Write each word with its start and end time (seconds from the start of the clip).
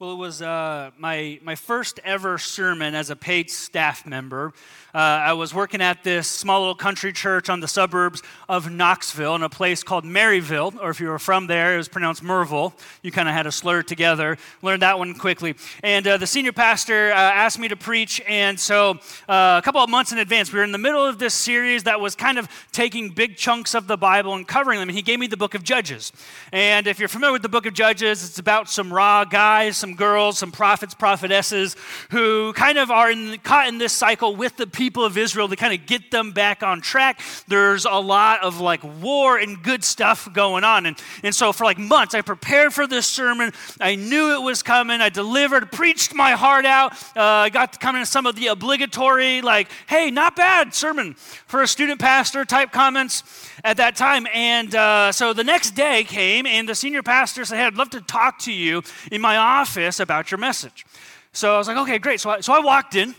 Well, 0.00 0.12
it 0.12 0.16
was 0.18 0.40
uh, 0.40 0.92
my, 0.96 1.40
my 1.42 1.56
first 1.56 1.98
ever 2.04 2.38
sermon 2.38 2.94
as 2.94 3.10
a 3.10 3.16
paid 3.16 3.50
staff 3.50 4.06
member. 4.06 4.52
Uh, 4.94 4.98
I 4.98 5.32
was 5.32 5.52
working 5.52 5.82
at 5.82 6.04
this 6.04 6.28
small 6.28 6.60
little 6.60 6.76
country 6.76 7.12
church 7.12 7.50
on 7.50 7.58
the 7.58 7.66
suburbs 7.66 8.22
of 8.48 8.70
Knoxville 8.70 9.34
in 9.34 9.42
a 9.42 9.48
place 9.48 9.82
called 9.82 10.04
Maryville, 10.04 10.80
or 10.80 10.90
if 10.90 11.00
you 11.00 11.08
were 11.08 11.18
from 11.18 11.48
there, 11.48 11.74
it 11.74 11.78
was 11.78 11.88
pronounced 11.88 12.22
Merville. 12.22 12.74
You 13.02 13.10
kind 13.10 13.28
of 13.28 13.34
had 13.34 13.42
to 13.42 13.52
slur 13.52 13.82
together. 13.82 14.38
Learned 14.62 14.82
that 14.82 15.00
one 15.00 15.14
quickly. 15.14 15.56
And 15.82 16.06
uh, 16.06 16.16
the 16.16 16.28
senior 16.28 16.52
pastor 16.52 17.10
uh, 17.10 17.14
asked 17.14 17.58
me 17.58 17.66
to 17.66 17.76
preach, 17.76 18.22
and 18.28 18.58
so 18.58 19.00
uh, 19.28 19.58
a 19.58 19.62
couple 19.64 19.82
of 19.82 19.90
months 19.90 20.12
in 20.12 20.18
advance, 20.18 20.52
we 20.52 20.60
were 20.60 20.64
in 20.64 20.72
the 20.72 20.78
middle 20.78 21.04
of 21.04 21.18
this 21.18 21.34
series 21.34 21.82
that 21.82 22.00
was 22.00 22.14
kind 22.14 22.38
of 22.38 22.48
taking 22.70 23.10
big 23.10 23.36
chunks 23.36 23.74
of 23.74 23.88
the 23.88 23.96
Bible 23.96 24.34
and 24.34 24.46
covering 24.46 24.78
them, 24.78 24.88
and 24.88 24.96
he 24.96 25.02
gave 25.02 25.18
me 25.18 25.26
the 25.26 25.36
book 25.36 25.54
of 25.54 25.64
Judges. 25.64 26.12
And 26.52 26.86
if 26.86 27.00
you're 27.00 27.08
familiar 27.08 27.32
with 27.32 27.42
the 27.42 27.48
book 27.48 27.66
of 27.66 27.74
Judges, 27.74 28.24
it's 28.24 28.38
about 28.38 28.70
some 28.70 28.92
raw 28.92 29.24
guys, 29.24 29.76
some 29.76 29.87
some 29.88 29.96
girls, 29.96 30.38
some 30.38 30.52
prophets, 30.52 30.94
prophetesses 30.94 31.74
who 32.10 32.52
kind 32.52 32.76
of 32.78 32.90
are 32.90 33.10
in, 33.10 33.38
caught 33.38 33.68
in 33.68 33.78
this 33.78 33.92
cycle 33.92 34.36
with 34.36 34.56
the 34.56 34.66
people 34.66 35.04
of 35.04 35.16
Israel 35.16 35.48
to 35.48 35.56
kind 35.56 35.72
of 35.72 35.86
get 35.86 36.10
them 36.10 36.32
back 36.32 36.62
on 36.62 36.80
track. 36.80 37.20
There's 37.46 37.86
a 37.86 37.98
lot 37.98 38.42
of 38.42 38.60
like 38.60 38.82
war 39.02 39.38
and 39.38 39.62
good 39.62 39.82
stuff 39.82 40.28
going 40.34 40.64
on. 40.64 40.84
And, 40.84 40.98
and 41.22 41.34
so 41.34 41.52
for 41.52 41.64
like 41.64 41.78
months, 41.78 42.14
I 42.14 42.20
prepared 42.20 42.74
for 42.74 42.86
this 42.86 43.06
sermon. 43.06 43.52
I 43.80 43.94
knew 43.94 44.34
it 44.34 44.42
was 44.42 44.62
coming. 44.62 45.00
I 45.00 45.08
delivered, 45.08 45.72
preached 45.72 46.14
my 46.14 46.32
heart 46.32 46.66
out. 46.66 46.92
Uh, 47.16 47.22
I 47.22 47.50
got 47.50 47.72
to 47.72 47.78
come 47.78 47.96
in 47.96 48.04
some 48.04 48.26
of 48.26 48.36
the 48.36 48.48
obligatory, 48.48 49.40
like, 49.40 49.70
hey, 49.86 50.10
not 50.10 50.36
bad 50.36 50.74
sermon 50.74 51.14
for 51.14 51.62
a 51.62 51.66
student 51.66 51.98
pastor 51.98 52.44
type 52.44 52.72
comments 52.72 53.22
at 53.64 53.78
that 53.78 53.96
time. 53.96 54.26
And 54.34 54.74
uh, 54.74 55.12
so 55.12 55.32
the 55.32 55.44
next 55.44 55.70
day 55.70 56.04
came, 56.04 56.46
and 56.46 56.68
the 56.68 56.74
senior 56.74 57.02
pastor 57.02 57.44
said, 57.44 57.56
hey, 57.56 57.64
I'd 57.64 57.76
love 57.76 57.90
to 57.90 58.00
talk 58.02 58.38
to 58.40 58.52
you 58.52 58.82
in 59.10 59.20
my 59.22 59.36
office 59.36 59.77
office 59.78 60.00
about 60.00 60.30
your 60.30 60.38
message. 60.38 60.84
So 61.32 61.54
I 61.54 61.58
was 61.58 61.68
like, 61.68 61.76
okay, 61.78 61.98
great. 61.98 62.20
So 62.20 62.30
I, 62.30 62.40
so 62.40 62.52
I 62.52 62.60
walked 62.60 62.94
in. 62.94 63.14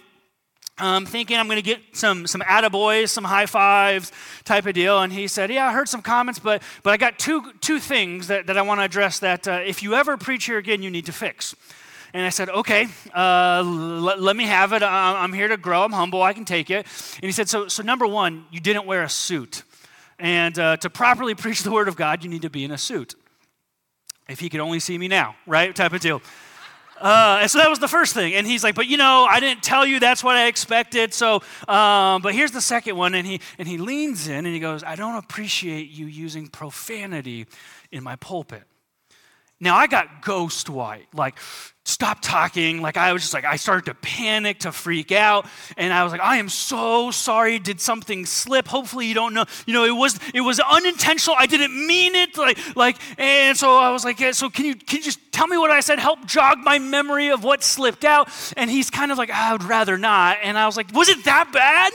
Um, 0.82 1.06
thinking 1.06 1.38
I'm 1.38 1.48
going 1.48 1.58
to 1.58 1.62
get 1.62 1.82
some 1.92 2.26
some 2.26 2.40
attaboys, 2.40 3.10
some 3.10 3.26
high 3.26 3.48
fives 3.48 4.14
type 4.46 4.66
of 4.66 4.74
deal. 4.74 5.02
And 5.02 5.12
he 5.12 5.28
said, 5.28 5.52
"Yeah, 5.52 5.68
I 5.68 5.74
heard 5.74 5.90
some 5.90 6.02
comments, 6.02 6.40
but 6.40 6.64
but 6.84 6.92
I 6.94 6.98
got 6.98 7.20
two 7.20 7.52
two 7.60 7.80
things 7.80 8.28
that, 8.28 8.48
that 8.48 8.58
I 8.58 8.62
want 8.62 8.80
to 8.80 8.86
address. 8.86 9.20
That 9.20 9.46
uh, 9.46 9.60
if 9.66 9.84
you 9.84 9.96
ever 9.96 10.16
preach 10.16 10.46
here 10.46 10.58
again, 10.58 10.82
you 10.82 10.90
need 10.90 11.06
to 11.08 11.12
fix." 11.12 11.54
And 12.14 12.26
I 12.26 12.30
said, 12.30 12.48
"Okay, 12.48 12.88
uh, 13.14 13.58
l- 13.60 14.22
let 14.22 14.38
me 14.38 14.46
have 14.46 14.72
it. 14.72 14.82
I'm 14.82 15.34
here 15.34 15.50
to 15.50 15.58
grow. 15.58 15.84
I'm 15.84 15.92
humble. 15.92 16.22
I 16.22 16.32
can 16.32 16.46
take 16.46 16.70
it." 16.70 16.86
And 17.16 17.24
he 17.26 17.34
said, 17.34 17.50
"So 17.50 17.68
so 17.68 17.84
number 17.84 18.08
one, 18.08 18.46
you 18.50 18.62
didn't 18.62 18.86
wear 18.86 19.04
a 19.04 19.10
suit, 19.10 19.64
and 20.18 20.58
uh, 20.58 20.78
to 20.78 20.90
properly 20.90 21.36
preach 21.44 21.62
the 21.64 21.72
word 21.72 21.90
of 21.90 21.98
God, 21.98 22.24
you 22.24 22.30
need 22.30 22.44
to 22.44 22.50
be 22.50 22.64
in 22.64 22.72
a 22.72 22.78
suit. 22.78 23.16
If 24.30 24.40
he 24.40 24.48
could 24.48 24.62
only 24.62 24.80
see 24.80 24.98
me 24.98 25.10
now, 25.10 25.36
right? 25.46 25.76
Type 25.76 25.92
of 25.92 26.00
deal." 26.00 26.22
Uh, 27.00 27.40
and 27.42 27.52
so 27.52 27.60
that 27.60 27.70
was 27.70 27.80
the 27.80 27.88
first 27.88 28.14
thing. 28.14 28.34
And 28.36 28.46
he's 28.46 28.64
like, 28.64 28.76
but 28.76 28.88
you 28.88 28.98
know, 28.98 29.26
I 29.30 29.40
didn't 29.40 29.64
tell 29.64 29.86
you 29.86 30.00
that's 30.00 30.24
what 30.24 30.36
I 30.36 30.48
expected. 30.48 31.14
So, 31.14 31.42
um, 31.68 32.22
but 32.22 32.34
here's 32.34 32.52
the 32.52 32.62
second 32.62 32.96
one. 32.98 33.16
And 33.16 33.26
he, 33.26 33.42
and 33.58 33.68
he 33.68 33.78
leans 33.78 34.28
in 34.28 34.46
and 34.46 34.54
he 34.54 34.60
goes, 34.60 34.84
I 34.84 34.96
don't 34.96 35.16
appreciate 35.16 35.90
you 35.90 36.06
using 36.06 36.48
profanity 36.48 37.48
in 37.92 38.04
my 38.04 38.16
pulpit. 38.18 38.64
Now 39.62 39.76
I 39.76 39.88
got 39.88 40.22
ghost 40.22 40.70
white, 40.70 41.08
like 41.14 41.38
stop 41.84 42.20
talking. 42.22 42.82
Like 42.82 42.96
I 42.96 43.12
was 43.12 43.22
just 43.22 43.34
like, 43.34 43.44
I 43.44 43.58
started 43.58 43.86
to 43.86 43.94
panic, 43.96 44.60
to 44.60 44.72
freak 44.72 45.12
out. 45.12 45.48
And 45.76 45.92
I 45.92 46.04
was 46.04 46.14
like, 46.14 46.22
I 46.22 46.38
am 46.38 46.48
so 46.48 47.12
sorry. 47.12 47.60
Did 47.60 47.82
something 47.82 48.26
slip? 48.26 48.68
Hopefully 48.68 49.08
you 49.08 49.14
don't 49.14 49.34
know. 49.34 49.46
You 49.66 49.74
know, 49.74 49.84
it 49.84 49.92
was 49.96 50.18
it 50.34 50.42
was 50.42 50.60
unintentional. 50.60 51.36
I 51.38 51.46
didn't 51.46 51.76
mean 51.88 52.16
it. 52.16 52.38
Like, 52.38 52.76
like, 52.76 52.98
and 53.18 53.58
so 53.58 53.78
I 53.78 53.92
was 53.92 54.06
like, 54.06 54.20
yeah, 54.20 54.32
so 54.32 54.50
can 54.50 54.66
you 54.66 54.76
can 54.76 54.98
you 54.98 55.04
just 55.04 55.20
tell 55.32 55.48
me 55.48 55.58
what 55.58 55.72
I 55.72 55.82
said? 55.82 56.00
Help 56.00 56.26
jog 56.26 56.60
my 56.60 56.80
memory 56.80 57.30
of 57.30 57.44
what 57.44 57.64
slipped 57.64 58.06
out. 58.06 58.30
And 58.56 58.70
he's 58.70 58.90
kind 58.90 59.12
of 59.12 59.18
like, 59.18 59.30
I 59.30 59.52
would 59.52 59.64
rather 59.64 59.98
not. 59.98 60.38
And 60.42 60.58
I 60.58 60.68
was 60.68 60.78
like, 60.78 60.94
was 60.94 61.10
it 61.10 61.26
that 61.26 61.52
bad? 61.52 61.92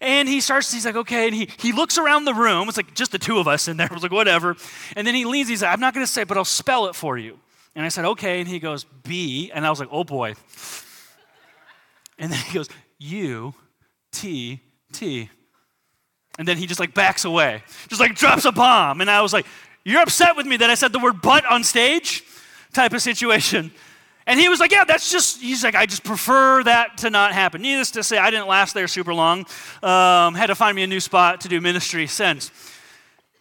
And 0.00 0.28
he 0.28 0.40
starts, 0.40 0.72
he's 0.72 0.86
like, 0.86 0.96
okay. 0.96 1.26
And 1.26 1.34
he, 1.34 1.48
he 1.58 1.72
looks 1.72 1.98
around 1.98 2.24
the 2.24 2.34
room. 2.34 2.68
It's 2.68 2.76
like 2.76 2.94
just 2.94 3.12
the 3.12 3.18
two 3.18 3.38
of 3.38 3.48
us 3.48 3.68
in 3.68 3.76
there. 3.76 3.88
I 3.90 3.94
was 3.94 4.02
like, 4.02 4.12
whatever. 4.12 4.56
And 4.96 5.06
then 5.06 5.14
he 5.14 5.24
leans, 5.24 5.48
he's 5.48 5.62
like, 5.62 5.72
I'm 5.72 5.80
not 5.80 5.94
going 5.94 6.06
to 6.06 6.10
say, 6.10 6.24
but 6.24 6.36
I'll 6.36 6.44
spell 6.44 6.86
it 6.86 6.94
for 6.94 7.18
you. 7.18 7.38
And 7.74 7.84
I 7.84 7.88
said, 7.88 8.04
okay. 8.04 8.40
And 8.40 8.48
he 8.48 8.58
goes, 8.58 8.84
B. 8.84 9.50
And 9.52 9.66
I 9.66 9.70
was 9.70 9.80
like, 9.80 9.88
oh 9.90 10.04
boy. 10.04 10.34
And 12.16 12.30
then 12.30 12.38
he 12.38 12.54
goes, 12.54 12.68
U, 13.00 13.54
T, 14.12 14.60
T. 14.92 15.28
And 16.38 16.46
then 16.46 16.56
he 16.56 16.66
just 16.66 16.80
like 16.80 16.94
backs 16.94 17.24
away, 17.24 17.62
just 17.88 18.00
like 18.00 18.14
drops 18.14 18.44
a 18.44 18.52
bomb. 18.52 19.00
And 19.00 19.10
I 19.10 19.20
was 19.20 19.32
like, 19.32 19.46
you're 19.84 20.00
upset 20.00 20.36
with 20.36 20.46
me 20.46 20.56
that 20.58 20.70
I 20.70 20.74
said 20.74 20.92
the 20.92 20.98
word 20.98 21.20
butt 21.20 21.44
on 21.44 21.62
stage? 21.64 22.24
Type 22.72 22.92
of 22.92 23.02
situation. 23.02 23.70
And 24.26 24.40
he 24.40 24.48
was 24.48 24.60
like, 24.60 24.72
Yeah, 24.72 24.84
that's 24.84 25.10
just, 25.10 25.40
he's 25.40 25.64
like, 25.64 25.74
I 25.74 25.86
just 25.86 26.04
prefer 26.04 26.62
that 26.64 26.98
to 26.98 27.10
not 27.10 27.32
happen. 27.32 27.62
Needless 27.62 27.90
to 27.92 28.02
say, 28.02 28.18
I 28.18 28.30
didn't 28.30 28.48
last 28.48 28.74
there 28.74 28.88
super 28.88 29.14
long. 29.14 29.40
Um, 29.82 30.34
had 30.34 30.46
to 30.46 30.54
find 30.54 30.74
me 30.74 30.82
a 30.82 30.86
new 30.86 31.00
spot 31.00 31.42
to 31.42 31.48
do 31.48 31.60
ministry 31.60 32.06
since. 32.06 32.50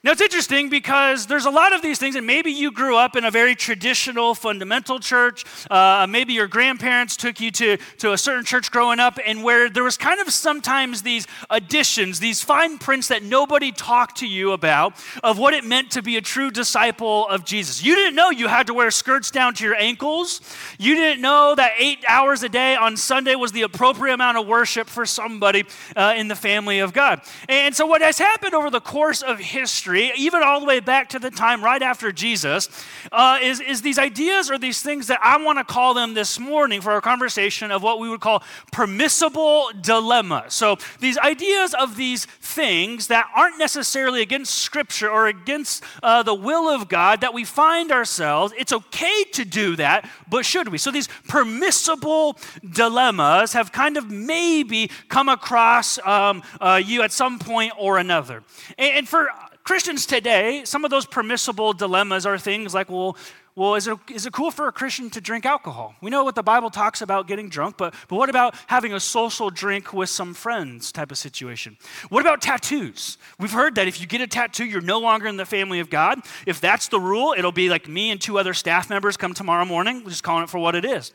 Now, 0.06 0.12
it's 0.12 0.20
interesting 0.20 0.68
because 0.68 1.28
there's 1.28 1.46
a 1.46 1.50
lot 1.50 1.72
of 1.72 1.82
these 1.82 1.98
things, 1.98 2.18
and 2.18 2.28
maybe 2.28 2.52
you 2.52 2.74
grew 2.74 2.98
up 2.98 3.16
in 3.16 3.24
a 3.24 3.32
very 3.32 3.56
traditional, 3.56 4.36
fundamental 4.36 5.00
church. 5.00 5.46
Uh, 5.72 6.06
maybe 6.10 6.34
your 6.34 6.48
grandparents 6.48 7.16
took 7.16 7.40
you 7.40 7.52
to, 7.52 7.78
to 8.00 8.12
a 8.12 8.18
certain 8.18 8.44
church 8.44 8.70
growing 8.70 9.00
up, 9.00 9.18
and 9.26 9.46
where 9.46 9.70
there 9.70 9.82
was 9.86 9.96
kind 9.96 10.20
of 10.20 10.30
sometimes 10.34 11.04
these 11.04 11.26
additions, 11.50 12.20
these 12.20 12.44
fine 12.44 12.80
prints 12.80 13.08
that 13.08 13.24
nobody 13.24 13.72
talked 13.72 14.18
to 14.18 14.28
you 14.28 14.52
about 14.52 14.94
of 15.24 15.38
what 15.38 15.54
it 15.54 15.64
meant 15.64 15.92
to 15.92 16.02
be 16.02 16.18
a 16.18 16.22
true 16.22 16.52
disciple 16.52 17.26
of 17.30 17.46
Jesus. 17.46 17.82
You 17.82 17.96
didn't 17.96 18.16
know 18.16 18.30
you 18.30 18.50
had 18.50 18.68
to 18.68 18.74
wear 18.74 18.92
skirts 18.92 19.32
down 19.32 19.54
to 19.54 19.64
your 19.64 19.76
ankles. 19.76 20.42
You 20.78 20.96
didn't 20.96 21.22
know 21.22 21.56
that 21.56 21.76
eight 21.78 22.04
hours 22.10 22.44
a 22.44 22.50
day 22.50 22.76
on 22.76 22.98
Sunday 22.98 23.36
was 23.36 23.54
the 23.54 23.62
appropriate 23.62 24.16
amount 24.16 24.38
of 24.38 24.48
worship 24.48 24.90
for 24.90 25.06
somebody 25.06 25.64
uh, 25.96 26.14
in 26.18 26.28
the 26.28 26.36
family 26.36 26.80
of 26.80 26.92
God. 26.92 27.22
And 27.48 27.74
so, 27.74 27.86
what 27.86 28.02
has 28.02 28.18
happened 28.18 28.54
over 28.54 28.70
the 28.70 28.82
course 28.82 29.22
of 29.22 29.40
history, 29.40 29.93
history, 29.94 30.24
even 30.24 30.44
all 30.44 30.60
the 30.60 30.66
way 30.66 30.80
back 30.80 31.10
to 31.10 31.20
the 31.20 31.30
time 31.30 31.64
right 31.64 31.82
after 31.82 32.12
Jesus, 32.12 32.70
uh, 33.12 33.40
is, 33.42 33.60
is 33.60 33.82
these 33.82 34.00
ideas 34.00 34.50
or 34.50 34.58
these 34.58 34.82
things 34.82 35.08
that 35.08 35.20
I 35.22 35.42
want 35.44 35.60
to 35.60 35.64
call 35.64 35.94
them 35.94 36.14
this 36.14 36.40
morning 36.40 36.82
for 36.82 36.92
our 36.92 37.02
conversation 37.02 37.72
of 37.72 37.84
what 37.84 38.00
we 38.00 38.10
would 38.10 38.20
call 38.20 38.44
permissible 38.72 39.70
dilemma. 39.82 40.46
So 40.50 40.78
these 41.00 41.18
ideas 41.18 41.74
of 41.74 41.96
these 41.96 42.26
things 42.26 43.08
that 43.08 43.30
aren't 43.36 43.58
necessarily 43.60 44.22
against 44.22 44.56
Scripture 44.56 45.10
or 45.10 45.28
against 45.28 45.84
uh, 46.02 46.24
the 46.24 46.34
will 46.34 46.70
of 46.70 46.88
God 46.88 47.22
that 47.22 47.34
we 47.34 47.44
find 47.44 47.92
ourselves, 47.92 48.54
it's 48.58 48.74
okay 48.74 49.24
to 49.34 49.46
do 49.46 49.76
that, 49.76 50.10
but 50.30 50.46
should 50.46 50.70
we? 50.70 50.78
So 50.78 50.92
these 50.92 51.10
permissible 51.28 52.38
dilemmas 52.72 53.54
have 53.54 53.72
kind 53.72 53.98
of 53.98 54.10
maybe 54.10 54.90
come 55.10 55.30
across 55.30 56.00
um, 56.06 56.44
uh, 56.60 56.82
you 56.84 57.02
at 57.02 57.12
some 57.12 57.40
point 57.40 57.74
or 57.78 57.98
another. 57.98 58.44
And, 58.78 58.98
and 58.98 59.10
for 59.10 59.30
Christians 59.64 60.06
today, 60.06 60.66
some 60.66 60.84
of 60.84 60.92
those 60.92 61.06
permissible 61.06 61.72
dilemmas 61.72 62.26
are 62.26 62.38
things 62.38 62.74
like, 62.74 62.90
well, 62.90 63.16
well, 63.56 63.76
is 63.76 63.88
it, 63.88 63.98
is 64.12 64.26
it 64.26 64.34
cool 64.34 64.52
for 64.52 64.68
a 64.68 64.72
Christian 64.72 65.10
to 65.12 65.22
drink 65.22 65.46
alcohol? 65.46 65.94
We 66.02 66.10
know 66.10 66.24
what 66.24 66.36
the 66.36 66.44
Bible 66.44 66.70
talks 66.70 67.02
about 67.02 67.28
getting 67.28 67.50
drunk, 67.50 67.78
but, 67.78 67.94
but 68.10 68.16
what 68.18 68.30
about 68.30 68.56
having 68.68 68.94
a 68.94 69.00
social 69.00 69.52
drink 69.52 69.94
with 69.94 70.10
some 70.10 70.34
friends 70.34 70.92
type 70.92 71.12
of 71.12 71.18
situation? 71.18 71.78
What 72.10 72.22
about 72.22 72.42
tattoos? 72.42 73.18
We've 73.40 73.52
heard 73.52 73.76
that 73.76 73.88
if 73.88 74.02
you 74.02 74.08
get 74.08 74.22
a 74.22 74.28
tattoo, 74.28 74.66
you're 74.66 74.82
no 74.82 75.00
longer 75.00 75.28
in 75.28 75.38
the 75.38 75.46
family 75.46 75.80
of 75.80 75.90
God. 75.90 76.20
If 76.46 76.60
that's 76.60 76.88
the 76.88 77.00
rule, 77.00 77.36
it'll 77.38 77.52
be 77.52 77.70
like 77.70 77.88
me 77.88 78.10
and 78.12 78.20
two 78.20 78.40
other 78.40 78.56
staff 78.56 78.90
members 78.90 79.18
come 79.18 79.34
tomorrow 79.34 79.66
morning, 79.66 80.04
just 80.06 80.24
calling 80.24 80.44
it 80.44 80.50
for 80.50 80.58
what 80.60 80.76
it 80.76 80.84
is. 80.84 81.14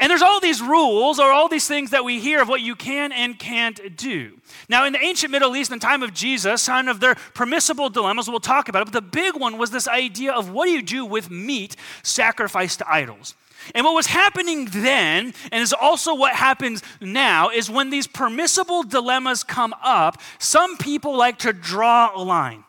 And 0.00 0.10
there's 0.10 0.22
all 0.22 0.40
these 0.40 0.60
rules 0.60 1.20
or 1.20 1.30
all 1.30 1.48
these 1.48 1.68
things 1.68 1.90
that 1.90 2.04
we 2.04 2.18
hear 2.18 2.42
of 2.42 2.48
what 2.48 2.60
you 2.60 2.74
can 2.74 3.12
and 3.12 3.38
can't 3.38 3.96
do. 3.96 4.38
Now, 4.68 4.84
in 4.86 4.92
the 4.92 5.02
ancient 5.02 5.30
Middle 5.30 5.54
East, 5.54 5.70
in 5.70 5.78
the 5.78 5.84
time 5.86 6.02
of 6.02 6.12
Jesus, 6.12 6.66
kind 6.66 6.88
of 6.88 6.98
their 6.98 7.14
permissible 7.32 7.90
dilemmas, 7.90 8.28
we'll 8.28 8.40
talk 8.40 8.68
about 8.68 8.82
it, 8.82 8.86
but 8.86 8.92
the 8.92 9.00
big 9.00 9.36
one 9.36 9.56
was 9.56 9.70
this 9.70 9.86
idea 9.86 10.32
of 10.32 10.50
what 10.50 10.66
do 10.66 10.72
you 10.72 10.82
do 10.82 11.04
with 11.04 11.30
meat 11.30 11.76
sacrificed 12.02 12.80
to 12.80 12.92
idols? 12.92 13.34
And 13.74 13.84
what 13.84 13.94
was 13.94 14.06
happening 14.06 14.66
then, 14.66 15.32
and 15.50 15.62
is 15.62 15.72
also 15.72 16.14
what 16.14 16.34
happens 16.34 16.82
now, 17.00 17.50
is 17.50 17.70
when 17.70 17.90
these 17.90 18.06
permissible 18.06 18.82
dilemmas 18.82 19.42
come 19.44 19.74
up, 19.82 20.20
some 20.38 20.76
people 20.76 21.16
like 21.16 21.38
to 21.38 21.52
draw 21.52 22.10
a 22.14 22.22
line. 22.22 22.64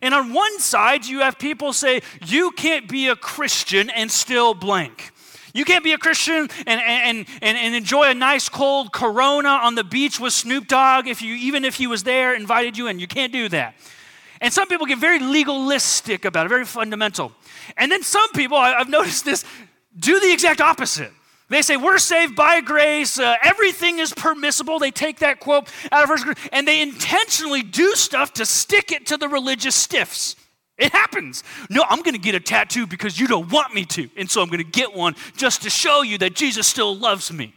And 0.00 0.14
on 0.14 0.32
one 0.32 0.58
side, 0.60 1.06
you 1.06 1.20
have 1.20 1.38
people 1.38 1.72
say, 1.72 2.02
you 2.24 2.50
can't 2.52 2.88
be 2.88 3.08
a 3.08 3.16
Christian 3.16 3.90
and 3.90 4.10
still 4.10 4.54
blank. 4.54 5.10
You 5.54 5.64
can't 5.64 5.84
be 5.84 5.92
a 5.92 5.98
Christian 5.98 6.48
and, 6.66 6.80
and, 6.80 7.26
and, 7.42 7.58
and 7.58 7.74
enjoy 7.74 8.10
a 8.10 8.14
nice 8.14 8.48
cold 8.48 8.92
Corona 8.92 9.48
on 9.48 9.74
the 9.74 9.84
beach 9.84 10.20
with 10.20 10.32
Snoop 10.32 10.68
Dogg 10.68 11.06
if 11.06 11.22
you, 11.22 11.34
even 11.34 11.64
if 11.64 11.76
he 11.76 11.86
was 11.86 12.02
there, 12.02 12.34
invited 12.34 12.76
you 12.76 12.86
in. 12.88 12.98
You 12.98 13.08
can't 13.08 13.32
do 13.32 13.48
that. 13.50 13.74
And 14.40 14.52
some 14.52 14.68
people 14.68 14.86
get 14.86 14.98
very 14.98 15.18
legalistic 15.18 16.24
about 16.24 16.46
it, 16.46 16.48
very 16.48 16.64
fundamental. 16.64 17.32
And 17.76 17.90
then 17.90 18.02
some 18.02 18.30
people, 18.32 18.56
I've 18.56 18.88
noticed 18.88 19.24
this, 19.24 19.44
do 19.98 20.20
the 20.20 20.32
exact 20.32 20.60
opposite. 20.60 21.12
They 21.48 21.62
say, 21.62 21.76
We're 21.76 21.98
saved 21.98 22.36
by 22.36 22.60
grace, 22.60 23.18
uh, 23.18 23.36
everything 23.42 23.98
is 23.98 24.12
permissible. 24.12 24.78
They 24.78 24.90
take 24.90 25.20
that 25.20 25.40
quote 25.40 25.68
out 25.90 26.04
of 26.04 26.08
First 26.08 26.26
and 26.52 26.68
they 26.68 26.80
intentionally 26.80 27.62
do 27.62 27.94
stuff 27.94 28.34
to 28.34 28.46
stick 28.46 28.92
it 28.92 29.06
to 29.06 29.16
the 29.16 29.28
religious 29.28 29.74
stiffs. 29.74 30.36
It 30.78 30.92
happens. 30.92 31.42
No, 31.68 31.84
I'm 31.88 32.02
going 32.02 32.14
to 32.14 32.20
get 32.20 32.36
a 32.36 32.40
tattoo 32.40 32.86
because 32.86 33.18
you 33.18 33.26
don't 33.26 33.50
want 33.50 33.74
me 33.74 33.84
to. 33.86 34.08
And 34.16 34.30
so 34.30 34.40
I'm 34.40 34.48
going 34.48 34.58
to 34.58 34.70
get 34.70 34.94
one 34.94 35.16
just 35.36 35.62
to 35.62 35.70
show 35.70 36.02
you 36.02 36.18
that 36.18 36.34
Jesus 36.34 36.66
still 36.66 36.96
loves 36.96 37.32
me. 37.32 37.52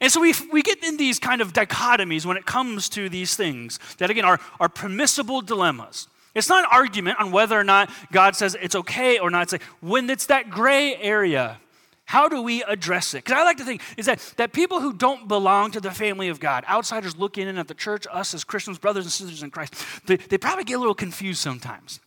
And 0.00 0.10
so 0.10 0.20
we, 0.20 0.34
we 0.52 0.62
get 0.62 0.82
in 0.82 0.96
these 0.96 1.20
kind 1.20 1.40
of 1.40 1.52
dichotomies 1.52 2.26
when 2.26 2.36
it 2.36 2.44
comes 2.44 2.88
to 2.90 3.08
these 3.08 3.36
things 3.36 3.78
that, 3.98 4.10
again, 4.10 4.24
are, 4.24 4.40
are 4.58 4.68
permissible 4.68 5.40
dilemmas. 5.40 6.08
It's 6.34 6.48
not 6.48 6.64
an 6.64 6.70
argument 6.72 7.20
on 7.20 7.30
whether 7.30 7.58
or 7.58 7.62
not 7.62 7.90
God 8.10 8.34
says 8.34 8.56
it's 8.60 8.74
okay 8.74 9.20
or 9.20 9.30
not. 9.30 9.42
It's 9.42 9.52
like 9.52 9.62
when 9.80 10.10
it's 10.10 10.26
that 10.26 10.50
gray 10.50 10.96
area, 10.96 11.60
how 12.06 12.28
do 12.28 12.42
we 12.42 12.64
address 12.64 13.14
it? 13.14 13.24
Because 13.24 13.38
I 13.38 13.44
like 13.44 13.56
to 13.58 13.64
think 13.64 13.80
is 13.96 14.06
that, 14.06 14.18
that 14.36 14.52
people 14.52 14.80
who 14.80 14.92
don't 14.92 15.28
belong 15.28 15.70
to 15.70 15.80
the 15.80 15.92
family 15.92 16.28
of 16.28 16.40
God, 16.40 16.64
outsiders 16.68 17.16
looking 17.16 17.46
in 17.46 17.56
at 17.56 17.68
the 17.68 17.74
church, 17.74 18.06
us 18.10 18.34
as 18.34 18.42
Christians, 18.42 18.78
brothers 18.78 19.04
and 19.04 19.12
sisters 19.12 19.42
in 19.44 19.50
Christ, 19.50 19.74
they, 20.06 20.16
they 20.16 20.36
probably 20.36 20.64
get 20.64 20.74
a 20.74 20.78
little 20.78 20.94
confused 20.94 21.40
sometimes. 21.40 22.00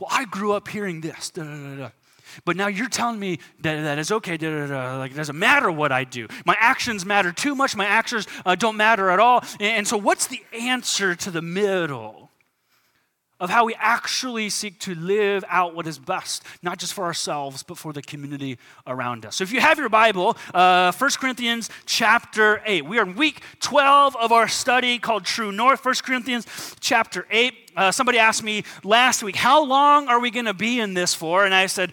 Well, 0.00 0.08
I 0.10 0.24
grew 0.24 0.52
up 0.52 0.66
hearing 0.66 1.02
this. 1.02 1.30
Da, 1.30 1.44
da, 1.44 1.74
da, 1.76 1.90
but 2.44 2.56
now 2.56 2.68
you're 2.68 2.88
telling 2.88 3.20
me 3.20 3.38
that, 3.60 3.82
that 3.82 3.98
it's 3.98 4.10
okay. 4.10 4.38
Like 4.38 5.12
it 5.12 5.16
doesn't 5.16 5.38
matter 5.38 5.70
what 5.70 5.92
I 5.92 6.04
do. 6.04 6.26
My 6.46 6.56
actions 6.58 7.04
matter 7.04 7.32
too 7.32 7.54
much. 7.54 7.76
My 7.76 7.84
actions 7.84 8.26
uh, 8.46 8.54
don't 8.54 8.76
matter 8.76 9.10
at 9.10 9.20
all. 9.20 9.44
And, 9.60 9.78
and 9.78 9.88
so, 9.88 9.96
what's 9.96 10.26
the 10.26 10.42
answer 10.52 11.14
to 11.14 11.30
the 11.30 11.42
middle? 11.42 12.30
of 13.40 13.48
how 13.48 13.64
we 13.64 13.74
actually 13.78 14.50
seek 14.50 14.78
to 14.80 14.94
live 14.94 15.42
out 15.48 15.74
what 15.74 15.86
is 15.86 15.98
best, 15.98 16.44
not 16.62 16.78
just 16.78 16.92
for 16.92 17.04
ourselves, 17.04 17.62
but 17.62 17.78
for 17.78 17.92
the 17.92 18.02
community 18.02 18.58
around 18.86 19.24
us. 19.24 19.36
So 19.36 19.44
if 19.44 19.50
you 19.50 19.60
have 19.60 19.78
your 19.78 19.88
Bible, 19.88 20.36
uh, 20.52 20.92
1 20.92 21.10
Corinthians 21.18 21.70
chapter 21.86 22.62
8. 22.66 22.84
We 22.84 22.98
are 22.98 23.06
in 23.06 23.16
week 23.16 23.40
12 23.60 24.14
of 24.16 24.30
our 24.30 24.46
study 24.46 24.98
called 24.98 25.24
True 25.24 25.50
North, 25.50 25.82
1 25.82 25.94
Corinthians 26.04 26.46
chapter 26.80 27.26
8. 27.30 27.54
Uh, 27.76 27.92
somebody 27.92 28.18
asked 28.18 28.42
me 28.42 28.64
last 28.82 29.22
week, 29.22 29.36
how 29.36 29.64
long 29.64 30.08
are 30.08 30.20
we 30.20 30.30
going 30.30 30.46
to 30.46 30.54
be 30.54 30.80
in 30.80 30.94
this 30.94 31.14
for? 31.14 31.44
And 31.44 31.54
I 31.54 31.66
said, 31.66 31.92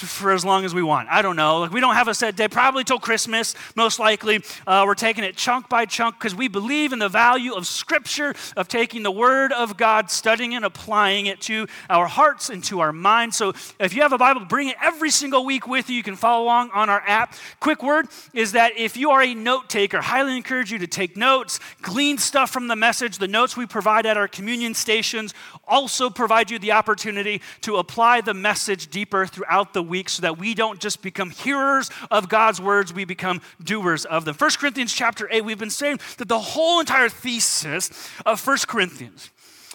for 0.00 0.32
as 0.32 0.44
long 0.44 0.64
as 0.64 0.74
we 0.74 0.82
want. 0.82 1.08
I 1.10 1.22
don't 1.22 1.36
know. 1.36 1.60
Like 1.60 1.72
we 1.72 1.80
don't 1.80 1.94
have 1.94 2.08
a 2.08 2.14
set 2.14 2.36
day. 2.36 2.48
Probably 2.48 2.84
till 2.84 2.98
Christmas, 2.98 3.54
most 3.76 3.98
likely. 3.98 4.42
Uh, 4.66 4.84
we're 4.86 4.94
taking 4.94 5.24
it 5.24 5.36
chunk 5.36 5.68
by 5.68 5.84
chunk 5.84 6.18
because 6.18 6.34
we 6.34 6.48
believe 6.48 6.92
in 6.92 6.98
the 6.98 7.08
value 7.08 7.54
of 7.54 7.66
Scripture, 7.66 8.34
of 8.56 8.68
taking 8.68 9.02
the 9.02 9.10
Word 9.10 9.52
of 9.52 9.76
God, 9.76 10.10
studying 10.10 10.54
and 10.54 10.64
applying 10.64 11.26
it 11.26 11.40
to 11.42 11.66
our 11.88 12.06
hearts 12.06 12.50
and 12.50 12.62
to 12.64 12.80
our 12.80 12.92
minds. 12.92 13.36
So 13.36 13.52
if 13.78 13.94
you 13.94 14.02
have 14.02 14.12
a 14.12 14.18
Bible, 14.18 14.44
bring 14.44 14.68
it 14.68 14.76
every 14.82 15.10
single 15.10 15.44
week 15.44 15.66
with 15.66 15.88
you. 15.90 15.96
You 15.96 16.02
can 16.02 16.16
follow 16.16 16.44
along 16.44 16.70
on 16.72 16.88
our 16.88 17.02
app. 17.06 17.34
Quick 17.60 17.82
word 17.82 18.06
is 18.32 18.52
that 18.52 18.76
if 18.76 18.96
you 18.96 19.10
are 19.10 19.22
a 19.22 19.34
note 19.34 19.68
taker, 19.68 20.00
highly 20.00 20.36
encourage 20.36 20.72
you 20.72 20.78
to 20.78 20.86
take 20.86 21.16
notes, 21.16 21.60
glean 21.82 22.18
stuff 22.18 22.50
from 22.50 22.68
the 22.68 22.76
message. 22.76 23.18
The 23.18 23.28
notes 23.28 23.56
we 23.56 23.66
provide 23.66 24.06
at 24.06 24.16
our 24.16 24.28
communion 24.28 24.74
stations 24.74 25.34
also 25.66 26.10
provide 26.10 26.50
you 26.50 26.58
the 26.58 26.72
opportunity 26.72 27.40
to 27.62 27.76
apply 27.76 28.20
the 28.20 28.34
message 28.34 28.88
deeper 28.88 29.26
throughout 29.26 29.72
the 29.72 29.82
week 29.90 30.08
so 30.08 30.22
that 30.22 30.38
we 30.38 30.54
don't 30.54 30.80
just 30.80 31.02
become 31.02 31.28
hearers 31.28 31.90
of 32.10 32.30
God's 32.30 32.60
words, 32.60 32.94
we 32.94 33.04
become 33.04 33.42
doers 33.62 34.06
of 34.06 34.24
them. 34.24 34.34
1 34.34 34.50
Corinthians 34.58 34.94
chapter 34.94 35.28
8, 35.30 35.44
we've 35.44 35.58
been 35.58 35.68
saying 35.68 36.00
that 36.16 36.28
the 36.28 36.38
whole 36.38 36.80
entire 36.80 37.10
thesis 37.10 37.90
of 38.24 38.44
1 38.46 38.56
Corinthians 38.66 39.30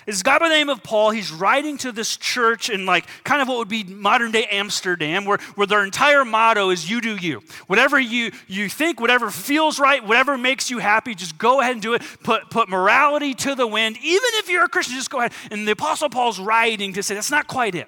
is 0.06 0.22
God 0.22 0.40
by 0.40 0.50
the 0.50 0.56
name 0.56 0.70
of 0.70 0.84
Paul. 0.84 1.10
He's 1.12 1.32
writing 1.32 1.78
to 1.80 1.92
this 1.92 2.16
church 2.18 2.70
in 2.70 2.86
like 2.86 3.06
kind 3.24 3.42
of 3.42 3.48
what 3.48 3.58
would 3.58 3.68
be 3.68 3.84
modern 3.84 4.32
day 4.32 4.46
Amsterdam, 4.46 5.26
where, 5.26 5.40
where 5.56 5.68
their 5.68 5.84
entire 5.84 6.24
motto 6.24 6.70
is 6.70 6.90
you 6.90 7.02
do 7.02 7.16
you. 7.16 7.42
Whatever 7.68 8.00
you, 8.00 8.32
you 8.48 8.70
think, 8.70 9.00
whatever 9.00 9.32
feels 9.32 9.80
right, 9.80 10.06
whatever 10.06 10.38
makes 10.38 10.70
you 10.70 10.78
happy, 10.78 11.16
just 11.16 11.38
go 11.38 11.60
ahead 11.60 11.74
and 11.74 11.82
do 11.82 11.94
it. 11.94 12.04
Put, 12.24 12.50
put 12.50 12.70
morality 12.70 13.34
to 13.34 13.56
the 13.56 13.66
wind. 13.66 13.98
Even 13.98 14.30
if 14.34 14.50
you're 14.50 14.66
a 14.66 14.70
Christian, 14.70 14.96
just 14.96 15.10
go 15.10 15.20
ahead. 15.20 15.34
And 15.50 15.68
the 15.68 15.72
Apostle 15.72 16.10
Paul's 16.10 16.40
writing 16.40 16.94
to 16.94 17.04
say 17.04 17.16
that's 17.16 17.32
not 17.32 17.48
quite 17.48 17.74
it. 17.74 17.88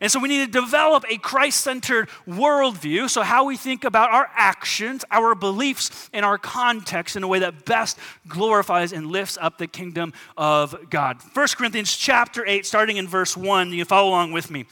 And 0.00 0.10
so 0.10 0.20
we 0.20 0.28
need 0.28 0.52
to 0.52 0.60
develop 0.60 1.04
a 1.08 1.16
Christ 1.18 1.60
centered 1.60 2.08
worldview. 2.26 3.08
So, 3.10 3.22
how 3.22 3.44
we 3.44 3.56
think 3.56 3.84
about 3.84 4.10
our 4.10 4.30
actions, 4.34 5.04
our 5.10 5.34
beliefs, 5.34 6.10
and 6.12 6.24
our 6.24 6.38
context 6.38 7.16
in 7.16 7.22
a 7.22 7.28
way 7.28 7.40
that 7.40 7.64
best 7.64 7.98
glorifies 8.28 8.92
and 8.92 9.06
lifts 9.06 9.38
up 9.40 9.58
the 9.58 9.66
kingdom 9.66 10.12
of 10.36 10.90
God. 10.90 11.18
1 11.34 11.46
Corinthians 11.56 11.96
chapter 11.96 12.46
8, 12.46 12.64
starting 12.66 12.96
in 12.96 13.08
verse 13.08 13.36
1, 13.36 13.72
you 13.72 13.84
follow 13.84 14.10
along 14.10 14.32
with 14.32 14.50
me. 14.50 14.66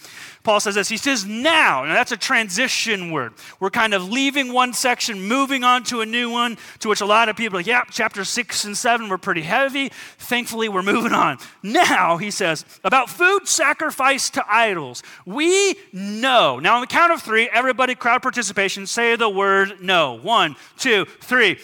Paul 0.48 0.60
says 0.60 0.76
this. 0.76 0.88
He 0.88 0.96
says, 0.96 1.26
now. 1.26 1.84
Now, 1.84 1.92
that's 1.92 2.10
a 2.10 2.16
transition 2.16 3.10
word. 3.10 3.34
We're 3.60 3.68
kind 3.68 3.92
of 3.92 4.08
leaving 4.08 4.54
one 4.54 4.72
section, 4.72 5.28
moving 5.28 5.62
on 5.62 5.84
to 5.84 6.00
a 6.00 6.06
new 6.06 6.30
one, 6.30 6.56
to 6.78 6.88
which 6.88 7.02
a 7.02 7.04
lot 7.04 7.28
of 7.28 7.36
people 7.36 7.58
are 7.58 7.60
like, 7.60 7.66
yeah, 7.66 7.82
chapter 7.90 8.24
6 8.24 8.64
and 8.64 8.74
7 8.74 9.10
were 9.10 9.18
pretty 9.18 9.42
heavy. 9.42 9.90
Thankfully, 10.16 10.70
we're 10.70 10.80
moving 10.80 11.12
on. 11.12 11.36
Now, 11.62 12.16
he 12.16 12.30
says, 12.30 12.64
about 12.82 13.10
food 13.10 13.46
sacrificed 13.46 14.32
to 14.34 14.44
idols. 14.50 15.02
We 15.26 15.76
know. 15.92 16.58
Now, 16.58 16.76
on 16.76 16.80
the 16.80 16.86
count 16.86 17.12
of 17.12 17.20
three, 17.20 17.50
everybody, 17.52 17.94
crowd 17.94 18.22
participation, 18.22 18.86
say 18.86 19.16
the 19.16 19.28
word 19.28 19.82
no. 19.82 20.14
One, 20.14 20.56
two, 20.78 21.04
three. 21.20 21.58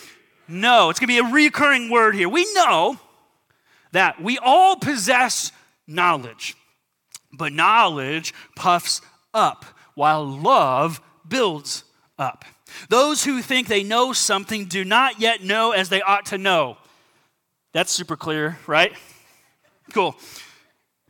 No. 0.47 0.91
It's 0.91 1.01
going 1.01 1.09
to 1.09 1.23
be 1.23 1.27
a 1.27 1.33
recurring 1.33 1.89
word 1.89 2.15
here. 2.15 2.29
We 2.29 2.47
know 2.53 2.99
that 3.93 4.23
we 4.23 4.37
all 4.37 4.77
possess 4.77 5.53
knowledge. 5.87 6.55
But 7.37 7.53
knowledge 7.53 8.33
puffs 8.57 9.01
up, 9.33 9.65
while 9.95 10.25
love 10.25 11.01
builds 11.29 11.85
up. 12.19 12.45
Those 12.89 13.25
who 13.25 13.43
think 13.43 13.69
they 13.69 13.83
know 13.83 14.13
something 14.13 14.67
do 14.67 14.85
not 14.85 15.21
yet 15.21 15.43
know 15.43 15.73
as 15.73 15.89
they 15.89 16.03
ought 16.03 16.27
to 16.27 16.39
know. 16.39 16.77
That's 17.73 17.93
super 17.93 18.17
clear, 18.17 18.59
right? 18.67 18.93
Cool. 19.93 20.17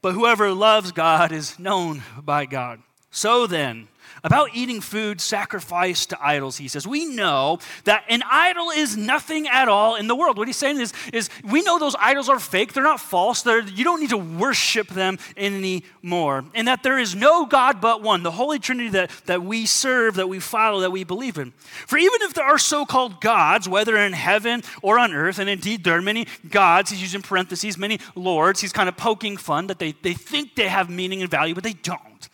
But 0.03 0.13
whoever 0.13 0.53
loves 0.53 0.93
God 0.93 1.33
is 1.33 1.59
known 1.59 2.03
by 2.23 2.47
God. 2.47 2.81
So 3.11 3.47
then, 3.47 3.89
about 4.25 4.55
eating 4.55 4.81
food 4.81 5.21
sacrificed 5.21 6.11
to 6.11 6.19
idols, 6.21 6.57
he 6.57 6.67
says, 6.67 6.87
we 6.87 7.05
know 7.05 7.59
that 7.85 8.05
an 8.09 8.23
idol 8.29 8.71
is 8.71 8.97
nothing 8.97 9.47
at 9.47 9.69
all 9.69 9.97
in 9.97 10.07
the 10.07 10.17
world. 10.17 10.39
What 10.39 10.49
he's 10.49 10.57
saying 10.57 10.81
is, 10.81 10.95
is 11.13 11.29
we 11.45 11.61
know 11.63 11.79
those 11.79 11.95
idols 12.01 12.31
are 12.31 12.39
fake, 12.39 12.73
they're 12.73 12.83
not 12.83 13.01
false, 13.01 13.43
they're, 13.43 13.63
you 13.63 13.85
don't 13.85 14.01
need 14.01 14.11
to 14.11 14.17
worship 14.17 14.89
them 14.89 15.19
anymore. 15.37 16.45
And 16.55 16.67
that 16.69 16.83
there 16.83 16.99
is 16.99 17.15
no 17.15 17.45
God 17.45 17.83
but 17.83 18.03
one, 18.03 18.23
the 18.23 18.31
Holy 18.31 18.59
Trinity 18.59 18.89
that, 18.91 19.11
that 19.27 19.43
we 19.43 19.67
serve, 19.67 20.15
that 20.15 20.29
we 20.29 20.41
follow, 20.41 20.81
that 20.81 20.91
we 20.91 21.05
believe 21.05 21.37
in. 21.37 21.53
For 21.87 21.99
even 21.99 22.23
if 22.23 22.33
there 22.33 22.47
are 22.47 22.59
so 22.59 22.87
called 22.87 23.21
gods, 23.21 23.69
whether 23.69 23.95
in 23.97 24.15
heaven 24.15 24.63
or 24.81 24.99
on 24.99 25.13
earth, 25.13 25.39
and 25.39 25.51
indeed 25.51 25.85
there 25.85 25.99
are 25.99 26.03
many 26.03 26.27
gods, 26.49 26.91
he's 26.91 27.03
using 27.03 27.21
parentheses, 27.21 27.77
many 27.77 28.01
lords, 28.15 28.63
he's 28.63 28.73
kind 28.73 28.89
of 28.89 28.97
poking 28.97 29.37
fun 29.37 29.67
that 29.67 29.79
they, 29.79 29.93
they 29.93 30.15
think 30.15 30.55
they 30.55 30.69
have 30.69 30.89
meaning 30.89 31.21
and 31.21 31.31
value, 31.31 31.55
but 31.55 31.63
they 31.63 31.75
don't. 31.75 32.31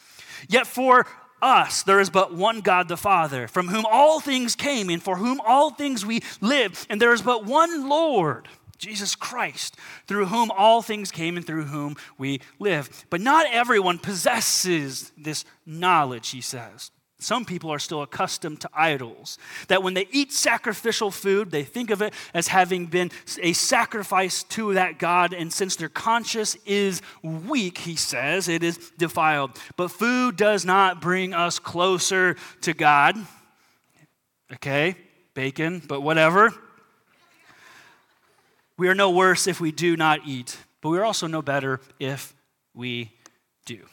Yet 0.48 0.66
for 0.66 1.06
us 1.42 1.82
there 1.82 2.00
is 2.00 2.10
but 2.10 2.34
one 2.34 2.60
God 2.60 2.88
the 2.88 2.96
Father, 2.96 3.48
from 3.48 3.68
whom 3.68 3.86
all 3.90 4.20
things 4.20 4.54
came 4.54 4.88
and 4.90 5.02
for 5.02 5.16
whom 5.16 5.40
all 5.46 5.70
things 5.70 6.04
we 6.04 6.22
live, 6.40 6.86
and 6.88 7.00
there 7.00 7.12
is 7.12 7.22
but 7.22 7.44
one 7.44 7.88
Lord. 7.88 8.48
Jesus 8.78 9.14
Christ, 9.14 9.76
through 10.06 10.26
whom 10.26 10.50
all 10.50 10.80
things 10.80 11.10
came 11.10 11.36
and 11.36 11.46
through 11.46 11.66
whom 11.66 11.96
we 12.16 12.40
live. 12.58 13.04
But 13.10 13.20
not 13.20 13.44
everyone 13.52 13.98
possesses 13.98 15.12
this 15.18 15.44
knowledge, 15.66 16.30
he 16.30 16.40
says. 16.40 16.90
Some 17.22 17.44
people 17.44 17.70
are 17.70 17.78
still 17.78 18.02
accustomed 18.02 18.62
to 18.62 18.70
idols. 18.72 19.38
That 19.68 19.82
when 19.82 19.94
they 19.94 20.08
eat 20.10 20.32
sacrificial 20.32 21.10
food, 21.10 21.50
they 21.50 21.64
think 21.64 21.90
of 21.90 22.00
it 22.00 22.14
as 22.32 22.48
having 22.48 22.86
been 22.86 23.10
a 23.42 23.52
sacrifice 23.52 24.42
to 24.44 24.74
that 24.74 24.98
God. 24.98 25.34
And 25.34 25.52
since 25.52 25.76
their 25.76 25.90
conscience 25.90 26.56
is 26.64 27.02
weak, 27.22 27.78
he 27.78 27.94
says, 27.94 28.48
it 28.48 28.62
is 28.62 28.90
defiled. 28.96 29.58
But 29.76 29.88
food 29.88 30.36
does 30.36 30.64
not 30.64 31.02
bring 31.02 31.34
us 31.34 31.58
closer 31.58 32.36
to 32.62 32.72
God. 32.72 33.16
Okay, 34.54 34.96
bacon, 35.34 35.82
but 35.86 36.00
whatever. 36.00 36.54
We 38.78 38.88
are 38.88 38.94
no 38.94 39.10
worse 39.10 39.46
if 39.46 39.60
we 39.60 39.72
do 39.72 39.94
not 39.94 40.20
eat, 40.26 40.56
but 40.80 40.88
we 40.88 40.98
are 40.98 41.04
also 41.04 41.26
no 41.26 41.42
better 41.42 41.80
if 41.98 42.34
we 42.74 43.12
do. 43.66 43.84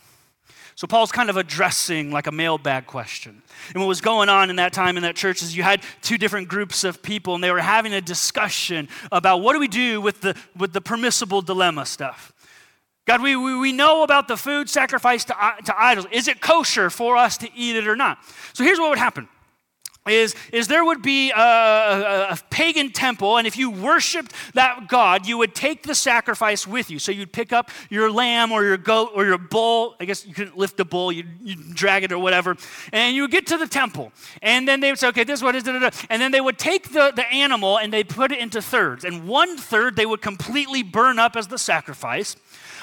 So 0.78 0.86
Paul's 0.86 1.12
kind 1.12 1.32
of 1.32 1.38
addressing 1.38 2.12
like 2.12 2.28
a 2.28 2.32
mailbag 2.32 2.86
question. 2.86 3.42
And 3.74 3.82
what 3.82 3.88
was 3.88 4.00
going 4.00 4.30
on 4.30 4.52
in 4.52 4.58
that 4.58 4.74
time 4.74 4.96
in 4.96 5.02
that 5.02 5.16
church 5.16 5.42
is 5.42 5.58
you 5.58 5.64
had 5.64 5.82
two 6.04 6.20
different 6.20 6.50
groups 6.50 6.84
of 6.84 7.02
people 7.02 7.34
and 7.34 7.44
they 7.44 7.50
were 7.52 7.60
having 7.60 7.94
a 7.94 8.02
discussion 8.02 8.88
about 9.12 9.40
what 9.40 9.54
do 9.54 9.60
we 9.60 9.68
do 9.68 10.00
with 10.00 10.22
the, 10.22 10.36
with 10.56 10.74
the 10.74 10.82
permissible 10.82 11.42
dilemma 11.42 11.84
stuff. 11.84 12.32
God, 13.06 13.24
we, 13.24 13.36
we, 13.36 13.58
we 13.58 13.72
know 13.72 14.04
about 14.04 14.28
the 14.28 14.38
food 14.38 14.70
sacrificed 14.70 15.30
to, 15.30 15.36
to 15.66 15.82
idols. 15.82 16.06
Is 16.12 16.28
it 16.28 16.42
kosher 16.42 16.92
for 16.92 17.18
us 17.18 17.40
to 17.40 17.50
eat 17.56 17.76
it 17.76 17.88
or 17.88 17.96
not? 17.96 18.20
So 18.54 18.64
here's 18.64 18.78
what 18.78 18.92
would 18.92 19.00
happen 19.00 19.28
is, 20.08 20.36
is 20.52 20.68
there 20.68 20.84
would 20.84 21.02
be 21.02 21.32
a, 21.32 21.40
a, 21.40 22.28
a, 22.32 22.38
pagan 22.50 22.92
temple, 22.92 23.38
and 23.38 23.46
if 23.46 23.58
you 23.58 23.70
worshiped 23.70 24.34
that 24.54 24.88
god, 24.88 25.28
you 25.28 25.38
would 25.38 25.54
take 25.54 25.84
the 25.84 25.96
sacrifice 25.96 26.66
with 26.66 26.90
you. 26.90 27.00
So 27.00 27.12
you'd 27.12 27.32
pick 27.32 27.54
up 27.54 27.70
your 27.90 28.12
lamb 28.12 28.52
or 28.52 28.64
your 28.64 28.78
goat 28.78 29.12
or 29.14 29.26
your 29.26 29.38
bull. 29.38 29.96
I 30.00 30.06
guess 30.06 30.26
you 30.26 30.34
couldn't 30.34 30.58
lift 30.58 30.78
the 30.78 30.86
bull, 30.86 31.12
you'd, 31.12 31.28
you'd 31.42 31.74
drag 31.74 32.04
it 32.04 32.12
or 32.12 32.20
whatever. 32.20 32.56
And 32.92 33.16
you 33.16 33.24
would 33.24 33.32
get 33.32 33.48
to 33.48 33.58
the 33.58 33.68
temple. 33.68 34.12
And 34.42 34.68
then 34.68 34.80
they 34.80 34.92
would 34.92 35.00
say, 35.00 35.08
okay, 35.10 35.24
this 35.24 35.42
is. 35.42 35.68
And 36.10 36.22
then 36.22 36.32
they 36.32 36.42
would 36.42 36.58
take 36.58 36.92
the, 36.92 37.12
the 37.16 37.28
animal 37.32 37.78
and 37.80 37.92
they'd 37.92 38.10
put 38.10 38.32
it 38.32 38.40
into 38.40 38.62
thirds. 38.62 39.04
And 39.04 39.28
one 39.28 39.58
third 39.58 39.96
they 39.96 40.06
would 40.06 40.22
completely 40.22 40.84
burn 40.84 41.20
up 41.20 41.36
as 41.36 41.48
the 41.48 41.58
sacrifice. 41.58 42.36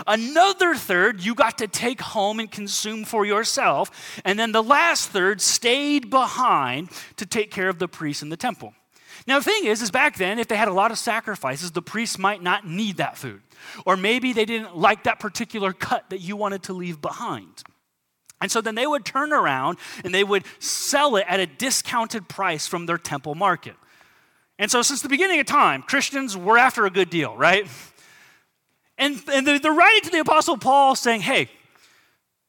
Another 0.06 0.74
third 0.74 1.24
you 1.24 1.34
got 1.34 1.58
to 1.58 1.68
take 1.68 2.00
home 2.00 2.40
and 2.40 2.50
consume 2.50 3.04
for 3.04 3.24
yourself. 3.24 4.20
And 4.24 4.38
then 4.38 4.52
the 4.52 4.62
last 4.62 5.10
third 5.10 5.40
stayed 5.40 6.10
behind 6.10 6.90
to 7.16 7.26
take 7.26 7.50
care 7.50 7.68
of 7.68 7.78
the 7.78 7.88
priests 7.88 8.22
in 8.22 8.28
the 8.28 8.36
temple. 8.36 8.74
Now, 9.26 9.38
the 9.38 9.44
thing 9.44 9.64
is, 9.64 9.80
is 9.80 9.90
back 9.90 10.16
then, 10.16 10.38
if 10.38 10.48
they 10.48 10.56
had 10.56 10.68
a 10.68 10.72
lot 10.72 10.90
of 10.90 10.98
sacrifices, 10.98 11.70
the 11.70 11.82
priests 11.82 12.18
might 12.18 12.42
not 12.42 12.66
need 12.66 12.98
that 12.98 13.16
food. 13.16 13.40
Or 13.86 13.96
maybe 13.96 14.32
they 14.32 14.44
didn't 14.44 14.76
like 14.76 15.04
that 15.04 15.18
particular 15.18 15.72
cut 15.72 16.10
that 16.10 16.18
you 16.18 16.36
wanted 16.36 16.64
to 16.64 16.72
leave 16.72 17.00
behind. 17.00 17.62
And 18.40 18.50
so 18.50 18.60
then 18.60 18.74
they 18.74 18.86
would 18.86 19.06
turn 19.06 19.32
around 19.32 19.78
and 20.04 20.12
they 20.14 20.24
would 20.24 20.44
sell 20.58 21.16
it 21.16 21.24
at 21.28 21.40
a 21.40 21.46
discounted 21.46 22.28
price 22.28 22.66
from 22.66 22.84
their 22.84 22.98
temple 22.98 23.34
market. 23.34 23.76
And 24.58 24.70
so, 24.70 24.82
since 24.82 25.00
the 25.02 25.08
beginning 25.08 25.40
of 25.40 25.46
time, 25.46 25.82
Christians 25.82 26.36
were 26.36 26.58
after 26.58 26.84
a 26.84 26.90
good 26.90 27.10
deal, 27.10 27.36
right? 27.36 27.66
And, 28.96 29.20
and 29.32 29.46
they're, 29.46 29.72
writing 29.72 30.02
to 30.02 30.10
the 30.10 30.20
Apostle 30.20 30.56
Paul 30.56 30.94
saying, 30.94 31.22
hey, 31.22 31.48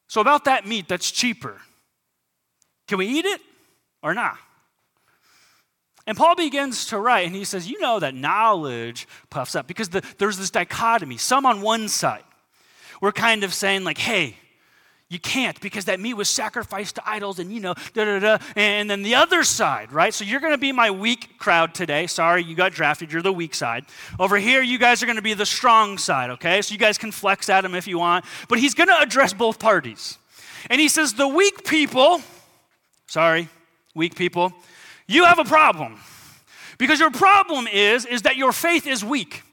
so 0.07 0.21
about 0.21 0.45
that 0.45 0.67
meat 0.67 0.87
that's 0.87 1.09
cheaper, 1.09 1.59
can 2.87 2.99
we 2.99 3.07
eat 3.07 3.25
it 3.25 3.41
or 4.03 4.13
not? 4.13 4.37
And 6.07 6.15
Paul 6.15 6.35
begins 6.35 6.85
to 6.87 6.99
write, 6.99 7.25
and 7.25 7.35
he 7.35 7.43
says, 7.45 7.67
You 7.67 7.79
know 7.79 7.99
that 7.99 8.13
knowledge 8.13 9.07
puffs 9.31 9.55
up 9.55 9.65
because 9.65 9.89
the, 9.89 10.03
there's 10.19 10.37
this 10.37 10.51
dichotomy. 10.51 11.17
Some 11.17 11.47
on 11.47 11.61
one 11.61 11.87
side, 11.89 12.23
we're 13.01 13.11
kind 13.11 13.43
of 13.43 13.53
saying, 13.53 13.83
like, 13.83 13.97
hey, 13.97 14.37
you 15.07 15.19
can't 15.19 15.59
because 15.62 15.85
that 15.85 16.00
meat 16.00 16.15
was 16.15 16.29
sacrificed 16.29 16.95
to 16.95 17.07
idols 17.07 17.38
and 17.38 17.51
you 17.53 17.59
know, 17.59 17.75
da 17.93 18.05
da 18.05 18.19
da. 18.19 18.38
And 18.55 18.89
then 18.89 19.03
the 19.03 19.15
other 19.15 19.43
side, 19.43 19.91
right? 19.91 20.12
So 20.13 20.25
you're 20.25 20.39
going 20.39 20.53
to 20.53 20.57
be 20.57 20.71
my 20.71 20.89
weak 20.89 21.38
crowd 21.38 21.75
today. 21.75 22.07
Sorry, 22.07 22.43
you 22.43 22.55
got 22.55 22.71
drafted. 22.71 23.13
You're 23.13 23.21
the 23.21 23.31
weak 23.31 23.53
side. 23.53 23.85
Over 24.19 24.38
here, 24.38 24.63
you 24.63 24.79
guys 24.79 25.03
are 25.03 25.05
going 25.05 25.17
to 25.17 25.21
be 25.21 25.35
the 25.35 25.45
strong 25.45 26.00
side, 26.00 26.31
okay? 26.31 26.62
So 26.63 26.74
you 26.74 26.79
guys 26.79 26.97
can 26.97 27.12
flex 27.12 27.50
at 27.50 27.63
him 27.63 27.75
if 27.75 27.88
you 27.88 28.00
want. 28.00 28.25
But 28.50 28.59
he's 28.59 28.74
going 28.74 28.89
to 28.89 29.00
address 29.00 29.31
both 29.31 29.59
parties. 29.59 30.17
And 30.71 30.81
he 30.81 30.88
says, 30.88 31.13
The 31.13 31.27
weak 31.27 31.63
people, 31.65 32.21
sorry, 33.05 33.47
weak 33.93 34.15
people, 34.15 34.53
you 35.07 35.25
have 35.25 35.38
a 35.38 35.45
problem. 35.45 36.00
Because 36.79 37.00
your 37.00 37.12
problem 37.12 37.67
is, 37.67 38.05
is 38.05 38.24
that 38.24 38.38
your 38.38 38.51
faith 38.51 38.88
is 38.88 39.03
weak 39.03 39.43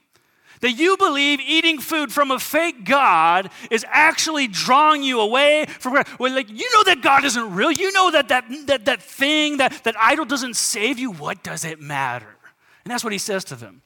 that 0.62 0.72
you 0.72 0.96
believe 0.96 1.40
eating 1.40 1.78
food 1.78 2.12
from 2.12 2.30
a 2.30 2.38
fake 2.38 2.84
God 2.84 3.50
is 3.70 3.84
actually 3.88 4.46
drawing 4.46 5.02
you 5.02 5.20
away 5.20 5.66
from 5.66 5.94
God. 5.94 6.08
Well, 6.18 6.32
like, 6.32 6.48
you 6.48 6.68
know 6.72 6.84
that 6.84 7.02
God 7.02 7.24
isn't 7.24 7.54
real. 7.54 7.70
You 7.70 7.92
know 7.92 8.10
that 8.12 8.28
that, 8.28 8.46
that, 8.66 8.84
that 8.86 9.02
thing, 9.02 9.58
that, 9.58 9.84
that 9.84 9.94
idol 10.00 10.24
doesn't 10.24 10.54
save 10.54 10.98
you. 10.98 11.12
What 11.12 11.42
does 11.42 11.64
it 11.64 11.80
matter? 11.80 12.36
And 12.84 12.90
that's 12.90 13.04
what 13.04 13.12
he 13.12 13.18
says 13.18 13.44
to 13.44 13.56
them. 13.56 13.82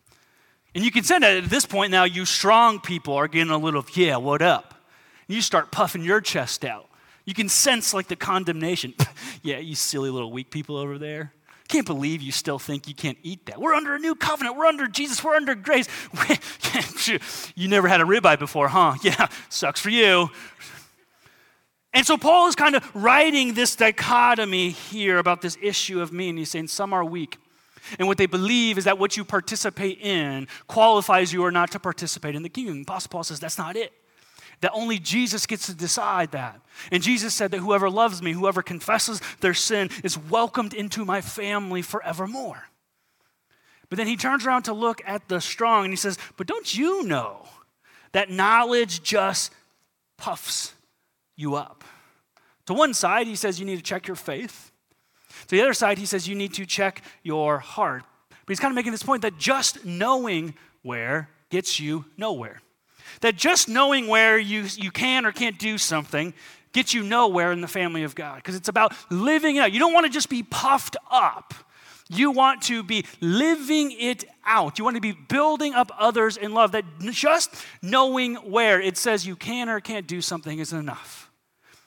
And 0.74 0.84
you 0.84 0.90
can 0.90 1.02
sense 1.02 1.22
that 1.22 1.44
at 1.44 1.50
this 1.50 1.64
point 1.64 1.90
now, 1.90 2.04
you 2.04 2.26
strong 2.26 2.78
people 2.78 3.14
are 3.14 3.28
getting 3.28 3.50
a 3.50 3.58
little, 3.58 3.84
yeah, 3.94 4.18
what 4.18 4.42
up? 4.42 4.74
And 5.26 5.34
you 5.34 5.40
start 5.40 5.72
puffing 5.72 6.02
your 6.02 6.20
chest 6.20 6.64
out. 6.64 6.88
You 7.24 7.32
can 7.32 7.48
sense 7.48 7.94
like 7.94 8.08
the 8.08 8.16
condemnation. 8.16 8.94
yeah, 9.42 9.58
you 9.58 9.74
silly 9.74 10.10
little 10.10 10.30
weak 10.30 10.50
people 10.50 10.76
over 10.76 10.98
there. 10.98 11.32
Can't 11.68 11.86
believe 11.86 12.22
you 12.22 12.32
still 12.32 12.58
think 12.58 12.86
you 12.88 12.94
can't 12.94 13.18
eat 13.22 13.46
that. 13.46 13.60
We're 13.60 13.74
under 13.74 13.94
a 13.94 13.98
new 13.98 14.14
covenant. 14.14 14.56
We're 14.56 14.66
under 14.66 14.86
Jesus. 14.86 15.22
We're 15.22 15.34
under 15.34 15.54
grace. 15.54 15.88
you 17.56 17.68
never 17.68 17.88
had 17.88 18.00
a 18.00 18.04
ribeye 18.04 18.38
before, 18.38 18.68
huh? 18.68 18.94
Yeah, 19.02 19.28
sucks 19.48 19.80
for 19.80 19.90
you. 19.90 20.30
And 21.92 22.06
so 22.06 22.16
Paul 22.16 22.48
is 22.48 22.54
kind 22.54 22.76
of 22.76 22.84
writing 22.94 23.54
this 23.54 23.74
dichotomy 23.74 24.70
here 24.70 25.18
about 25.18 25.42
this 25.42 25.56
issue 25.62 26.00
of 26.00 26.12
me, 26.12 26.28
and 26.28 26.38
he's 26.38 26.50
saying 26.50 26.68
some 26.68 26.92
are 26.92 27.04
weak. 27.04 27.38
And 27.98 28.08
what 28.08 28.18
they 28.18 28.26
believe 28.26 28.78
is 28.78 28.84
that 28.84 28.98
what 28.98 29.16
you 29.16 29.24
participate 29.24 30.00
in 30.00 30.48
qualifies 30.66 31.32
you 31.32 31.44
or 31.44 31.50
not 31.50 31.70
to 31.72 31.78
participate 31.78 32.34
in 32.34 32.42
the 32.42 32.48
kingdom. 32.48 32.82
Apostle 32.82 33.10
Paul 33.10 33.24
says 33.24 33.40
that's 33.40 33.58
not 33.58 33.76
it 33.76 33.92
that 34.60 34.72
only 34.72 34.98
Jesus 34.98 35.46
gets 35.46 35.66
to 35.66 35.74
decide 35.74 36.32
that. 36.32 36.60
And 36.90 37.02
Jesus 37.02 37.34
said 37.34 37.50
that 37.50 37.58
whoever 37.58 37.90
loves 37.90 38.22
me, 38.22 38.32
whoever 38.32 38.62
confesses 38.62 39.20
their 39.40 39.54
sin, 39.54 39.90
is 40.02 40.18
welcomed 40.18 40.74
into 40.74 41.04
my 41.04 41.20
family 41.20 41.82
forevermore. 41.82 42.64
But 43.88 43.98
then 43.98 44.06
he 44.06 44.16
turns 44.16 44.46
around 44.46 44.64
to 44.64 44.72
look 44.72 45.00
at 45.06 45.28
the 45.28 45.40
strong 45.40 45.84
and 45.84 45.92
he 45.92 45.96
says, 45.96 46.18
But 46.36 46.46
don't 46.46 46.76
you 46.76 47.04
know 47.04 47.46
that 48.12 48.30
knowledge 48.30 49.02
just 49.02 49.52
puffs 50.16 50.74
you 51.36 51.54
up? 51.54 51.84
To 52.66 52.74
one 52.74 52.94
side, 52.94 53.26
he 53.26 53.36
says 53.36 53.60
you 53.60 53.66
need 53.66 53.76
to 53.76 53.82
check 53.82 54.08
your 54.08 54.16
faith. 54.16 54.72
To 55.48 55.54
the 55.54 55.62
other 55.62 55.74
side, 55.74 55.98
he 55.98 56.06
says 56.06 56.26
you 56.26 56.34
need 56.34 56.54
to 56.54 56.66
check 56.66 57.02
your 57.22 57.58
heart. 57.58 58.02
But 58.28 58.48
he's 58.48 58.60
kind 58.60 58.72
of 58.72 58.76
making 58.76 58.92
this 58.92 59.02
point 59.02 59.22
that 59.22 59.38
just 59.38 59.84
knowing 59.84 60.54
where 60.82 61.28
gets 61.50 61.78
you 61.78 62.04
nowhere. 62.16 62.60
That 63.20 63.36
just 63.36 63.68
knowing 63.68 64.08
where 64.08 64.38
you, 64.38 64.66
you 64.76 64.90
can 64.90 65.26
or 65.26 65.32
can't 65.32 65.58
do 65.58 65.78
something 65.78 66.34
gets 66.72 66.92
you 66.92 67.02
nowhere 67.02 67.52
in 67.52 67.60
the 67.60 67.68
family 67.68 68.02
of 68.02 68.14
God 68.14 68.36
because 68.36 68.54
it's 68.54 68.68
about 68.68 68.94
living 69.10 69.56
it 69.56 69.60
out. 69.60 69.72
You 69.72 69.78
don't 69.78 69.94
want 69.94 70.04
to 70.06 70.12
just 70.12 70.28
be 70.28 70.42
puffed 70.42 70.96
up. 71.10 71.54
You 72.08 72.30
want 72.30 72.62
to 72.62 72.82
be 72.82 73.04
living 73.20 73.92
it 73.98 74.24
out. 74.44 74.78
You 74.78 74.84
want 74.84 74.96
to 74.96 75.00
be 75.00 75.12
building 75.12 75.74
up 75.74 75.90
others 75.98 76.36
in 76.36 76.54
love. 76.54 76.72
That 76.72 76.84
just 77.10 77.54
knowing 77.82 78.36
where 78.36 78.80
it 78.80 78.96
says 78.96 79.26
you 79.26 79.34
can 79.36 79.68
or 79.68 79.80
can't 79.80 80.06
do 80.06 80.20
something 80.20 80.58
isn't 80.58 80.78
enough. 80.78 81.30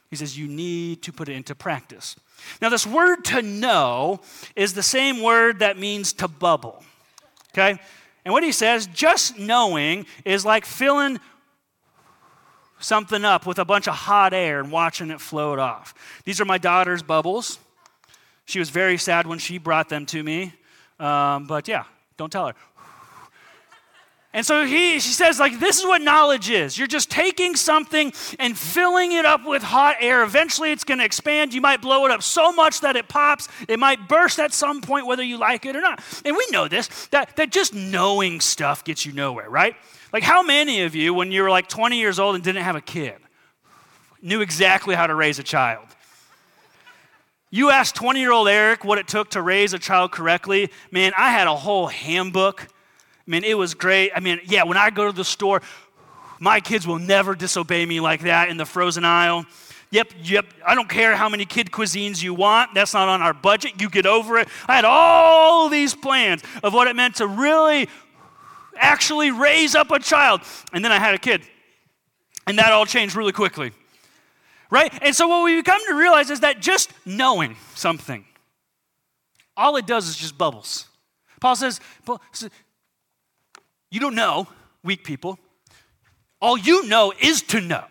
He 0.09 0.15
says 0.15 0.37
you 0.37 0.47
need 0.47 1.03
to 1.03 1.13
put 1.13 1.29
it 1.29 1.33
into 1.33 1.55
practice. 1.55 2.15
Now, 2.61 2.69
this 2.69 2.87
word 2.87 3.23
to 3.25 3.41
know 3.41 4.21
is 4.55 4.73
the 4.73 4.83
same 4.83 5.21
word 5.21 5.59
that 5.59 5.77
means 5.77 6.13
to 6.13 6.27
bubble. 6.27 6.83
Okay? 7.53 7.79
And 8.25 8.33
what 8.33 8.43
he 8.43 8.51
says, 8.51 8.87
just 8.87 9.37
knowing 9.37 10.05
is 10.25 10.45
like 10.45 10.65
filling 10.65 11.19
something 12.79 13.25
up 13.25 13.45
with 13.45 13.59
a 13.59 13.65
bunch 13.65 13.87
of 13.87 13.93
hot 13.93 14.33
air 14.33 14.59
and 14.59 14.71
watching 14.71 15.09
it 15.09 15.21
float 15.21 15.59
off. 15.59 15.93
These 16.25 16.39
are 16.39 16.45
my 16.45 16.57
daughter's 16.57 17.03
bubbles. 17.03 17.59
She 18.45 18.59
was 18.59 18.69
very 18.69 18.97
sad 18.97 19.27
when 19.27 19.39
she 19.39 19.57
brought 19.57 19.89
them 19.89 20.05
to 20.07 20.23
me. 20.23 20.53
Um, 20.99 21.47
but 21.47 21.67
yeah, 21.67 21.83
don't 22.17 22.31
tell 22.31 22.47
her. 22.47 22.55
And 24.31 24.45
so 24.45 24.63
he, 24.63 24.99
she 24.99 25.11
says, 25.13 25.39
like, 25.39 25.59
this 25.59 25.79
is 25.79 25.85
what 25.85 26.03
knowledge 26.03 26.51
is. 26.51 26.77
You're 26.77 26.87
just 26.87 27.09
taking 27.09 27.55
something 27.55 28.13
and 28.37 28.55
filling 28.55 29.11
it 29.11 29.25
up 29.25 29.43
with 29.43 29.63
hot 29.63 29.95
air. 29.99 30.21
Eventually, 30.21 30.71
it's 30.71 30.83
going 30.83 30.99
to 30.99 31.05
expand. 31.05 31.51
You 31.51 31.61
might 31.61 31.81
blow 31.81 32.05
it 32.05 32.11
up 32.11 32.21
so 32.21 32.51
much 32.51 32.81
that 32.81 32.95
it 32.95 33.07
pops. 33.07 33.47
It 33.67 33.79
might 33.79 34.07
burst 34.07 34.37
at 34.37 34.53
some 34.53 34.81
point, 34.81 35.07
whether 35.07 35.23
you 35.23 35.37
like 35.37 35.65
it 35.65 35.75
or 35.75 35.81
not. 35.81 36.03
And 36.23 36.37
we 36.37 36.45
know 36.51 36.67
this, 36.67 37.07
that, 37.07 37.35
that 37.37 37.51
just 37.51 37.73
knowing 37.73 38.39
stuff 38.39 38.83
gets 38.83 39.03
you 39.03 39.13
nowhere, 39.13 39.49
right? 39.49 39.75
Like, 40.13 40.21
how 40.21 40.43
many 40.43 40.83
of 40.83 40.93
you, 40.93 41.11
when 41.11 41.31
you 41.31 41.41
were 41.41 41.49
like 41.49 41.67
20 41.67 41.97
years 41.97 42.19
old 42.19 42.35
and 42.35 42.43
didn't 42.43 42.63
have 42.63 42.75
a 42.75 42.81
kid, 42.81 43.15
knew 44.21 44.41
exactly 44.41 44.93
how 44.93 45.07
to 45.07 45.15
raise 45.15 45.39
a 45.39 45.43
child? 45.43 45.87
You 47.49 47.71
asked 47.71 47.95
20 47.95 48.19
year 48.19 48.31
old 48.31 48.47
Eric 48.47 48.83
what 48.83 48.99
it 48.99 49.07
took 49.07 49.31
to 49.31 49.41
raise 49.41 49.73
a 49.73 49.79
child 49.79 50.11
correctly. 50.11 50.69
Man, 50.91 51.13
I 51.17 51.31
had 51.31 51.47
a 51.47 51.55
whole 51.55 51.87
handbook 51.87 52.67
I 53.29 53.31
mean, 53.31 53.43
it 53.43 53.55
was 53.55 53.75
great. 53.75 54.11
I 54.15 54.21
mean, 54.21 54.41
yeah, 54.45 54.63
when 54.63 54.75
I 54.75 54.89
go 54.89 55.05
to 55.05 55.15
the 55.15 55.23
store, 55.23 55.61
my 56.39 56.59
kids 56.59 56.87
will 56.87 56.97
never 56.97 57.35
disobey 57.35 57.85
me 57.85 57.99
like 57.99 58.21
that 58.21 58.49
in 58.49 58.57
the 58.57 58.65
frozen 58.65 59.05
aisle. 59.05 59.45
Yep, 59.91 60.13
yep. 60.23 60.45
I 60.65 60.73
don't 60.73 60.89
care 60.89 61.15
how 61.15 61.29
many 61.29 61.45
kid 61.45 61.69
cuisines 61.69 62.23
you 62.23 62.33
want. 62.33 62.73
That's 62.73 62.95
not 62.95 63.07
on 63.07 63.21
our 63.21 63.35
budget. 63.35 63.79
You 63.79 63.87
get 63.87 64.07
over 64.07 64.39
it. 64.39 64.47
I 64.67 64.75
had 64.75 64.83
all 64.83 65.69
these 65.69 65.93
plans 65.93 66.41
of 66.63 66.73
what 66.73 66.87
it 66.87 66.95
meant 66.95 67.17
to 67.17 67.27
really 67.27 67.87
actually 68.75 69.29
raise 69.29 69.75
up 69.75 69.91
a 69.91 69.99
child. 69.99 70.41
And 70.73 70.83
then 70.83 70.91
I 70.91 70.97
had 70.97 71.13
a 71.13 71.19
kid. 71.19 71.43
And 72.47 72.57
that 72.57 72.71
all 72.71 72.87
changed 72.87 73.15
really 73.15 73.31
quickly. 73.31 73.73
Right? 74.71 74.91
And 75.03 75.15
so 75.15 75.27
what 75.27 75.43
we 75.43 75.61
come 75.61 75.81
to 75.87 75.93
realize 75.93 76.31
is 76.31 76.39
that 76.39 76.61
just 76.61 76.91
knowing 77.05 77.57
something, 77.75 78.25
all 79.55 79.75
it 79.75 79.85
does 79.85 80.07
is 80.07 80.15
just 80.15 80.35
bubbles. 80.35 80.87
Paul 81.39 81.55
says, 81.55 81.79
you 83.91 83.99
don't 83.99 84.15
know, 84.15 84.47
weak 84.83 85.03
people. 85.03 85.39
All 86.41 86.57
you 86.57 86.87
know 86.87 87.13
is 87.19 87.41
to 87.43 87.61
know. 87.61 87.85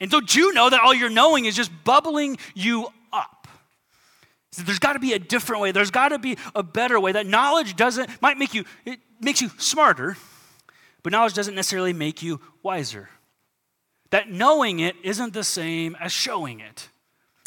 And 0.00 0.10
don't 0.10 0.32
you 0.34 0.52
know 0.52 0.70
that 0.70 0.80
all 0.80 0.94
you're 0.94 1.10
knowing 1.10 1.44
is 1.44 1.56
just 1.56 1.72
bubbling 1.84 2.38
you 2.54 2.88
up? 3.12 3.48
So 4.52 4.62
there's 4.62 4.78
got 4.78 4.94
to 4.94 4.98
be 4.98 5.12
a 5.12 5.18
different 5.18 5.62
way. 5.62 5.72
There's 5.72 5.90
got 5.90 6.10
to 6.10 6.18
be 6.18 6.36
a 6.54 6.62
better 6.62 6.98
way. 7.00 7.12
That 7.12 7.26
knowledge 7.26 7.76
doesn't 7.76 8.22
might 8.22 8.38
make 8.38 8.54
you 8.54 8.64
it 8.84 9.00
makes 9.20 9.40
you 9.40 9.50
smarter, 9.58 10.16
but 11.02 11.12
knowledge 11.12 11.34
doesn't 11.34 11.54
necessarily 11.54 11.92
make 11.92 12.22
you 12.22 12.40
wiser. 12.62 13.08
That 14.10 14.30
knowing 14.30 14.80
it 14.80 14.96
isn't 15.02 15.34
the 15.34 15.44
same 15.44 15.96
as 16.00 16.12
showing 16.12 16.60
it. 16.60 16.88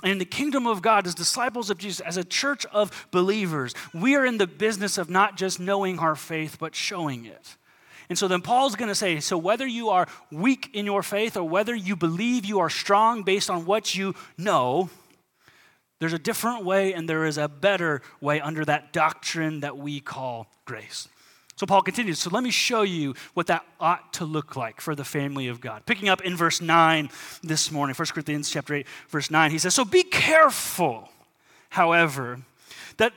And 0.04 0.12
in 0.12 0.18
the 0.18 0.26
kingdom 0.26 0.66
of 0.66 0.82
God, 0.82 1.06
as 1.06 1.14
disciples 1.14 1.70
of 1.70 1.78
Jesus, 1.78 2.00
as 2.00 2.18
a 2.18 2.24
church 2.24 2.66
of 2.68 3.08
believers, 3.12 3.74
we 3.94 4.16
are 4.16 4.26
in 4.26 4.38
the 4.38 4.48
business 4.48 4.98
of 4.98 5.10
not 5.10 5.38
just 5.38 5.60
knowing 5.60 6.00
our 6.00 6.16
faith, 6.16 6.58
but 6.60 6.76
showing 6.76 7.26
it. 7.26 7.56
And 8.10 8.18
so 8.18 8.28
then 8.28 8.42
Paul's 8.42 8.76
going 8.76 8.90
to 8.90 8.96
say 8.96 9.22
so 9.22 9.38
whether 9.38 9.66
you 9.66 9.90
are 9.90 10.08
weak 10.32 10.70
in 10.74 10.86
your 10.86 11.02
faith 11.02 11.38
or 11.38 11.48
whether 11.48 11.74
you 11.74 11.96
believe 11.96 12.44
you 12.44 12.60
are 12.60 12.70
strong 12.70 13.24
based 13.24 13.50
on 13.50 13.66
what 13.66 13.96
you 13.96 14.16
know, 14.38 14.90
there's 16.00 16.12
a 16.12 16.20
different 16.20 16.66
way 16.66 16.94
and 16.94 17.08
there 17.08 17.26
is 17.26 17.38
a 17.38 17.48
better 17.48 18.02
way 18.20 18.42
under 18.42 18.66
that 18.66 18.92
doctrine 18.92 19.62
that 19.62 19.78
we 19.78 20.00
call 20.02 20.48
grace. 20.66 21.08
So 21.62 21.68
Paul 21.68 21.84
continues. 21.84 22.18
So 22.18 22.32
let 22.32 22.44
me 22.44 22.50
show 22.50 22.82
you 22.82 23.14
what 23.36 23.46
that 23.46 23.64
ought 23.80 24.14
to 24.14 24.26
look 24.26 24.56
like 24.56 24.82
for 24.82 24.96
the 24.96 25.04
family 25.04 25.48
of 25.48 25.62
God. 25.62 25.86
Picking 25.86 26.10
up 26.10 26.22
in 26.22 26.36
verse 26.36 26.60
9 26.60 27.08
this 27.44 27.72
morning, 27.72 27.94
1 27.96 28.08
Corinthians 28.08 28.50
chapter 28.50 28.74
8, 28.74 28.88
verse 29.10 29.30
9, 29.30 29.52
he 29.52 29.60
says, 29.60 29.76
So 29.76 29.86
be 29.86 30.02
careful, 30.02 31.08
however, 31.70 32.40
that 32.98 33.14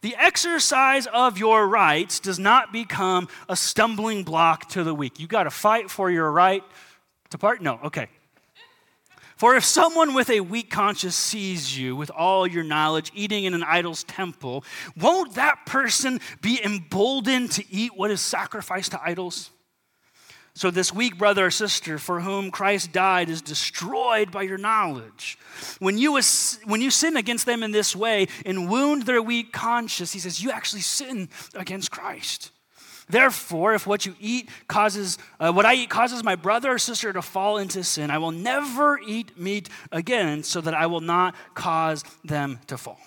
the 0.00 0.16
exercise 0.16 1.06
of 1.08 1.36
your 1.36 1.68
rights 1.68 2.18
does 2.18 2.38
not 2.38 2.72
become 2.72 3.28
a 3.46 3.56
stumbling 3.56 4.24
block 4.24 4.70
to 4.70 4.84
the 4.84 4.94
weak. 4.94 5.20
You 5.20 5.26
got 5.26 5.42
to 5.42 5.50
fight 5.50 5.90
for 5.90 6.10
your 6.10 6.32
right 6.32 6.64
to 7.28 7.36
part? 7.36 7.60
No, 7.60 7.78
okay. 7.84 8.08
For 9.42 9.56
if 9.56 9.64
someone 9.64 10.14
with 10.14 10.30
a 10.30 10.38
weak 10.38 10.70
conscience 10.70 11.16
sees 11.16 11.76
you 11.76 11.96
with 11.96 12.12
all 12.12 12.46
your 12.46 12.62
knowledge 12.62 13.10
eating 13.12 13.42
in 13.42 13.54
an 13.54 13.64
idol's 13.64 14.04
temple, 14.04 14.64
won't 14.96 15.34
that 15.34 15.66
person 15.66 16.20
be 16.40 16.64
emboldened 16.64 17.50
to 17.50 17.64
eat 17.68 17.96
what 17.96 18.12
is 18.12 18.20
sacrificed 18.20 18.92
to 18.92 19.02
idols? 19.02 19.50
So, 20.54 20.70
this 20.70 20.94
weak 20.94 21.18
brother 21.18 21.46
or 21.46 21.50
sister 21.50 21.98
for 21.98 22.20
whom 22.20 22.52
Christ 22.52 22.92
died 22.92 23.28
is 23.28 23.42
destroyed 23.42 24.30
by 24.30 24.42
your 24.42 24.58
knowledge. 24.58 25.36
When 25.80 25.98
you, 25.98 26.20
when 26.66 26.80
you 26.80 26.92
sin 26.92 27.16
against 27.16 27.44
them 27.44 27.64
in 27.64 27.72
this 27.72 27.96
way 27.96 28.28
and 28.46 28.70
wound 28.70 29.06
their 29.06 29.20
weak 29.20 29.52
conscience, 29.52 30.12
he 30.12 30.20
says, 30.20 30.40
you 30.40 30.52
actually 30.52 30.82
sin 30.82 31.28
against 31.56 31.90
Christ. 31.90 32.52
Therefore, 33.08 33.74
if 33.74 33.86
what 33.86 34.06
you 34.06 34.14
eat 34.20 34.48
causes, 34.68 35.18
uh, 35.40 35.52
what 35.52 35.66
I 35.66 35.74
eat 35.74 35.90
causes 35.90 36.22
my 36.22 36.36
brother 36.36 36.72
or 36.72 36.78
sister 36.78 37.12
to 37.12 37.22
fall 37.22 37.58
into 37.58 37.82
sin, 37.84 38.10
I 38.10 38.18
will 38.18 38.30
never 38.30 38.98
eat 39.00 39.38
meat 39.38 39.68
again 39.90 40.42
so 40.42 40.60
that 40.60 40.74
I 40.74 40.86
will 40.86 41.00
not 41.00 41.34
cause 41.54 42.04
them 42.24 42.60
to 42.68 42.78
fall. 42.78 43.00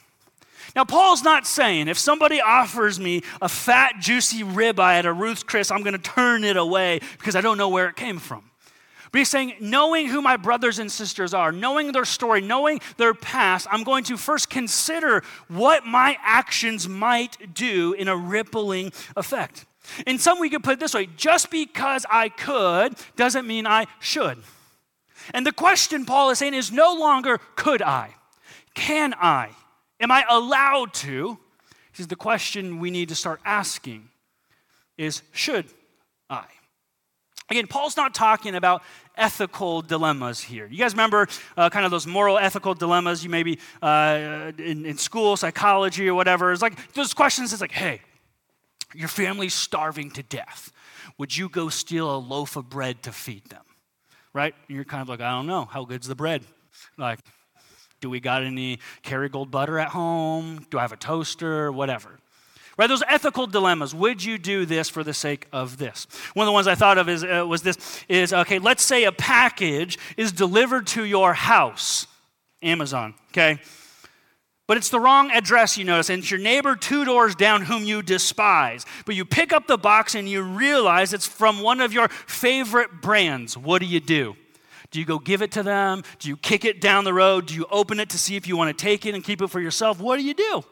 Now, 0.75 0.83
Paul's 0.83 1.23
not 1.23 1.47
saying 1.47 1.87
if 1.87 1.97
somebody 1.97 2.41
offers 2.41 2.99
me 2.99 3.23
a 3.41 3.47
fat, 3.47 3.95
juicy 3.99 4.43
ribeye 4.43 4.99
at 4.99 5.05
a 5.05 5.13
Ruth's 5.13 5.43
Chris, 5.43 5.71
I'm 5.71 5.83
going 5.83 5.93
to 5.93 5.99
turn 5.99 6.43
it 6.43 6.57
away 6.57 6.99
because 7.17 7.35
I 7.35 7.41
don't 7.41 7.57
know 7.57 7.69
where 7.69 7.87
it 7.87 7.95
came 7.95 8.19
from. 8.19 8.49
But 9.11 9.19
he's 9.19 9.29
saying, 9.29 9.53
knowing 9.61 10.07
who 10.07 10.21
my 10.21 10.35
brothers 10.35 10.77
and 10.77 10.91
sisters 10.91 11.33
are, 11.33 11.53
knowing 11.53 11.93
their 11.93 12.03
story, 12.03 12.41
knowing 12.41 12.81
their 12.97 13.13
past, 13.13 13.65
I'm 13.71 13.85
going 13.85 14.03
to 14.05 14.17
first 14.17 14.49
consider 14.49 15.23
what 15.47 15.85
my 15.85 16.17
actions 16.21 16.89
might 16.89 17.53
do 17.53 17.93
in 17.93 18.09
a 18.09 18.17
rippling 18.17 18.91
effect. 19.15 19.65
In 20.05 20.17
some, 20.17 20.39
we 20.39 20.49
could 20.49 20.63
put 20.63 20.73
it 20.73 20.79
this 20.79 20.93
way 20.93 21.07
just 21.17 21.49
because 21.51 22.05
I 22.09 22.29
could 22.29 22.95
doesn't 23.15 23.47
mean 23.47 23.67
I 23.67 23.87
should. 23.99 24.41
And 25.33 25.45
the 25.45 25.51
question 25.51 26.05
Paul 26.05 26.29
is 26.29 26.39
saying 26.39 26.53
is 26.53 26.71
no 26.71 26.93
longer 26.93 27.39
could 27.55 27.81
I, 27.81 28.15
can 28.73 29.13
I, 29.13 29.49
am 29.99 30.11
I 30.11 30.23
allowed 30.29 30.93
to? 30.95 31.37
He 31.91 31.97
says 31.97 32.07
the 32.07 32.15
question 32.15 32.79
we 32.79 32.91
need 32.91 33.09
to 33.09 33.15
start 33.15 33.39
asking 33.45 34.09
is 34.97 35.21
should 35.31 35.65
I? 36.29 36.45
Again, 37.49 37.67
Paul's 37.67 37.95
not 37.95 38.15
talking 38.15 38.55
about 38.55 38.81
ethical 39.15 39.81
dilemmas 39.81 40.41
here. 40.41 40.67
You 40.67 40.77
guys 40.77 40.93
remember 40.93 41.27
uh, 41.55 41.69
kind 41.69 41.85
of 41.85 41.91
those 41.91 42.07
moral 42.07 42.39
ethical 42.39 42.73
dilemmas 42.73 43.23
you 43.23 43.29
maybe 43.29 43.59
uh, 43.81 44.51
in, 44.57 44.85
in 44.85 44.97
school, 44.97 45.37
psychology, 45.37 46.07
or 46.09 46.15
whatever? 46.15 46.51
It's 46.51 46.61
like 46.61 46.93
those 46.93 47.13
questions, 47.13 47.53
it's 47.53 47.61
like, 47.61 47.71
hey, 47.71 48.01
your 48.95 49.07
family's 49.07 49.53
starving 49.53 50.11
to 50.11 50.23
death. 50.23 50.71
Would 51.17 51.35
you 51.35 51.49
go 51.49 51.69
steal 51.69 52.15
a 52.15 52.17
loaf 52.17 52.55
of 52.55 52.69
bread 52.69 53.03
to 53.03 53.11
feed 53.11 53.45
them? 53.49 53.63
Right? 54.33 54.53
And 54.67 54.75
you're 54.75 54.85
kind 54.85 55.01
of 55.01 55.09
like, 55.09 55.21
I 55.21 55.31
don't 55.31 55.47
know. 55.47 55.65
How 55.65 55.85
good's 55.85 56.07
the 56.07 56.15
bread? 56.15 56.43
Like, 56.97 57.19
do 58.01 58.09
we 58.09 58.19
got 58.19 58.43
any 58.43 58.79
Kerrygold 59.03 59.51
butter 59.51 59.79
at 59.79 59.89
home? 59.89 60.65
Do 60.69 60.77
I 60.77 60.81
have 60.81 60.91
a 60.91 60.97
toaster? 60.97 61.71
Whatever. 61.71 62.19
Right, 62.77 62.87
those 62.87 63.03
ethical 63.07 63.47
dilemmas. 63.47 63.95
Would 63.95 64.21
you 64.21 64.37
do 64.37 64.65
this 64.65 64.89
for 64.89 65.01
the 65.01 65.13
sake 65.13 65.47
of 65.53 65.77
this? 65.77 66.07
One 66.33 66.43
of 66.43 66.47
the 66.47 66.53
ones 66.53 66.67
I 66.67 66.75
thought 66.75 66.97
of 66.97 67.07
is, 67.07 67.23
uh, 67.23 67.45
was 67.47 67.61
this: 67.61 68.03
is 68.09 68.33
okay. 68.33 68.59
Let's 68.59 68.83
say 68.83 69.05
a 69.05 69.13
package 69.13 69.97
is 70.17 70.33
delivered 70.33 70.85
to 70.87 71.05
your 71.05 71.33
house, 71.33 72.05
Amazon. 72.61 73.13
Okay, 73.31 73.59
but 74.67 74.77
it's 74.77 74.89
the 74.89 74.99
wrong 74.99 75.29
address, 75.31 75.77
you 75.77 75.83
notice, 75.83 76.09
and 76.09 76.23
it's 76.23 76.31
your 76.31 76.39
neighbor 76.39 76.75
two 76.75 77.05
doors 77.05 77.35
down 77.35 77.61
whom 77.61 77.83
you 77.83 78.01
despise. 78.01 78.85
But 79.05 79.15
you 79.15 79.23
pick 79.23 79.53
up 79.53 79.67
the 79.67 79.77
box 79.77 80.15
and 80.15 80.27
you 80.27 80.41
realize 80.41 81.13
it's 81.13 81.27
from 81.27 81.61
one 81.61 81.81
of 81.81 81.93
your 81.93 82.07
favorite 82.07 83.01
brands. 83.01 83.55
What 83.57 83.79
do 83.79 83.85
you 83.85 83.99
do? 83.99 84.35
Do 84.89 84.99
you 84.99 85.05
go 85.05 85.19
give 85.19 85.41
it 85.41 85.51
to 85.51 85.63
them? 85.63 86.03
Do 86.19 86.29
you 86.29 86.37
kick 86.37 86.65
it 86.65 86.81
down 86.81 87.03
the 87.03 87.13
road? 87.13 87.47
Do 87.47 87.53
you 87.53 87.65
open 87.69 87.99
it 87.99 88.09
to 88.09 88.17
see 88.17 88.35
if 88.35 88.47
you 88.47 88.57
want 88.57 88.75
to 88.75 88.81
take 88.81 89.05
it 89.05 89.13
and 89.13 89.23
keep 89.23 89.41
it 89.41 89.49
for 89.49 89.59
yourself? 89.59 89.99
What 89.99 90.17
do 90.17 90.23
you 90.23 90.33
do? 90.33 90.63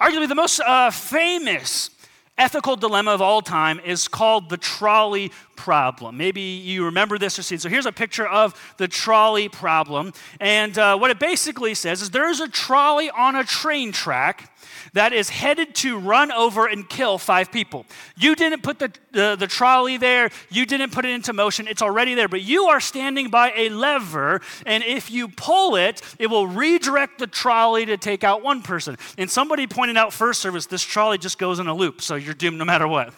Arguably, 0.00 0.28
the 0.28 0.34
most 0.34 0.60
uh, 0.60 0.90
famous 0.90 1.90
ethical 2.36 2.76
dilemma 2.76 3.12
of 3.12 3.22
all 3.22 3.40
time 3.40 3.80
is 3.80 4.08
called 4.08 4.50
the 4.50 4.56
trolley 4.58 5.32
problem. 5.56 6.16
Maybe 6.16 6.40
you 6.40 6.84
remember 6.84 7.18
this 7.18 7.38
or 7.38 7.42
seen. 7.42 7.58
So 7.58 7.68
here's 7.68 7.86
a 7.86 7.92
picture 7.92 8.26
of 8.26 8.54
the 8.76 8.88
trolley 8.88 9.48
problem. 9.48 10.12
And 10.40 10.76
uh, 10.78 10.96
what 10.98 11.10
it 11.10 11.18
basically 11.18 11.74
says 11.74 12.02
is 12.02 12.10
there's 12.10 12.40
a 12.40 12.48
trolley 12.48 13.10
on 13.10 13.36
a 13.36 13.44
train 13.44 13.92
track 13.92 14.50
that 14.92 15.12
is 15.12 15.28
headed 15.28 15.74
to 15.74 15.98
run 15.98 16.32
over 16.32 16.66
and 16.66 16.88
kill 16.88 17.18
five 17.18 17.52
people. 17.52 17.84
You 18.16 18.34
didn't 18.34 18.62
put 18.62 18.78
the, 18.78 18.92
the, 19.12 19.36
the, 19.38 19.46
trolley 19.46 19.96
there, 19.96 20.30
you 20.50 20.66
didn't 20.66 20.92
put 20.92 21.04
it 21.04 21.10
into 21.10 21.32
motion, 21.32 21.68
it's 21.68 21.82
already 21.82 22.14
there, 22.14 22.28
but 22.28 22.42
you 22.42 22.64
are 22.64 22.80
standing 22.80 23.28
by 23.28 23.52
a 23.56 23.68
lever, 23.68 24.40
and 24.64 24.82
if 24.82 25.10
you 25.10 25.28
pull 25.28 25.76
it, 25.76 26.02
it 26.18 26.28
will 26.28 26.46
redirect 26.46 27.18
the 27.18 27.26
trolley 27.26 27.86
to 27.86 27.96
take 27.96 28.24
out 28.24 28.42
one 28.42 28.62
person. 28.62 28.96
And 29.18 29.30
somebody 29.30 29.66
pointed 29.66 29.96
out 29.96 30.12
first 30.12 30.40
service, 30.40 30.66
this 30.66 30.82
trolley 30.82 31.18
just 31.18 31.38
goes 31.38 31.58
in 31.58 31.66
a 31.66 31.74
loop, 31.74 32.00
so 32.00 32.14
you're 32.14 32.34
doomed 32.34 32.58
no 32.58 32.64
matter 32.64 32.88
what. 32.88 33.12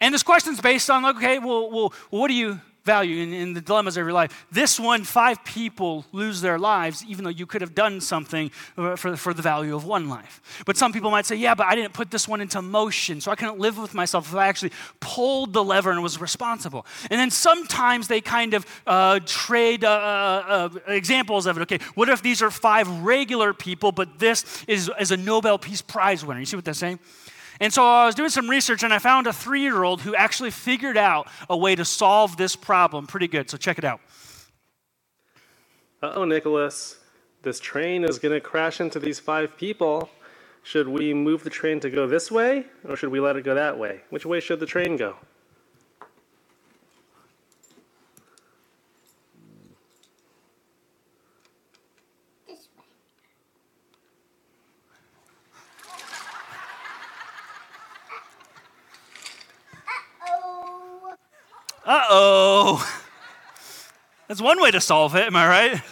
And 0.00 0.14
this 0.14 0.22
question's 0.22 0.60
based 0.60 0.88
on 0.90 1.04
okay, 1.16 1.38
well, 1.38 1.70
well 1.70 1.92
what 2.10 2.28
do 2.28 2.34
you 2.34 2.60
value 2.84 3.22
in, 3.22 3.32
in, 3.32 3.52
the 3.52 3.60
dilemmas 3.60 3.96
of 3.96 4.04
your 4.04 4.12
life. 4.12 4.46
This 4.50 4.80
one, 4.80 5.04
five 5.04 5.44
people 5.44 6.04
lose 6.12 6.40
their 6.40 6.58
lives, 6.58 7.04
even 7.06 7.24
though 7.24 7.30
you 7.30 7.46
could 7.46 7.60
have 7.60 7.74
done 7.74 8.00
something 8.00 8.48
for, 8.96 9.16
for 9.16 9.34
the 9.34 9.42
value 9.42 9.74
of 9.76 9.84
one 9.84 10.08
life. 10.08 10.62
But 10.64 10.76
some 10.76 10.92
people 10.92 11.10
might 11.10 11.26
say, 11.26 11.36
yeah, 11.36 11.54
but 11.54 11.66
I 11.66 11.74
didn't 11.74 11.92
put 11.92 12.10
this 12.10 12.26
one 12.26 12.40
into 12.40 12.62
motion, 12.62 13.20
so 13.20 13.30
I 13.30 13.36
couldn't 13.36 13.58
live 13.58 13.76
with 13.78 13.94
myself 13.94 14.28
if 14.28 14.34
I 14.34 14.48
actually 14.48 14.72
pulled 14.98 15.52
the 15.52 15.62
lever 15.62 15.90
and 15.90 16.02
was 16.02 16.20
responsible. 16.20 16.86
And 17.10 17.20
then 17.20 17.30
sometimes 17.30 18.08
they 18.08 18.20
kind 18.20 18.54
of 18.54 18.66
uh, 18.86 19.20
trade 19.26 19.84
uh, 19.84 19.88
uh, 19.88 20.68
uh, 20.74 20.92
examples 20.92 21.46
of 21.46 21.58
it. 21.58 21.62
Okay, 21.62 21.78
what 21.94 22.08
if 22.08 22.22
these 22.22 22.40
are 22.42 22.50
five 22.50 22.88
regular 23.02 23.52
people, 23.52 23.92
but 23.92 24.18
this 24.18 24.64
is, 24.66 24.90
is 24.98 25.10
a 25.10 25.16
Nobel 25.16 25.58
Peace 25.58 25.82
Prize 25.82 26.24
winner? 26.24 26.40
You 26.40 26.46
see 26.46 26.56
what 26.56 26.64
they're 26.64 26.74
saying? 26.74 26.98
And 27.60 27.72
so 27.72 27.84
I 27.84 28.06
was 28.06 28.14
doing 28.14 28.30
some 28.30 28.48
research 28.48 28.82
and 28.82 28.92
I 28.92 28.98
found 28.98 29.26
a 29.26 29.32
three 29.32 29.60
year 29.60 29.84
old 29.84 30.00
who 30.00 30.14
actually 30.14 30.50
figured 30.50 30.96
out 30.96 31.28
a 31.48 31.56
way 31.56 31.76
to 31.76 31.84
solve 31.84 32.38
this 32.38 32.56
problem 32.56 33.06
pretty 33.06 33.28
good. 33.28 33.50
So 33.50 33.58
check 33.58 33.76
it 33.76 33.84
out. 33.84 34.00
Uh 36.02 36.12
oh, 36.14 36.24
Nicholas. 36.24 36.96
This 37.42 37.60
train 37.60 38.04
is 38.04 38.18
going 38.18 38.34
to 38.34 38.40
crash 38.40 38.80
into 38.80 38.98
these 38.98 39.18
five 39.18 39.56
people. 39.56 40.08
Should 40.62 40.88
we 40.88 41.14
move 41.14 41.44
the 41.44 41.50
train 41.50 41.80
to 41.80 41.90
go 41.90 42.06
this 42.06 42.30
way 42.30 42.66
or 42.88 42.96
should 42.96 43.10
we 43.10 43.20
let 43.20 43.36
it 43.36 43.44
go 43.44 43.54
that 43.54 43.78
way? 43.78 44.00
Which 44.10 44.24
way 44.24 44.40
should 44.40 44.60
the 44.60 44.66
train 44.66 44.96
go? 44.96 45.16
Uh 61.90 62.04
oh. 62.08 63.02
That's 64.28 64.40
one 64.40 64.62
way 64.62 64.70
to 64.70 64.80
solve 64.80 65.16
it, 65.16 65.24
am 65.24 65.34
I 65.34 65.48
right? 65.48 65.82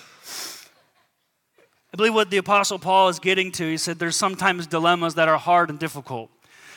I 1.93 1.97
believe 1.97 2.15
what 2.15 2.31
the 2.31 2.37
Apostle 2.37 2.79
Paul 2.79 3.09
is 3.09 3.19
getting 3.19 3.51
to, 3.51 3.69
he 3.69 3.77
said 3.77 3.99
there's 3.99 4.15
sometimes 4.15 4.69
dilemmas 4.69 5.17
that 5.17 5.27
are 5.27 5.39
hard 5.39 5.71
and 5.71 5.79
difficult, 5.81 6.31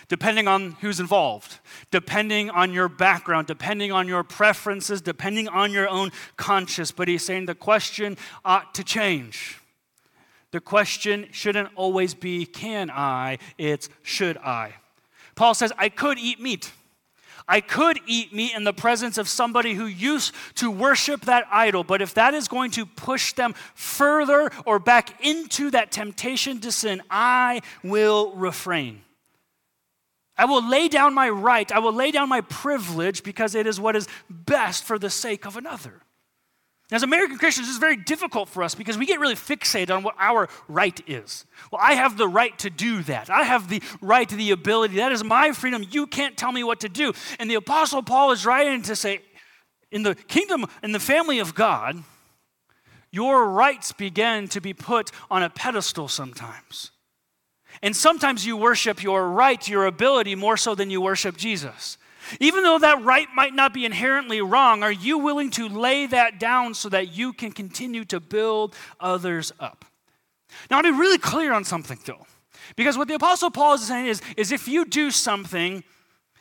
depending 0.08 0.48
on 0.48 0.72
who's 0.82 1.00
involved, 1.00 1.60
depending 1.92 2.50
on 2.50 2.74
your 2.74 2.90
background, 2.90 3.46
depending 3.46 3.92
on 3.92 4.08
your 4.08 4.24
preferences, 4.24 5.02
depending 5.02 5.48
on 5.48 5.72
your 5.72 5.88
own 5.88 6.12
conscience. 6.36 6.92
But 6.92 7.08
he's 7.08 7.24
saying 7.24 7.46
the 7.46 7.54
question 7.54 8.18
ought 8.44 8.74
to 8.74 8.84
change. 8.84 9.60
The 10.50 10.62
question 10.62 11.28
shouldn't 11.32 11.70
always 11.76 12.16
be, 12.16 12.48
can 12.48 12.90
I? 12.90 13.38
It's, 13.60 13.88
should 14.02 14.38
I? 14.38 14.74
Paul 15.36 15.54
says, 15.54 15.72
I 15.78 15.90
could 15.90 16.18
eat 16.18 16.42
meat. 16.42 16.72
I 17.48 17.62
could 17.62 18.00
eat 18.06 18.34
meat 18.34 18.54
in 18.56 18.64
the 18.64 18.74
presence 18.74 19.18
of 19.18 19.28
somebody 19.28 19.74
who 19.74 19.86
used 19.86 20.34
to 20.56 20.72
worship 20.72 21.22
that 21.22 21.48
idol, 21.52 21.84
but 21.84 22.02
if 22.02 22.14
that 22.16 22.34
is 22.34 22.48
going 22.48 22.72
to 22.72 22.86
push 22.86 23.34
them 23.34 23.54
further 23.76 24.52
or 24.66 24.80
back 24.80 25.24
into 25.26 25.72
that 25.72 25.92
temptation 25.92 26.60
to 26.62 26.72
sin, 26.72 27.02
I 27.10 27.62
will 27.84 28.34
refrain. 28.34 29.02
I 30.38 30.46
will 30.46 30.68
lay 30.68 30.88
down 30.88 31.14
my 31.14 31.30
right, 31.30 31.72
I 31.72 31.80
will 31.80 31.94
lay 31.94 32.12
down 32.12 32.30
my 32.30 32.42
privilege 32.42 33.24
because 33.24 33.54
it 33.54 33.68
is 33.68 33.80
what 33.80 33.96
is 33.96 34.08
best 34.30 34.84
for 34.84 34.98
the 34.98 35.10
sake 35.10 35.46
of 35.46 35.56
another. 35.56 36.01
As 36.92 37.04
American 37.04 37.38
Christians, 37.38 37.70
it's 37.70 37.78
very 37.78 37.96
difficult 37.96 38.50
for 38.50 38.64
us 38.64 38.76
because 38.76 38.98
we 38.98 39.06
get 39.06 39.22
really 39.22 39.36
fixated 39.36 39.96
on 39.96 40.04
what 40.04 40.16
our 40.20 40.50
right 40.68 41.00
is. 41.08 41.46
Well, 41.72 41.80
I 41.82 41.94
have 41.94 42.18
the 42.18 42.28
right 42.28 42.58
to 42.60 42.70
do 42.70 43.02
that. 43.04 43.30
I 43.30 43.44
have 43.44 43.70
the 43.70 43.82
right 44.02 44.28
to 44.28 44.36
the 44.36 44.52
ability. 44.52 44.96
That 44.96 45.14
is 45.14 45.24
my 45.24 45.54
freedom. 45.54 45.86
You 45.90 46.06
can't 46.06 46.36
tell 46.36 46.52
me 46.52 46.66
what 46.66 46.82
to 46.82 46.90
do. 46.90 47.14
And 47.40 47.50
the 47.50 47.56
Apostle 47.56 48.04
Paul 48.04 48.32
is 48.32 48.46
writing 48.46 48.82
to 48.84 48.96
say, 48.96 49.22
in 49.90 50.04
the 50.04 50.16
kingdom, 50.16 50.66
in 50.84 50.92
the 50.92 51.00
family 51.00 51.40
of 51.40 51.56
God, 51.56 52.04
your 53.10 53.48
rights 53.50 53.94
begin 53.94 54.50
to 54.50 54.60
be 54.60 54.74
put 54.74 55.12
on 55.30 55.44
a 55.44 55.50
pedestal 55.50 56.10
sometimes. 56.10 56.92
And 57.82 57.96
sometimes 57.96 58.46
you 58.46 58.58
worship 58.58 59.02
your 59.02 59.30
right, 59.30 59.66
your 59.66 59.86
ability, 59.86 60.36
more 60.36 60.58
so 60.58 60.76
than 60.76 60.90
you 60.90 61.00
worship 61.00 61.38
Jesus. 61.38 61.98
Even 62.40 62.64
though 62.64 62.80
that 62.80 63.04
right 63.04 63.28
might 63.36 63.54
not 63.54 63.74
be 63.74 63.86
inherently 63.86 64.42
wrong, 64.42 64.84
are 64.84 64.92
you 64.92 65.18
willing 65.18 65.50
to 65.52 65.68
lay 65.68 66.06
that 66.08 66.40
down 66.40 66.74
so 66.74 66.90
that 66.90 67.12
you 67.16 67.34
can 67.34 67.52
continue 67.52 68.06
to 68.06 68.20
build 68.20 68.76
others 69.00 69.52
up? 69.60 69.86
Now, 70.70 70.78
I'll 70.78 70.84
be 70.84 70.92
really 70.92 71.18
clear 71.18 71.54
on 71.54 71.64
something 71.64 72.00
though. 72.06 72.26
Because 72.76 72.98
what 72.98 73.08
the 73.08 73.16
Apostle 73.16 73.52
Paul 73.52 73.74
is 73.74 73.88
saying 73.88 74.08
is, 74.08 74.22
is 74.38 74.52
if 74.52 74.68
you 74.68 74.86
do 74.86 75.12
something 75.12 75.84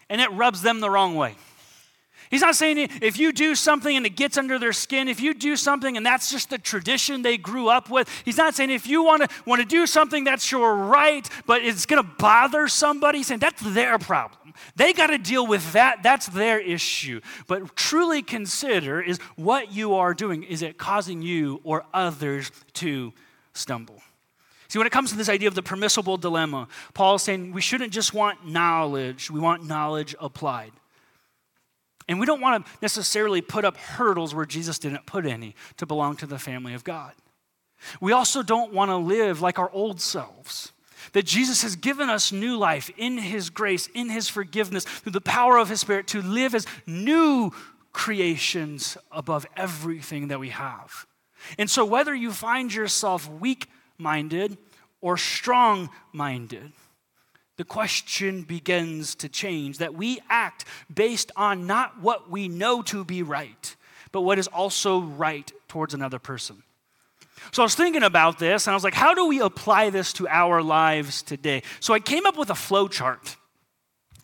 and 0.09 0.21
it 0.21 0.31
rubs 0.33 0.63
them 0.63 0.81
the 0.81 0.91
wrong 0.91 1.15
way, 1.17 1.35
He's 2.31 2.43
not 2.43 2.55
saying 2.55 2.79
if 3.03 3.19
you 3.19 3.33
do 3.33 3.57
something 3.57 3.97
and 3.97 4.07
it 4.07 4.15
gets 4.15 4.39
under 4.39 4.57
their 4.57 4.73
skin, 4.73 5.09
if 5.09 5.21
you 5.21 5.35
do 5.35 5.57
something 5.57 5.97
and 5.97 6.07
that's 6.07 6.31
just 6.31 6.49
the 6.49 6.59
tradition 6.59 7.23
they 7.23 7.37
grew 7.37 7.69
up 7.69 7.91
with. 7.91 8.09
He's 8.25 8.37
not 8.37 8.55
saying 8.55 8.71
if 8.71 8.87
you 8.87 9.03
want 9.03 9.23
to 9.23 9.29
want 9.47 9.61
to 9.61 9.67
do 9.67 9.85
something 9.85 10.23
that's 10.23 10.53
your 10.53 10.77
right, 10.77 11.29
but 11.45 11.63
it's 11.63 11.87
going 11.87 12.01
to 12.01 12.09
bother 12.19 12.69
somebody. 12.69 13.19
He's 13.19 13.27
saying 13.27 13.41
that's 13.41 13.61
their 13.75 13.99
problem. 13.99 14.50
They 14.77 14.93
got 14.93 15.09
to 15.09 15.19
deal 15.19 15.47
with 15.47 15.73
that. 15.73 16.03
That's 16.03 16.27
their 16.27 16.59
issue. 16.59 17.21
But 17.47 17.77
truly 17.77 18.23
consider 18.23 19.01
is 19.01 19.19
what 19.37 19.73
you 19.73 19.95
are 19.95 20.15
doing. 20.15 20.43
Is 20.43 20.63
it 20.63 20.79
causing 20.79 21.23
you 21.23 21.61
or 21.65 21.85
others 21.93 22.51
to 22.75 23.13
stumble? 23.53 24.03
See, 24.69 24.79
when 24.79 24.87
it 24.87 24.93
comes 24.93 25.11
to 25.11 25.17
this 25.17 25.29
idea 25.29 25.49
of 25.49 25.57
the 25.57 25.63
permissible 25.63 26.17
dilemma, 26.17 26.69
Paul 26.95 27.17
is 27.17 27.23
saying 27.23 27.53
we 27.53 27.61
shouldn't 27.61 27.93
just 27.93 28.15
want 28.15 28.47
knowledge, 28.47 29.31
we 29.31 29.41
want 29.41 29.65
knowledge 29.65 30.15
applied. 30.21 30.71
And 32.09 32.21
we 32.21 32.27
don't 32.27 32.41
want 32.41 32.65
to 32.65 32.73
necessarily 32.81 33.41
put 33.41 33.65
up 33.65 33.77
hurdles 33.77 34.35
where 34.35 34.45
Jesus 34.45 34.79
didn't 34.79 35.07
put 35.07 35.27
any 35.27 35.55
to 35.77 35.87
belong 35.87 36.17
to 36.17 36.27
the 36.27 36.39
family 36.39 36.75
of 36.75 36.85
God. 36.85 37.15
We 38.01 38.13
also 38.13 38.43
don't 38.43 38.73
want 38.73 38.91
to 38.91 38.97
live 38.97 39.41
like 39.41 39.59
our 39.59 39.71
old 39.71 40.01
selves. 40.01 40.73
That 41.13 41.25
Jesus 41.25 41.63
has 41.63 41.77
given 41.77 42.11
us 42.11 42.33
new 42.33 42.57
life 42.57 42.91
in 42.97 43.19
His 43.19 43.51
grace, 43.51 43.89
in 43.95 44.11
His 44.11 44.29
forgiveness, 44.29 44.85
through 44.85 45.13
the 45.13 45.21
power 45.21 45.59
of 45.59 45.69
His 45.69 45.81
Spirit 45.81 46.07
to 46.09 46.23
live 46.23 46.55
as 46.55 46.67
new 46.87 47.53
creations 47.93 48.97
above 49.11 49.47
everything 49.57 50.29
that 50.29 50.41
we 50.41 50.51
have. 50.51 51.07
And 51.59 51.69
so, 51.71 51.85
whether 51.85 52.15
you 52.15 52.33
find 52.33 52.73
yourself 52.73 53.31
weak 53.31 53.69
minded 53.99 54.59
or 55.01 55.17
strong 55.17 55.91
minded, 56.13 56.73
the 57.57 57.65
question 57.65 58.43
begins 58.43 59.15
to 59.17 59.29
change 59.29 59.79
that 59.79 59.95
we 59.95 60.21
act 60.31 60.65
based 60.93 61.31
on 61.37 61.67
not 61.67 62.01
what 62.01 62.31
we 62.31 62.49
know 62.49 62.83
to 62.83 63.05
be 63.05 63.23
right, 63.23 63.77
but 64.13 64.23
what 64.23 64.39
is 64.39 64.47
also 64.49 65.01
right 65.01 65.53
towards 65.69 65.93
another 65.93 66.19
person. 66.19 66.63
So 67.53 67.63
I 67.63 67.65
was 67.65 67.75
thinking 67.75 68.03
about 68.03 68.39
this 68.39 68.67
and 68.67 68.73
I 68.73 68.75
was 68.75 68.85
like, 68.85 68.95
how 68.95 69.15
do 69.15 69.27
we 69.27 69.41
apply 69.41 69.91
this 69.91 70.13
to 70.15 70.29
our 70.29 70.63
lives 70.63 71.23
today? 71.23 71.63
So 71.81 71.95
I 71.95 72.01
came 72.01 72.27
up 72.27 72.37
with 72.37 72.51
a 72.51 72.55
flow 72.55 72.89
chart. 72.89 73.37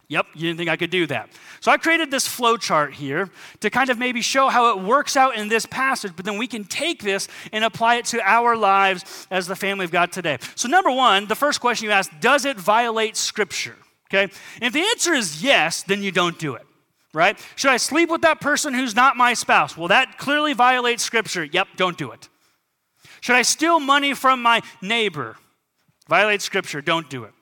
Yep, 0.09 0.27
you 0.35 0.43
didn't 0.43 0.59
think 0.59 0.71
I 0.71 0.77
could 0.77 0.91
do 0.91 1.07
that. 1.09 1.31
So 1.61 1.73
I 1.73 1.79
created 1.79 2.13
this 2.13 2.29
flow 2.29 2.57
chart 2.57 2.95
here 2.95 3.29
to 3.61 3.71
kind 3.71 3.91
of 3.91 3.99
maybe 3.99 4.21
show 4.21 4.49
how 4.49 4.71
it 4.71 4.85
works 4.85 5.17
out 5.17 5.37
in 5.37 5.49
this 5.49 5.67
passage, 5.67 6.13
but 6.15 6.25
then 6.25 6.39
we 6.39 6.47
can 6.47 6.63
take 6.63 7.03
this 7.03 7.27
and 7.53 7.65
apply 7.65 7.97
it 7.97 8.05
to 8.07 8.21
our 8.21 8.57
lives 8.57 9.27
as 9.33 9.49
the 9.49 9.57
family 9.57 9.85
of 9.85 9.91
God 9.91 10.13
today. 10.13 10.39
So, 10.55 10.69
number 10.69 10.93
one, 10.93 11.27
the 11.27 11.35
first 11.35 11.61
question 11.61 11.87
you 11.87 11.91
ask 11.91 12.11
does 12.21 12.45
it 12.45 12.57
violate 12.57 13.17
Scripture? 13.17 13.75
Okay? 14.09 14.23
And 14.23 14.63
if 14.63 14.73
the 14.73 14.83
answer 14.83 15.13
is 15.13 15.43
yes, 15.43 15.83
then 15.83 16.05
you 16.05 16.13
don't 16.13 16.39
do 16.39 16.55
it, 16.55 16.67
right? 17.13 17.37
Should 17.57 17.73
I 17.73 17.77
sleep 17.77 18.09
with 18.09 18.23
that 18.23 18.41
person 18.41 18.75
who's 18.75 18.95
not 18.95 19.17
my 19.17 19.35
spouse? 19.35 19.77
Well, 19.77 19.89
that 19.89 20.19
clearly 20.19 20.53
violates 20.53 21.03
Scripture. 21.03 21.43
Yep, 21.43 21.69
don't 21.77 21.99
do 21.99 22.13
it. 22.13 22.29
Should 23.27 23.35
I 23.35 23.43
steal 23.43 23.81
money 23.81 24.15
from 24.15 24.41
my 24.41 24.63
neighbor? 24.81 25.35
Violate 26.09 26.43
scripture, 26.43 26.81
don't 26.81 27.11
do 27.11 27.25
it. 27.25 27.33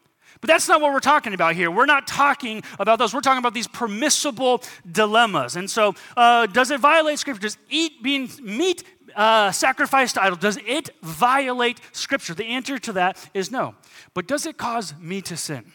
But 0.41 0.49
that's 0.49 0.67
not 0.67 0.81
what 0.81 0.95
we're 0.95 1.01
talking 1.01 1.35
about 1.35 1.57
here. 1.57 1.71
We're 1.71 1.85
not 1.85 2.07
talking 2.07 2.63
about 2.79 2.99
those. 2.99 3.13
We're 3.13 3.21
talking 3.21 3.41
about 3.41 3.53
these 3.53 3.67
permissible 3.67 4.63
dilemmas. 4.91 5.57
And 5.57 5.71
so, 5.71 5.95
uh, 6.17 6.47
does 6.47 6.71
it 6.71 6.81
violate 6.81 7.19
scripture? 7.19 7.43
Does 7.43 7.59
eat 7.69 8.03
being 8.03 8.31
meat 8.43 8.83
uh, 9.15 9.53
sacrificed 9.53 10.15
to 10.15 10.23
idol, 10.23 10.39
does 10.39 10.59
it 10.67 10.89
violate 11.03 11.83
scripture? 11.93 12.33
The 12.33 12.47
answer 12.47 12.79
to 12.79 12.95
that 12.95 13.19
is 13.35 13.51
no. 13.51 13.75
But 14.15 14.27
does 14.27 14.47
it 14.47 14.57
cause 14.57 14.95
me 14.99 15.21
to 15.21 15.37
sin? 15.37 15.71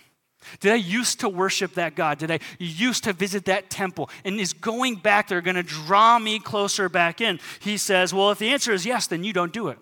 Did 0.60 0.72
I 0.72 0.78
used 0.78 1.20
to 1.20 1.30
worship 1.30 1.76
that 1.76 1.94
God? 1.94 2.18
Did 2.18 2.32
I 2.32 2.40
used 2.58 3.04
to 3.04 3.14
visit 3.14 3.46
that 3.46 3.70
temple? 3.70 4.10
And 4.26 4.40
is 4.40 4.54
going 4.54 4.96
back 4.96 5.28
there 5.28 5.42
going 5.42 5.56
to 5.56 5.62
draw 5.62 6.18
me 6.18 6.40
closer 6.40 6.90
back 6.90 7.22
in? 7.22 7.40
He 7.60 7.78
says, 7.78 8.12
Well, 8.12 8.32
if 8.32 8.40
the 8.40 8.50
answer 8.50 8.74
is 8.74 8.88
yes, 8.88 9.06
then 9.06 9.24
you 9.24 9.34
don't 9.34 9.54
do 9.54 9.68
it. 9.68 9.78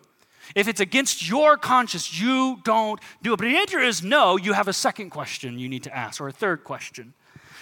If 0.55 0.67
it's 0.67 0.79
against 0.79 1.27
your 1.27 1.57
conscience, 1.57 2.19
you 2.19 2.59
don't 2.63 2.99
do 3.21 3.33
it. 3.33 3.37
But 3.37 3.45
the 3.45 3.57
answer 3.57 3.79
is 3.79 4.03
no, 4.03 4.37
you 4.37 4.53
have 4.53 4.67
a 4.67 4.73
second 4.73 5.09
question 5.09 5.59
you 5.59 5.69
need 5.69 5.83
to 5.83 5.95
ask, 5.95 6.21
or 6.21 6.27
a 6.27 6.31
third 6.31 6.63
question, 6.63 7.13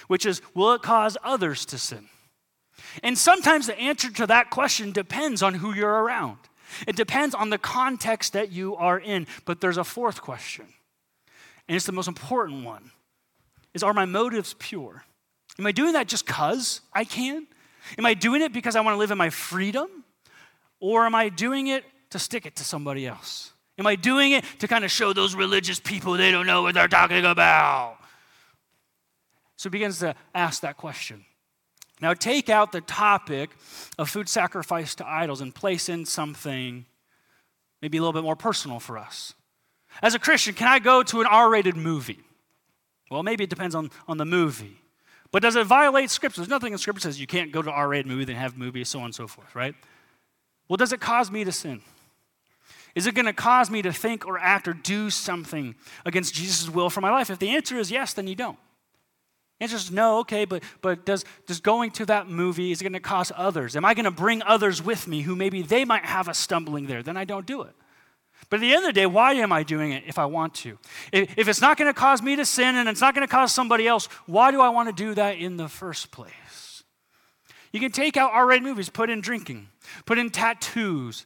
which 0.07 0.25
is 0.25 0.41
will 0.53 0.73
it 0.73 0.81
cause 0.81 1.17
others 1.23 1.65
to 1.67 1.77
sin? 1.77 2.09
And 3.03 3.17
sometimes 3.17 3.67
the 3.67 3.79
answer 3.79 4.11
to 4.11 4.27
that 4.27 4.49
question 4.49 4.91
depends 4.91 5.41
on 5.41 5.55
who 5.55 5.73
you're 5.73 6.03
around. 6.03 6.37
It 6.87 6.95
depends 6.95 7.33
on 7.33 7.49
the 7.49 7.57
context 7.57 8.33
that 8.33 8.51
you 8.51 8.75
are 8.75 8.99
in. 8.99 9.27
But 9.45 9.61
there's 9.61 9.77
a 9.77 9.83
fourth 9.83 10.21
question, 10.21 10.65
and 11.67 11.75
it's 11.75 11.85
the 11.85 11.91
most 11.91 12.07
important 12.07 12.65
one 12.65 12.91
is 13.73 13.83
are 13.83 13.93
my 13.93 14.05
motives 14.05 14.55
pure? 14.57 15.03
Am 15.59 15.65
I 15.65 15.71
doing 15.71 15.93
that 15.93 16.07
just 16.07 16.25
because 16.25 16.81
I 16.93 17.03
can? 17.03 17.45
Am 17.97 18.05
I 18.05 18.13
doing 18.13 18.41
it 18.41 18.51
because 18.51 18.75
I 18.75 18.81
want 18.81 18.95
to 18.95 18.99
live 18.99 19.11
in 19.11 19.17
my 19.17 19.29
freedom? 19.29 19.87
Or 20.79 21.05
am 21.05 21.13
I 21.13 21.29
doing 21.29 21.67
it 21.67 21.83
to 22.15 22.19
stick 22.19 22.45
it 22.45 22.55
to 22.55 22.63
somebody 22.63 23.05
else? 23.05 23.51
Am 23.77 23.85
I 23.85 23.95
doing 23.95 24.31
it 24.31 24.45
to 24.59 24.67
kind 24.67 24.85
of 24.85 24.91
show 24.91 25.11
those 25.11 25.35
religious 25.35 25.79
people 25.79 26.13
they 26.13 26.31
don't 26.31 26.47
know 26.47 26.61
what 26.61 26.73
they're 26.73 26.87
talking 26.87 27.25
about? 27.25 27.97
So 29.57 29.69
he 29.69 29.71
begins 29.71 29.99
to 29.99 30.15
ask 30.33 30.61
that 30.61 30.77
question. 30.77 31.25
Now, 32.01 32.13
take 32.13 32.49
out 32.49 32.71
the 32.71 32.81
topic 32.81 33.51
of 33.97 34.09
food 34.09 34.29
sacrifice 34.29 34.95
to 34.95 35.07
idols 35.07 35.41
and 35.41 35.53
place 35.53 35.89
in 35.89 36.05
something 36.05 36.85
maybe 37.81 37.97
a 37.97 38.01
little 38.01 38.13
bit 38.13 38.23
more 38.23 38.35
personal 38.35 38.79
for 38.79 38.97
us. 38.97 39.33
As 40.01 40.15
a 40.15 40.19
Christian, 40.19 40.55
can 40.55 40.67
I 40.67 40.79
go 40.79 41.03
to 41.03 41.21
an 41.21 41.27
R 41.27 41.49
rated 41.49 41.75
movie? 41.75 42.19
Well, 43.11 43.23
maybe 43.23 43.43
it 43.43 43.49
depends 43.49 43.75
on, 43.75 43.91
on 44.07 44.17
the 44.17 44.25
movie. 44.25 44.81
But 45.31 45.41
does 45.41 45.55
it 45.55 45.65
violate 45.65 46.09
Scripture? 46.09 46.41
There's 46.41 46.49
nothing 46.49 46.73
in 46.73 46.79
Scripture 46.79 47.01
says 47.01 47.19
you 47.19 47.27
can't 47.27 47.51
go 47.51 47.61
to 47.61 47.71
R 47.71 47.87
rated 47.87 48.07
movie, 48.07 48.31
and 48.31 48.39
have 48.39 48.57
movies, 48.57 48.89
so 48.89 48.99
on 48.99 49.05
and 49.05 49.15
so 49.15 49.27
forth, 49.27 49.53
right? 49.53 49.75
Well, 50.67 50.77
does 50.77 50.93
it 50.93 50.99
cause 50.99 51.29
me 51.29 51.43
to 51.43 51.51
sin? 51.51 51.81
Is 52.95 53.07
it 53.07 53.13
going 53.13 53.25
to 53.25 53.33
cause 53.33 53.69
me 53.69 53.81
to 53.81 53.91
think 53.91 54.25
or 54.25 54.39
act 54.39 54.67
or 54.67 54.73
do 54.73 55.09
something 55.09 55.75
against 56.05 56.33
Jesus' 56.33 56.69
will 56.69 56.89
for 56.89 57.01
my 57.01 57.11
life? 57.11 57.29
If 57.29 57.39
the 57.39 57.49
answer 57.49 57.77
is 57.77 57.91
yes, 57.91 58.13
then 58.13 58.25
you 58.25 58.35
don't. 58.35 58.57
The 59.59 59.63
answer 59.63 59.75
is 59.75 59.91
no, 59.91 60.19
okay, 60.19 60.45
but, 60.45 60.63
but 60.81 61.05
does, 61.05 61.25
does 61.45 61.59
going 61.59 61.91
to 61.91 62.05
that 62.07 62.29
movie, 62.29 62.71
is 62.71 62.81
it 62.81 62.85
going 62.85 62.93
to 62.93 62.99
cause 62.99 63.31
others? 63.35 63.75
Am 63.75 63.85
I 63.85 63.93
going 63.93 64.05
to 64.05 64.11
bring 64.11 64.41
others 64.43 64.81
with 64.81 65.07
me 65.07 65.21
who 65.21 65.35
maybe 65.35 65.61
they 65.61 65.83
might 65.83 66.05
have 66.05 66.27
a 66.29 66.33
stumbling 66.33 66.87
there? 66.87 67.03
Then 67.03 67.17
I 67.17 67.25
don't 67.25 67.45
do 67.45 67.61
it. 67.63 67.73
But 68.49 68.57
at 68.57 68.61
the 68.61 68.73
end 68.73 68.85
of 68.85 68.89
the 68.89 68.93
day, 68.93 69.05
why 69.05 69.33
am 69.33 69.51
I 69.51 69.63
doing 69.63 69.91
it 69.91 70.03
if 70.07 70.17
I 70.19 70.25
want 70.25 70.53
to? 70.55 70.77
If, 71.11 71.37
if 71.37 71.47
it's 71.47 71.61
not 71.61 71.77
going 71.77 71.91
to 71.91 71.99
cause 71.99 72.21
me 72.21 72.35
to 72.35 72.45
sin 72.45 72.75
and 72.75 72.87
it's 72.87 73.01
not 73.01 73.15
going 73.15 73.27
to 73.27 73.31
cause 73.31 73.53
somebody 73.53 73.87
else, 73.87 74.07
why 74.25 74.51
do 74.51 74.61
I 74.61 74.69
want 74.69 74.89
to 74.89 74.93
do 74.93 75.13
that 75.15 75.37
in 75.37 75.57
the 75.57 75.67
first 75.67 76.11
place? 76.11 76.83
You 77.71 77.79
can 77.79 77.91
take 77.91 78.15
out 78.15 78.31
R 78.31 78.45
rated 78.45 78.63
movies, 78.63 78.89
put 78.89 79.09
in 79.09 79.19
drinking, 79.19 79.67
put 80.05 80.17
in 80.17 80.29
tattoos, 80.29 81.25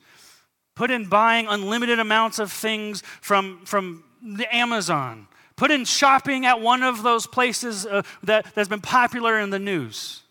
Put 0.80 0.92
in 0.92 1.08
buying 1.08 1.46
unlimited 1.46 2.00
amounts 2.00 2.40
of 2.40 2.54
things 2.54 3.04
from, 3.20 3.60
from 3.66 4.02
the 4.24 4.48
Amazon. 4.56 5.28
Put 5.58 5.72
in 5.72 5.84
shopping 5.84 6.46
at 6.46 6.62
one 6.62 6.84
of 6.84 7.04
those 7.04 7.28
places 7.28 7.86
uh, 7.86 8.04
that, 8.24 8.56
that's 8.56 8.70
been 8.70 8.80
popular 8.80 9.38
in 9.42 9.50
the 9.50 9.60
news. 9.60 10.22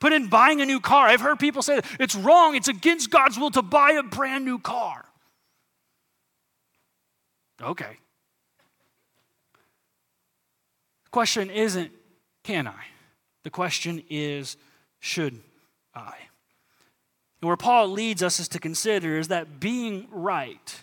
Put 0.00 0.12
in 0.12 0.26
buying 0.26 0.60
a 0.60 0.66
new 0.66 0.80
car. 0.80 1.06
I've 1.06 1.20
heard 1.20 1.38
people 1.38 1.62
say 1.62 1.82
it's 2.00 2.16
wrong, 2.16 2.56
it's 2.56 2.66
against 2.66 3.12
God's 3.12 3.38
will 3.38 3.52
to 3.52 3.62
buy 3.62 3.92
a 3.92 4.02
brand 4.02 4.44
new 4.44 4.58
car. 4.58 5.04
Okay. 7.62 7.96
The 11.04 11.10
question 11.12 11.48
isn't, 11.48 11.92
can 12.42 12.66
I? 12.66 12.86
The 13.44 13.50
question 13.50 14.02
is, 14.10 14.56
should 14.98 15.38
I? 15.94 16.14
And 17.42 17.48
where 17.48 17.56
Paul 17.56 17.88
leads 17.88 18.22
us 18.22 18.38
is 18.38 18.46
to 18.48 18.60
consider 18.60 19.18
is 19.18 19.28
that 19.28 19.58
being 19.58 20.06
right 20.12 20.82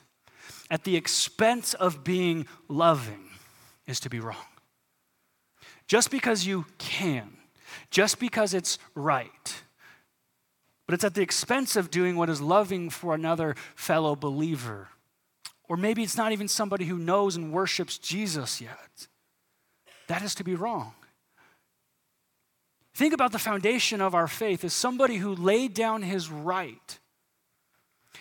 at 0.69 0.83
the 0.83 0.97
expense 0.97 1.73
of 1.73 2.03
being 2.03 2.45
loving 2.67 3.29
is 3.87 4.01
to 4.01 4.09
be 4.09 4.19
wrong. 4.19 4.35
Just 5.87 6.11
because 6.11 6.45
you 6.45 6.65
can, 6.77 7.37
just 7.89 8.19
because 8.19 8.53
it's 8.53 8.77
right, 8.93 9.63
but 10.85 10.93
it's 10.93 11.03
at 11.03 11.13
the 11.13 11.21
expense 11.21 11.75
of 11.75 11.89
doing 11.89 12.17
what 12.17 12.29
is 12.29 12.41
loving 12.41 12.89
for 12.89 13.15
another 13.15 13.55
fellow 13.75 14.15
believer. 14.15 14.89
Or 15.69 15.77
maybe 15.77 16.03
it's 16.03 16.17
not 16.17 16.33
even 16.33 16.47
somebody 16.47 16.85
who 16.85 16.97
knows 16.97 17.35
and 17.35 17.53
worships 17.53 17.97
Jesus 17.97 18.59
yet. 18.59 19.07
That 20.07 20.23
is 20.23 20.35
to 20.35 20.43
be 20.43 20.55
wrong. 20.55 20.93
Think 22.99 23.13
about 23.13 23.31
the 23.31 23.39
foundation 23.39 24.01
of 24.01 24.13
our 24.13 24.27
faith 24.27 24.65
as 24.65 24.73
somebody 24.73 25.15
who 25.15 25.33
laid 25.33 25.73
down 25.73 26.01
his 26.01 26.29
right. 26.29 26.99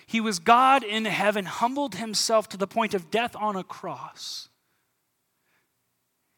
He 0.06 0.20
was 0.20 0.38
God 0.38 0.84
in 0.84 1.04
heaven, 1.04 1.46
humbled 1.46 1.96
himself 1.96 2.48
to 2.50 2.56
the 2.56 2.68
point 2.68 2.94
of 2.94 3.10
death 3.10 3.34
on 3.34 3.56
a 3.56 3.64
cross. 3.64 4.48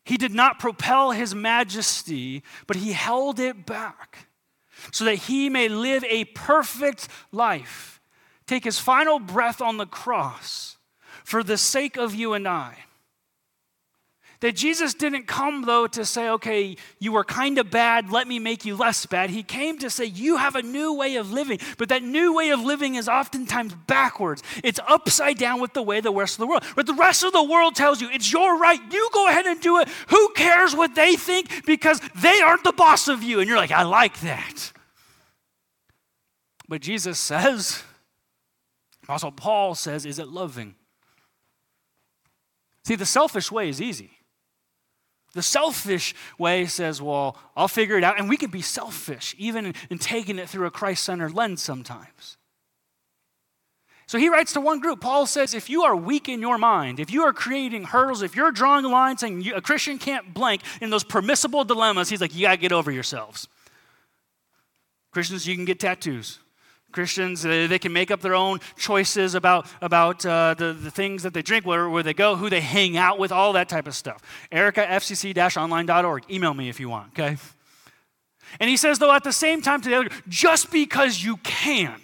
He 0.07 0.17
did 0.17 0.33
not 0.33 0.59
propel 0.59 1.11
his 1.11 1.35
majesty, 1.35 2.43
but 2.67 2.77
he 2.77 2.93
held 2.93 3.39
it 3.39 3.67
back 3.67 4.29
so 4.91 5.05
that 5.05 5.17
he 5.17 5.51
may 5.51 5.69
live 5.69 6.03
a 6.05 6.25
perfect 6.25 7.09
life, 7.33 8.01
take 8.47 8.65
his 8.65 8.79
final 8.79 9.19
breath 9.19 9.61
on 9.61 9.77
the 9.77 9.85
cross 9.85 10.79
for 11.25 11.43
the 11.43 11.59
sake 11.59 11.99
of 11.99 12.15
you 12.15 12.33
and 12.33 12.49
I. 12.49 12.87
That 14.41 14.57
Jesus 14.57 14.95
didn't 14.95 15.27
come, 15.27 15.67
though, 15.67 15.87
to 15.89 16.03
say, 16.03 16.31
okay, 16.31 16.77
you 16.99 17.13
were 17.13 17.25
kind 17.25 17.59
of 17.59 17.71
bad, 17.71 18.11
let 18.11 18.27
me 18.27 18.39
make 18.39 18.65
you 18.65 18.75
less 18.75 19.05
bad. 19.05 19.29
He 19.29 19.43
came 19.43 19.79
to 19.81 19.91
say, 19.91 20.07
you 20.07 20.39
have 20.39 20.57
a 20.57 20.63
new 20.63 20.95
way 20.95 21.17
of 21.17 21.31
living. 21.31 21.59
But 21.77 21.91
that 21.91 22.03
new 22.03 22.35
way 22.35 22.49
of 22.49 22.61
living 22.61 22.95
is 22.95 23.07
oftentimes 23.07 23.75
backwards. 23.87 24.43
It's 24.65 24.81
upside 24.89 25.37
down 25.37 25.61
with 25.61 25.75
the 25.75 25.83
way 25.83 26.01
the 26.01 26.11
rest 26.11 26.37
of 26.37 26.39
the 26.39 26.47
world. 26.47 26.65
But 26.75 26.87
the 26.87 26.95
rest 26.95 27.23
of 27.23 27.35
the 27.35 27.43
world 27.43 27.75
tells 27.75 28.01
you, 28.01 28.09
it's 28.11 28.33
your 28.33 28.59
right, 28.59 28.81
you 28.91 29.11
go 29.13 29.29
ahead 29.29 29.45
and 29.45 29.61
do 29.61 29.79
it. 29.79 29.89
Who 30.09 30.33
cares 30.35 30.75
what 30.75 30.95
they 30.95 31.17
think? 31.17 31.67
Because 31.67 32.01
they 32.23 32.41
aren't 32.41 32.65
the 32.65 32.73
boss 32.73 33.09
of 33.09 33.23
you. 33.23 33.41
And 33.41 33.49
you're 33.49 33.59
like, 33.59 33.73
I 33.73 33.83
like 33.83 34.21
that. 34.21 34.73
But 36.67 36.81
Jesus 36.81 37.19
says, 37.19 37.83
also 39.07 39.31
Paul 39.31 39.75
says, 39.75 40.07
is 40.07 40.19
it 40.19 40.29
loving? 40.29 40.77
See, 42.87 42.95
the 42.95 43.05
selfish 43.05 43.53
way 43.53 43.69
is 43.69 43.83
easy. 43.83 44.13
The 45.33 45.43
selfish 45.43 46.15
way 46.39 46.67
says, 46.67 47.01
well, 47.01 47.37
I'll 47.57 47.69
figure 47.69 47.97
it 47.97 48.05
out. 48.05 48.19
And 48.19 48.29
we 48.29 48.37
can 48.37 48.51
be 48.51 48.63
selfish, 48.63 49.35
even 49.39 49.67
in, 49.67 49.75
in 49.89 49.99
taking 49.99 50.39
it 50.39 50.49
through 50.49 50.67
a 50.67 50.71
Christ 50.71 51.05
centered 51.05 51.35
lens 51.35 51.63
sometimes. 51.63 52.37
So 54.07 54.19
he 54.19 54.29
writes 54.29 54.53
to 54.55 54.61
one 54.61 54.81
group. 54.81 55.01
Paul 55.01 55.25
says, 55.27 55.55
if 55.55 55.71
you 55.71 55.85
are 55.85 55.95
weak 55.95 56.29
in 56.29 56.41
your 56.41 56.59
mind, 56.59 56.99
if 56.99 57.13
you 57.13 57.23
are 57.23 57.33
creating 57.33 57.85
hurdles, 57.85 58.23
if 58.23 58.35
you're 58.35 58.51
drawing 58.51 58.85
a 58.85 58.89
line 58.89 59.17
saying 59.19 59.43
you, 59.43 59.55
a 59.55 59.61
Christian 59.61 59.99
can't 59.99 60.35
blank 60.35 60.63
in 60.81 60.91
those 60.91 61.05
permissible 61.05 61.63
dilemmas, 61.63 62.09
he's 62.09 62.21
like, 62.21 62.35
you 62.35 62.43
got 62.43 62.51
to 62.51 62.57
get 62.57 62.73
over 62.73 62.91
yourselves. 62.91 63.47
Christians, 65.13 65.47
you 65.47 65.55
can 65.55 65.65
get 65.65 65.79
tattoos. 65.79 66.41
Christians, 66.93 67.43
they 67.43 67.79
can 67.79 67.93
make 67.93 68.11
up 68.11 68.21
their 68.21 68.35
own 68.35 68.61
choices 68.77 69.35
about, 69.35 69.67
about 69.81 70.25
uh, 70.27 70.55
the, 70.55 70.73
the 70.73 70.91
things 70.91 71.23
that 71.23 71.35
they 71.35 71.43
drink, 71.43 71.65
where, 71.67 71.89
where 71.89 72.03
they 72.03 72.15
go, 72.15 72.37
who 72.37 72.51
they 72.51 72.61
hang 72.61 72.97
out 72.97 73.19
with, 73.19 73.33
all 73.33 73.53
that 73.55 73.69
type 73.69 73.87
of 73.87 73.95
stuff. 73.95 74.23
Erica, 74.51 74.87
fcc-online.org. 74.87 76.25
Email 76.31 76.55
me 76.55 76.69
if 76.69 76.81
you 76.81 76.89
want, 76.89 77.09
okay? 77.19 77.37
And 78.59 78.69
he 78.69 78.77
says, 78.77 78.99
though, 78.99 79.13
at 79.13 79.25
the 79.25 79.33
same 79.33 79.63
time 79.63 79.81
to 79.83 79.89
the 79.89 79.97
other, 79.97 80.09
just 80.29 80.73
because 80.73 81.23
you 81.23 81.37
can 81.39 82.01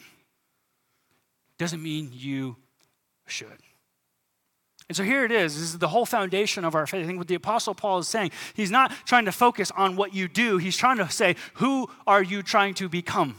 doesn't 1.59 1.83
mean 1.83 2.11
you 2.13 2.57
should. 3.27 3.49
And 4.89 4.97
so 4.97 5.03
here 5.03 5.25
it 5.25 5.33
is. 5.33 5.55
This 5.55 5.63
is 5.63 5.79
the 5.79 5.89
whole 5.89 6.07
foundation 6.07 6.65
of 6.65 6.75
our 6.75 6.87
faith. 6.87 7.03
I 7.03 7.07
think 7.07 7.19
what 7.19 7.27
the 7.27 7.35
Apostle 7.35 7.75
Paul 7.75 7.99
is 7.99 8.09
saying, 8.09 8.31
he's 8.55 8.71
not 8.71 8.93
trying 9.05 9.25
to 9.25 9.33
focus 9.33 9.73
on 9.77 9.97
what 9.97 10.15
you 10.15 10.29
do, 10.29 10.59
he's 10.59 10.77
trying 10.77 10.99
to 10.99 11.11
say, 11.11 11.35
who 11.55 11.91
are 12.07 12.23
you 12.23 12.43
trying 12.43 12.75
to 12.75 12.89
become? 12.89 13.35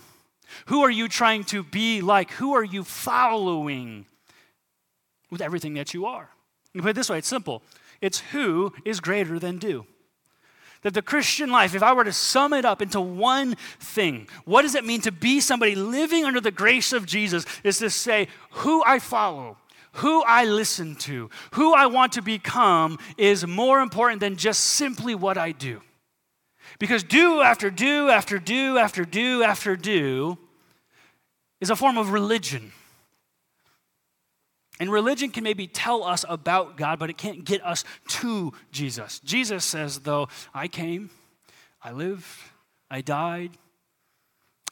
Who 0.67 0.81
are 0.81 0.89
you 0.89 1.07
trying 1.07 1.43
to 1.45 1.63
be 1.63 2.01
like? 2.01 2.31
Who 2.31 2.53
are 2.53 2.63
you 2.63 2.83
following 2.83 4.05
with 5.29 5.41
everything 5.41 5.75
that 5.75 5.93
you 5.93 6.05
are? 6.05 6.29
You 6.73 6.81
put 6.81 6.91
it 6.91 6.95
this 6.95 7.09
way 7.09 7.17
it's 7.17 7.27
simple 7.27 7.63
it's 8.01 8.19
who 8.19 8.73
is 8.85 8.99
greater 8.99 9.39
than 9.39 9.57
do. 9.57 9.85
That 10.83 10.93
the 10.93 11.01
Christian 11.01 11.49
life, 11.49 11.73
if 11.73 11.81
I 11.81 11.93
were 11.93 12.03
to 12.03 12.13
sum 12.13 12.53
it 12.53 12.63
up 12.63 12.81
into 12.81 13.01
one 13.01 13.55
thing, 13.79 14.27
what 14.45 14.61
does 14.61 14.75
it 14.75 14.85
mean 14.85 15.01
to 15.01 15.11
be 15.11 15.39
somebody 15.39 15.73
living 15.73 16.23
under 16.23 16.39
the 16.39 16.51
grace 16.51 16.93
of 16.93 17.07
Jesus? 17.07 17.45
Is 17.63 17.79
to 17.79 17.89
say, 17.89 18.27
who 18.51 18.83
I 18.85 18.99
follow, 18.99 19.57
who 19.93 20.21
I 20.23 20.45
listen 20.45 20.95
to, 20.97 21.31
who 21.53 21.73
I 21.73 21.87
want 21.87 22.13
to 22.13 22.21
become 22.21 22.99
is 23.17 23.45
more 23.47 23.79
important 23.79 24.19
than 24.19 24.35
just 24.35 24.59
simply 24.61 25.15
what 25.15 25.37
I 25.37 25.51
do. 25.51 25.81
Because 26.79 27.03
do 27.03 27.41
after 27.41 27.69
do 27.69 28.09
after 28.09 28.39
do 28.39 28.77
after 28.77 29.03
do 29.03 29.43
after 29.43 29.75
do 29.75 30.37
is 31.59 31.69
a 31.69 31.75
form 31.75 31.97
of 31.97 32.11
religion. 32.11 32.71
And 34.79 34.91
religion 34.91 35.31
can 35.31 35.43
maybe 35.43 35.65
tell 35.65 36.03
us 36.03 36.23
about 36.29 36.77
God, 36.77 36.99
but 36.99 37.09
it 37.09 37.17
can't 37.17 37.43
get 37.43 37.65
us 37.65 37.83
to 38.09 38.53
Jesus. 38.71 39.19
Jesus 39.21 39.65
says, 39.65 39.99
though, 39.99 40.27
I 40.53 40.67
came, 40.67 41.09
I 41.81 41.91
lived, 41.91 42.25
I 42.89 43.01
died. 43.01 43.57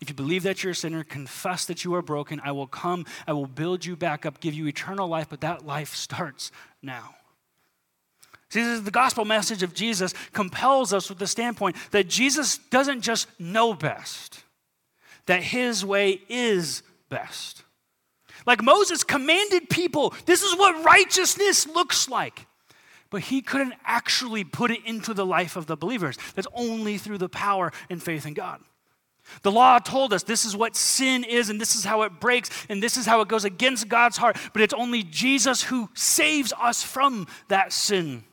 If 0.02 0.10
you 0.10 0.16
believe 0.16 0.44
that 0.44 0.62
you're 0.62 0.74
a 0.74 0.76
sinner, 0.76 1.04
confess 1.04 1.66
that 1.66 1.84
you 1.84 1.96
are 1.96 2.04
broken, 2.04 2.40
I 2.44 2.52
will 2.52 2.68
come, 2.68 3.06
I 3.26 3.34
will 3.34 3.48
build 3.48 3.84
you 3.84 3.96
back 3.96 4.28
up, 4.28 4.40
give 4.40 4.54
you 4.54 4.68
eternal 4.68 5.08
life, 5.08 5.28
but 5.30 5.42
that 5.42 5.66
life 5.66 5.96
starts 5.96 6.52
now. 6.84 7.16
See, 8.50 8.80
the 8.80 8.92
gospel 8.92 9.26
message 9.26 9.64
of 9.64 9.74
Jesus 9.74 10.14
compels 10.32 10.94
us 10.94 11.10
with 11.10 11.20
the 11.20 11.28
standpoint 11.28 11.76
that 11.92 12.08
Jesus 12.08 12.58
doesn't 12.58 13.02
just 13.02 13.28
know 13.40 13.74
best, 13.74 14.44
that 15.26 15.42
his 15.42 15.84
way 15.84 16.22
is 16.30 16.84
best. 17.10 17.64
Like 18.46 18.62
Moses 18.62 19.04
commanded 19.04 19.70
people, 19.70 20.14
this 20.26 20.44
is 20.44 20.56
what 20.58 20.86
righteousness 20.86 21.68
looks 21.68 22.08
like. 22.08 22.46
But 23.10 23.22
he 23.22 23.42
couldn't 23.42 23.76
actually 23.86 24.44
put 24.44 24.72
it 24.72 24.86
into 24.86 25.14
the 25.14 25.26
life 25.26 25.56
of 25.56 25.68
the 25.68 25.78
believers. 25.78 26.18
That's 26.36 26.48
only 26.54 26.98
through 26.98 27.20
the 27.20 27.30
power 27.30 27.72
and 27.90 28.02
faith 28.02 28.26
in 28.26 28.34
God. 28.34 28.62
The 29.42 29.52
law 29.52 29.80
told 29.80 30.14
us 30.14 30.24
this 30.24 30.46
is 30.46 30.56
what 30.56 30.76
sin 30.76 31.24
is, 31.24 31.50
and 31.50 31.60
this 31.60 31.76
is 31.76 31.84
how 31.84 32.04
it 32.04 32.20
breaks, 32.20 32.50
and 32.70 32.82
this 32.82 32.98
is 32.98 33.06
how 33.06 33.22
it 33.22 33.28
goes 33.28 33.46
against 33.46 33.88
God's 33.88 34.18
heart. 34.18 34.38
But 34.54 34.62
it's 34.62 34.74
only 34.74 35.04
Jesus 35.04 35.64
who 35.64 35.90
saves 35.94 36.54
us 36.60 36.84
from 36.84 37.28
that 37.48 37.74
sin. 37.74 38.24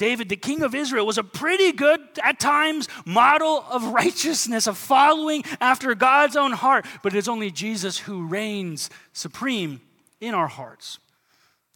David, 0.00 0.30
the 0.30 0.36
king 0.36 0.62
of 0.62 0.74
Israel, 0.74 1.04
was 1.04 1.18
a 1.18 1.22
pretty 1.22 1.72
good, 1.72 2.00
at 2.24 2.40
times, 2.40 2.88
model 3.04 3.66
of 3.70 3.84
righteousness, 3.92 4.66
of 4.66 4.78
following 4.78 5.44
after 5.60 5.94
God's 5.94 6.36
own 6.36 6.52
heart. 6.52 6.86
But 7.02 7.14
it's 7.14 7.28
only 7.28 7.50
Jesus 7.50 7.98
who 7.98 8.26
reigns 8.26 8.88
supreme 9.12 9.82
in 10.18 10.34
our 10.34 10.48
hearts. 10.48 10.98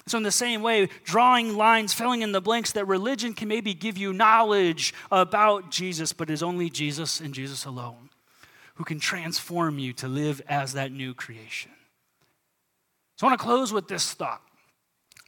So, 0.06 0.16
in 0.16 0.24
the 0.24 0.32
same 0.32 0.62
way, 0.62 0.88
drawing 1.04 1.54
lines, 1.54 1.92
filling 1.92 2.22
in 2.22 2.32
the 2.32 2.40
blanks, 2.40 2.72
that 2.72 2.86
religion 2.86 3.34
can 3.34 3.46
maybe 3.48 3.74
give 3.74 3.98
you 3.98 4.14
knowledge 4.14 4.94
about 5.12 5.70
Jesus, 5.70 6.14
but 6.14 6.30
it's 6.30 6.42
only 6.42 6.70
Jesus 6.70 7.20
and 7.20 7.34
Jesus 7.34 7.66
alone 7.66 8.08
who 8.76 8.84
can 8.84 9.00
transform 9.00 9.78
you 9.78 9.92
to 9.92 10.08
live 10.08 10.40
as 10.48 10.72
that 10.72 10.92
new 10.92 11.12
creation. 11.12 11.72
So, 13.16 13.26
I 13.26 13.30
want 13.30 13.38
to 13.38 13.44
close 13.44 13.70
with 13.70 13.86
this 13.86 14.14
thought. 14.14 14.40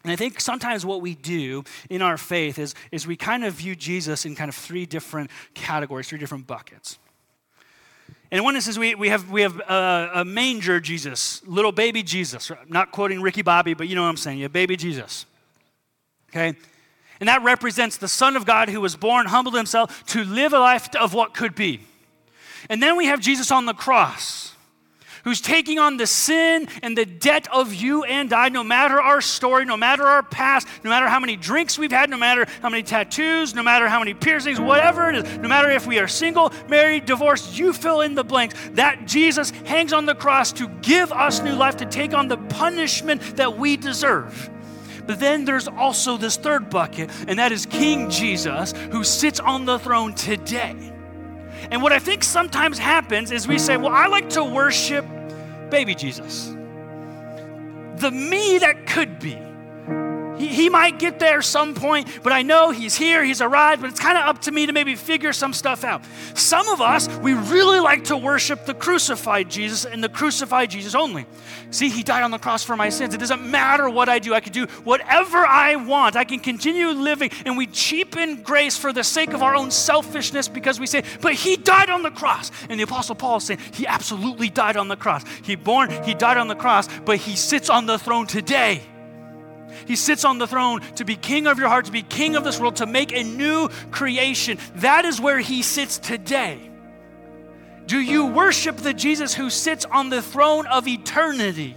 And 0.06 0.12
I 0.12 0.14
think 0.14 0.40
sometimes 0.40 0.86
what 0.86 1.00
we 1.00 1.16
do 1.16 1.64
in 1.90 2.00
our 2.00 2.16
faith 2.16 2.60
is, 2.60 2.76
is 2.92 3.08
we 3.08 3.16
kind 3.16 3.44
of 3.44 3.54
view 3.54 3.74
Jesus 3.74 4.24
in 4.24 4.36
kind 4.36 4.48
of 4.48 4.54
three 4.54 4.86
different 4.86 5.32
categories, 5.52 6.08
three 6.08 6.20
different 6.20 6.46
buckets. 6.46 7.00
And 8.30 8.44
one 8.44 8.54
is 8.54 8.78
we, 8.78 8.94
we 8.94 9.08
have, 9.08 9.28
we 9.32 9.40
have 9.40 9.58
a, 9.58 10.10
a, 10.14 10.24
manger 10.24 10.78
Jesus, 10.78 11.42
little 11.44 11.72
baby 11.72 12.04
Jesus. 12.04 12.52
I'm 12.52 12.68
not 12.68 12.92
quoting 12.92 13.20
Ricky 13.20 13.42
Bobby, 13.42 13.74
but 13.74 13.88
you 13.88 13.96
know 13.96 14.02
what 14.02 14.08
I'm 14.10 14.16
saying. 14.16 14.38
Have 14.42 14.52
baby 14.52 14.76
Jesus. 14.76 15.26
Okay? 16.30 16.56
And 17.18 17.28
that 17.28 17.42
represents 17.42 17.96
the 17.96 18.06
Son 18.06 18.36
of 18.36 18.46
God 18.46 18.68
who 18.68 18.80
was 18.80 18.94
born, 18.94 19.26
humbled 19.26 19.56
himself 19.56 20.06
to 20.06 20.22
live 20.22 20.52
a 20.52 20.60
life 20.60 20.88
of 20.94 21.14
what 21.14 21.34
could 21.34 21.56
be. 21.56 21.80
And 22.70 22.80
then 22.80 22.96
we 22.96 23.06
have 23.06 23.18
Jesus 23.18 23.50
on 23.50 23.66
the 23.66 23.74
cross 23.74 24.54
who's 25.26 25.40
taking 25.40 25.80
on 25.80 25.96
the 25.96 26.06
sin 26.06 26.68
and 26.82 26.96
the 26.96 27.04
debt 27.04 27.48
of 27.52 27.74
you 27.74 28.04
and 28.04 28.32
I, 28.32 28.48
no 28.48 28.62
matter 28.62 29.00
our 29.00 29.20
story, 29.20 29.64
no 29.64 29.76
matter 29.76 30.04
our 30.04 30.22
past, 30.22 30.68
no 30.84 30.90
matter 30.90 31.08
how 31.08 31.18
many 31.18 31.36
drinks 31.36 31.76
we've 31.76 31.90
had, 31.90 32.08
no 32.08 32.16
matter 32.16 32.46
how 32.62 32.70
many 32.70 32.84
tattoos, 32.84 33.52
no 33.52 33.64
matter 33.64 33.88
how 33.88 33.98
many 33.98 34.14
piercings, 34.14 34.60
whatever 34.60 35.10
it 35.10 35.16
is, 35.16 35.38
no 35.38 35.48
matter 35.48 35.68
if 35.68 35.84
we 35.84 35.98
are 35.98 36.06
single, 36.06 36.52
married, 36.68 37.06
divorced, 37.06 37.58
you 37.58 37.72
fill 37.72 38.02
in 38.02 38.14
the 38.14 38.22
blanks. 38.22 38.54
That 38.74 39.08
Jesus 39.08 39.50
hangs 39.50 39.92
on 39.92 40.06
the 40.06 40.14
cross 40.14 40.52
to 40.52 40.68
give 40.80 41.10
us 41.10 41.42
new 41.42 41.54
life, 41.54 41.76
to 41.78 41.86
take 41.86 42.14
on 42.14 42.28
the 42.28 42.36
punishment 42.36 43.20
that 43.36 43.58
we 43.58 43.76
deserve. 43.76 44.48
But 45.08 45.18
then 45.18 45.44
there's 45.44 45.66
also 45.66 46.16
this 46.16 46.36
third 46.36 46.70
bucket, 46.70 47.10
and 47.26 47.40
that 47.40 47.50
is 47.50 47.66
King 47.66 48.10
Jesus, 48.10 48.72
who 48.92 49.02
sits 49.02 49.40
on 49.40 49.64
the 49.64 49.80
throne 49.80 50.14
today 50.14 50.92
And 51.70 51.82
what 51.82 51.92
I 51.92 51.98
think 51.98 52.24
sometimes 52.24 52.78
happens 52.78 53.30
is 53.30 53.48
we 53.48 53.58
say, 53.58 53.76
well, 53.76 53.92
I 53.92 54.06
like 54.06 54.30
to 54.30 54.44
worship 54.44 55.04
baby 55.70 55.94
Jesus. 55.94 56.54
The 57.96 58.10
me 58.10 58.58
that 58.58 58.86
could 58.86 59.18
be. 59.18 59.38
He, 60.38 60.48
he 60.48 60.68
might 60.68 60.98
get 60.98 61.18
there 61.18 61.42
some 61.42 61.74
point, 61.74 62.08
but 62.22 62.32
I 62.32 62.42
know 62.42 62.70
he's 62.70 62.94
here, 62.94 63.24
he's 63.24 63.40
arrived, 63.40 63.82
but 63.82 63.90
it's 63.90 64.00
kind 64.00 64.18
of 64.18 64.24
up 64.24 64.42
to 64.42 64.50
me 64.50 64.66
to 64.66 64.72
maybe 64.72 64.94
figure 64.94 65.32
some 65.32 65.52
stuff 65.52 65.84
out. 65.84 66.04
Some 66.34 66.68
of 66.68 66.80
us, 66.80 67.08
we 67.18 67.32
really 67.32 67.80
like 67.80 68.04
to 68.04 68.16
worship 68.16 68.66
the 68.66 68.74
crucified 68.74 69.50
Jesus 69.50 69.84
and 69.84 70.02
the 70.02 70.08
crucified 70.08 70.70
Jesus 70.70 70.94
only. 70.94 71.26
See, 71.70 71.88
he 71.88 72.02
died 72.02 72.22
on 72.22 72.30
the 72.30 72.38
cross 72.38 72.64
for 72.64 72.76
my 72.76 72.88
sins. 72.88 73.14
It 73.14 73.18
doesn't 73.18 73.48
matter 73.48 73.88
what 73.88 74.08
I 74.08 74.18
do, 74.18 74.34
I 74.34 74.40
can 74.40 74.52
do 74.52 74.66
whatever 74.84 75.38
I 75.38 75.76
want. 75.76 76.16
I 76.16 76.24
can 76.24 76.40
continue 76.40 76.88
living, 76.88 77.30
and 77.44 77.56
we 77.56 77.66
cheapen 77.66 78.42
grace 78.42 78.76
for 78.76 78.92
the 78.92 79.04
sake 79.04 79.32
of 79.32 79.42
our 79.42 79.54
own 79.54 79.70
selfishness 79.70 80.48
because 80.48 80.78
we 80.78 80.86
say, 80.86 81.02
but 81.20 81.34
he 81.34 81.56
died 81.56 81.90
on 81.90 82.02
the 82.02 82.10
cross. 82.10 82.50
And 82.68 82.78
the 82.78 82.84
Apostle 82.84 83.14
Paul 83.14 83.38
is 83.38 83.44
saying, 83.44 83.60
he 83.72 83.86
absolutely 83.86 84.48
died 84.48 84.76
on 84.76 84.88
the 84.88 84.96
cross. 84.96 85.24
He 85.42 85.56
born, 85.56 85.90
he 86.04 86.14
died 86.14 86.36
on 86.36 86.48
the 86.48 86.54
cross, 86.54 86.88
but 87.04 87.18
he 87.18 87.36
sits 87.36 87.70
on 87.70 87.86
the 87.86 87.98
throne 87.98 88.26
today. 88.26 88.82
He 89.86 89.96
sits 89.96 90.24
on 90.24 90.38
the 90.38 90.46
throne 90.46 90.80
to 90.96 91.04
be 91.04 91.16
king 91.16 91.46
of 91.46 91.58
your 91.58 91.68
heart, 91.68 91.86
to 91.86 91.92
be 91.92 92.02
king 92.02 92.36
of 92.36 92.44
this 92.44 92.58
world, 92.58 92.76
to 92.76 92.86
make 92.86 93.12
a 93.12 93.22
new 93.22 93.68
creation. 93.90 94.58
That 94.76 95.04
is 95.04 95.20
where 95.20 95.38
he 95.38 95.62
sits 95.62 95.98
today. 95.98 96.70
Do 97.86 98.00
you 98.00 98.26
worship 98.26 98.76
the 98.76 98.92
Jesus 98.92 99.32
who 99.32 99.48
sits 99.48 99.84
on 99.84 100.10
the 100.10 100.20
throne 100.20 100.66
of 100.66 100.88
eternity? 100.88 101.76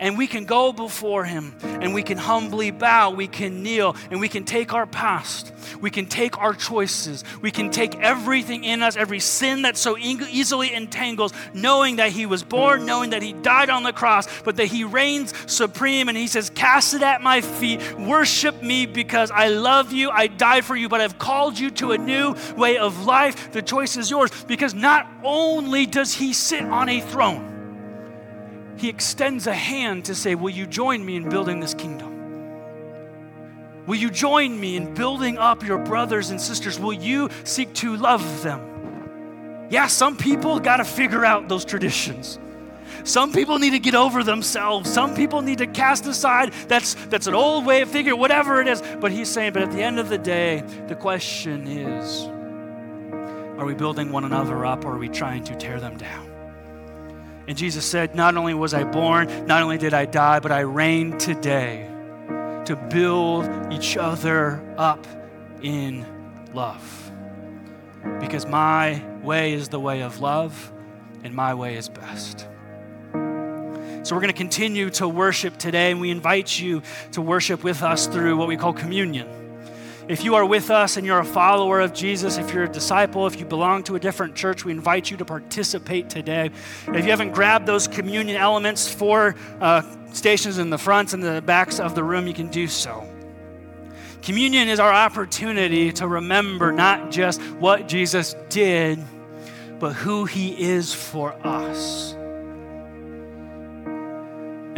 And 0.00 0.16
we 0.16 0.26
can 0.26 0.46
go 0.46 0.72
before 0.72 1.24
Him 1.24 1.54
and 1.62 1.94
we 1.94 2.02
can 2.02 2.18
humbly 2.18 2.70
bow, 2.70 3.10
we 3.10 3.28
can 3.28 3.62
kneel, 3.62 3.94
and 4.10 4.18
we 4.20 4.28
can 4.28 4.44
take 4.44 4.72
our 4.72 4.86
past, 4.86 5.52
we 5.80 5.90
can 5.90 6.06
take 6.06 6.38
our 6.38 6.54
choices, 6.54 7.22
we 7.40 7.50
can 7.50 7.70
take 7.70 7.94
everything 8.00 8.64
in 8.64 8.82
us, 8.82 8.96
every 8.96 9.20
sin 9.20 9.62
that 9.62 9.76
so 9.76 9.96
easily 9.98 10.74
entangles, 10.74 11.32
knowing 11.54 11.96
that 11.96 12.10
He 12.10 12.26
was 12.26 12.42
born, 12.42 12.86
knowing 12.86 13.10
that 13.10 13.22
He 13.22 13.34
died 13.34 13.70
on 13.70 13.82
the 13.82 13.92
cross, 13.92 14.26
but 14.42 14.56
that 14.56 14.66
He 14.66 14.84
reigns 14.84 15.32
supreme, 15.50 16.08
and 16.08 16.16
He 16.16 16.26
says, 16.26 16.50
Cast 16.50 16.94
it 16.94 17.02
at 17.02 17.22
my 17.22 17.42
feet, 17.42 17.98
worship 17.98 18.62
me 18.62 18.86
because 18.86 19.30
I 19.30 19.48
love 19.48 19.92
you, 19.92 20.10
I 20.10 20.26
died 20.26 20.64
for 20.64 20.76
you, 20.76 20.88
but 20.88 21.00
I've 21.00 21.18
called 21.18 21.58
you 21.58 21.70
to 21.72 21.92
a 21.92 21.98
new 21.98 22.34
way 22.56 22.78
of 22.78 23.04
life. 23.04 23.52
The 23.52 23.62
choice 23.62 23.96
is 23.96 24.10
yours 24.10 24.30
because 24.44 24.74
not 24.74 25.06
only 25.22 25.84
does 25.84 26.14
He 26.14 26.32
sit 26.32 26.62
on 26.64 26.88
a 26.88 27.00
throne, 27.00 27.59
he 28.80 28.88
extends 28.88 29.46
a 29.46 29.54
hand 29.54 30.06
to 30.06 30.14
say, 30.14 30.34
Will 30.34 30.50
you 30.50 30.66
join 30.66 31.04
me 31.04 31.16
in 31.16 31.28
building 31.28 31.60
this 31.60 31.74
kingdom? 31.74 32.08
Will 33.86 33.96
you 33.96 34.10
join 34.10 34.58
me 34.58 34.76
in 34.76 34.94
building 34.94 35.36
up 35.36 35.62
your 35.62 35.78
brothers 35.78 36.30
and 36.30 36.40
sisters? 36.40 36.78
Will 36.80 36.92
you 36.92 37.28
seek 37.44 37.72
to 37.74 37.96
love 37.96 38.42
them? 38.42 39.68
Yeah, 39.68 39.86
some 39.86 40.16
people 40.16 40.58
got 40.60 40.78
to 40.78 40.84
figure 40.84 41.24
out 41.24 41.48
those 41.48 41.64
traditions. 41.64 42.38
Some 43.04 43.32
people 43.32 43.58
need 43.58 43.70
to 43.70 43.78
get 43.78 43.94
over 43.94 44.24
themselves. 44.24 44.90
Some 44.90 45.14
people 45.14 45.42
need 45.42 45.58
to 45.58 45.66
cast 45.66 46.06
aside 46.06 46.52
that's 46.66 46.94
that's 47.06 47.26
an 47.26 47.34
old 47.34 47.66
way 47.66 47.82
of 47.82 47.90
thinking, 47.90 48.18
whatever 48.18 48.60
it 48.60 48.66
is. 48.66 48.82
But 48.98 49.12
he's 49.12 49.28
saying, 49.28 49.52
but 49.52 49.62
at 49.62 49.72
the 49.72 49.82
end 49.82 49.98
of 49.98 50.08
the 50.08 50.18
day, 50.18 50.62
the 50.88 50.94
question 50.94 51.66
is, 51.68 52.24
are 53.58 53.66
we 53.66 53.74
building 53.74 54.10
one 54.10 54.24
another 54.24 54.64
up 54.64 54.86
or 54.86 54.94
are 54.94 54.98
we 54.98 55.08
trying 55.08 55.44
to 55.44 55.54
tear 55.56 55.80
them 55.80 55.98
down? 55.98 56.29
And 57.50 57.58
Jesus 57.58 57.84
said, 57.84 58.14
Not 58.14 58.36
only 58.36 58.54
was 58.54 58.74
I 58.74 58.84
born, 58.84 59.26
not 59.44 59.60
only 59.64 59.76
did 59.76 59.92
I 59.92 60.04
die, 60.04 60.38
but 60.38 60.52
I 60.52 60.60
reign 60.60 61.18
today 61.18 61.84
to 62.66 62.76
build 62.90 63.72
each 63.72 63.96
other 63.96 64.62
up 64.78 65.04
in 65.60 66.06
love. 66.54 67.10
Because 68.20 68.46
my 68.46 69.02
way 69.24 69.52
is 69.52 69.68
the 69.68 69.80
way 69.80 70.02
of 70.02 70.20
love, 70.20 70.72
and 71.24 71.34
my 71.34 71.54
way 71.54 71.74
is 71.74 71.88
best. 71.88 72.46
So 73.12 74.14
we're 74.14 74.20
going 74.20 74.28
to 74.28 74.32
continue 74.32 74.88
to 74.90 75.08
worship 75.08 75.56
today, 75.56 75.90
and 75.90 76.00
we 76.00 76.12
invite 76.12 76.56
you 76.56 76.82
to 77.10 77.20
worship 77.20 77.64
with 77.64 77.82
us 77.82 78.06
through 78.06 78.36
what 78.36 78.46
we 78.46 78.56
call 78.56 78.72
communion. 78.72 79.39
If 80.10 80.24
you 80.24 80.34
are 80.34 80.44
with 80.44 80.70
us 80.70 80.96
and 80.96 81.06
you're 81.06 81.20
a 81.20 81.24
follower 81.24 81.78
of 81.78 81.94
Jesus, 81.94 82.36
if 82.36 82.52
you're 82.52 82.64
a 82.64 82.68
disciple, 82.68 83.28
if 83.28 83.38
you 83.38 83.46
belong 83.46 83.84
to 83.84 83.94
a 83.94 84.00
different 84.00 84.34
church, 84.34 84.64
we 84.64 84.72
invite 84.72 85.08
you 85.08 85.16
to 85.18 85.24
participate 85.24 86.10
today. 86.10 86.50
If 86.88 87.04
you 87.04 87.12
haven't 87.12 87.30
grabbed 87.30 87.64
those 87.64 87.86
communion 87.86 88.36
elements 88.36 88.92
for 88.92 89.36
uh, 89.60 89.82
stations 90.12 90.58
in 90.58 90.68
the 90.68 90.78
fronts 90.78 91.12
and 91.12 91.22
the 91.22 91.40
backs 91.40 91.78
of 91.78 91.94
the 91.94 92.02
room, 92.02 92.26
you 92.26 92.34
can 92.34 92.48
do 92.48 92.66
so. 92.66 93.08
Communion 94.20 94.68
is 94.68 94.80
our 94.80 94.92
opportunity 94.92 95.92
to 95.92 96.08
remember 96.08 96.72
not 96.72 97.12
just 97.12 97.40
what 97.60 97.86
Jesus 97.86 98.34
did, 98.48 98.98
but 99.78 99.92
who 99.92 100.24
he 100.24 100.60
is 100.60 100.92
for 100.92 101.34
us. 101.46 102.16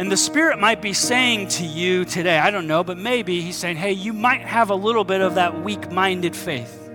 And 0.03 0.11
the 0.11 0.17
Spirit 0.17 0.59
might 0.59 0.81
be 0.81 0.91
saying 0.91 1.47
to 1.47 1.63
you 1.65 2.03
today, 2.03 2.37
I 2.37 2.51
don't 2.51 2.67
know, 2.67 2.83
but 2.83 2.97
maybe 2.97 3.39
He's 3.39 3.55
saying, 3.55 3.77
hey, 3.77 3.93
you 3.93 4.11
might 4.11 4.41
have 4.41 4.69
a 4.69 4.75
little 4.75 5.05
bit 5.05 5.21
of 5.21 5.35
that 5.35 5.63
weak 5.63 5.93
minded 5.93 6.35
faith. 6.35 6.91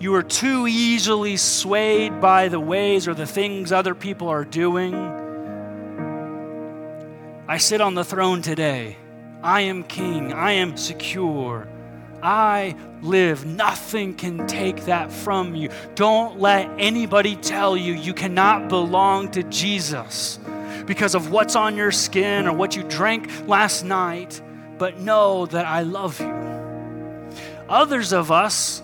You 0.00 0.16
are 0.16 0.22
too 0.24 0.66
easily 0.66 1.36
swayed 1.36 2.20
by 2.20 2.48
the 2.48 2.58
ways 2.58 3.06
or 3.06 3.14
the 3.14 3.24
things 3.24 3.70
other 3.70 3.94
people 3.94 4.30
are 4.30 4.44
doing. 4.44 4.96
I 7.46 7.58
sit 7.58 7.80
on 7.80 7.94
the 7.94 8.04
throne 8.04 8.42
today. 8.42 8.96
I 9.40 9.60
am 9.60 9.84
king. 9.84 10.32
I 10.32 10.54
am 10.54 10.76
secure. 10.76 11.68
I 12.20 12.74
live. 13.00 13.46
Nothing 13.46 14.12
can 14.12 14.48
take 14.48 14.86
that 14.86 15.12
from 15.12 15.54
you. 15.54 15.70
Don't 15.94 16.40
let 16.40 16.68
anybody 16.80 17.36
tell 17.36 17.76
you 17.76 17.92
you 17.92 18.12
cannot 18.12 18.68
belong 18.68 19.30
to 19.30 19.44
Jesus 19.44 20.40
because 20.86 21.14
of 21.14 21.30
what's 21.30 21.56
on 21.56 21.76
your 21.76 21.92
skin 21.92 22.46
or 22.46 22.52
what 22.52 22.76
you 22.76 22.82
drank 22.84 23.30
last 23.46 23.84
night, 23.84 24.40
but 24.78 24.98
know 24.98 25.46
that 25.46 25.66
I 25.66 25.82
love 25.82 26.20
you. 26.20 26.44
Others 27.68 28.12
of 28.12 28.30
us, 28.30 28.82